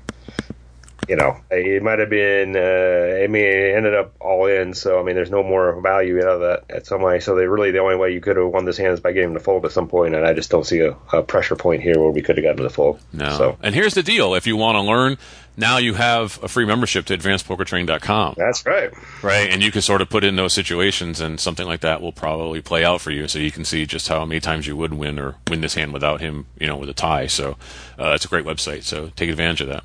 you 1.08 1.16
know, 1.16 1.38
it 1.52 1.84
might 1.84 2.00
have 2.00 2.10
been. 2.10 2.56
Uh, 2.56 3.24
I 3.24 3.28
mean, 3.28 3.44
it 3.44 3.76
ended 3.76 3.96
up 3.96 4.16
all 4.20 4.48
in. 4.48 4.74
So, 4.74 5.00
I 5.00 5.04
mean, 5.04 5.16
there's 5.16 5.32
no 5.32 5.44
more 5.44 5.80
value 5.82 6.20
out 6.20 6.28
of 6.28 6.40
that 6.42 6.64
at 6.70 6.86
some 6.86 7.02
way. 7.02 7.20
So, 7.20 7.36
they 7.36 7.48
really 7.48 7.72
the 7.72 7.80
only 7.80 7.96
way 7.96 8.14
you 8.14 8.22
could 8.22 8.38
have 8.38 8.48
won 8.48 8.66
this 8.66 8.78
hand 8.78 8.94
is 8.94 9.00
by 9.00 9.12
getting 9.12 9.30
him 9.30 9.36
to 9.36 9.40
fold 9.40 9.66
at 9.66 9.72
some 9.72 9.88
point, 9.88 10.16
and 10.16 10.26
I 10.26 10.34
just 10.34 10.50
don't 10.50 10.66
see 10.66 10.80
a, 10.80 10.96
a 11.14 11.24
pressure 11.24 11.56
point 11.56 11.82
here 11.82 12.00
where 12.00 12.12
we 12.12 12.22
could 12.22 12.38
have 12.38 12.44
gotten 12.44 12.64
to 12.64 12.70
fold. 12.70 13.00
no. 13.14 13.30
So 13.38 13.58
And 13.62 13.76
here's 13.76 13.94
the 13.94 14.04
deal: 14.04 14.36
if 14.36 14.48
you 14.48 14.58
want 14.58 14.76
to 14.76 14.82
learn, 14.82 15.18
now 15.58 15.78
you 15.78 15.94
have 15.94 16.42
a 16.44 16.48
free 16.48 16.66
membership 16.66 17.06
to 17.06 17.18
AdvancedPokerTraining.com. 17.18 18.36
that's 18.38 18.66
right. 18.66 18.92
Right, 19.24 19.50
and 19.50 19.64
you 19.64 19.72
can 19.72 19.82
sort 19.82 20.02
of 20.02 20.10
put 20.10 20.24
in 20.24 20.36
those 20.36 20.54
situations, 20.54 21.22
and 21.22 21.40
something 21.40 21.66
like 21.66 21.82
that 21.82 22.02
will 22.02 22.12
probably 22.12 22.62
play 22.62 22.84
out 22.84 23.02
for 23.02 23.12
you, 23.12 23.28
so 23.28 23.40
you 23.40 23.52
can 23.52 23.66
see 23.66 23.86
just 23.86 24.08
how 24.08 24.26
many 24.26 24.40
times 24.40 24.68
you 24.68 24.76
would 24.76 24.94
win 24.94 25.20
or 25.20 25.36
win 25.48 25.62
this 25.62 25.76
hand 25.76 25.94
without 25.94 26.22
him, 26.22 26.46
you 26.60 26.68
know, 26.68 26.78
with 26.78 26.90
a 26.90 26.94
tie. 26.94 27.28
So 27.28 27.58
uh, 28.00 28.12
it's 28.16 28.26
a 28.26 28.28
great 28.28 28.46
website. 28.46 28.84
So 28.84 29.12
take 29.16 29.30
advantage 29.30 29.62
of 29.62 29.68
that. 29.68 29.84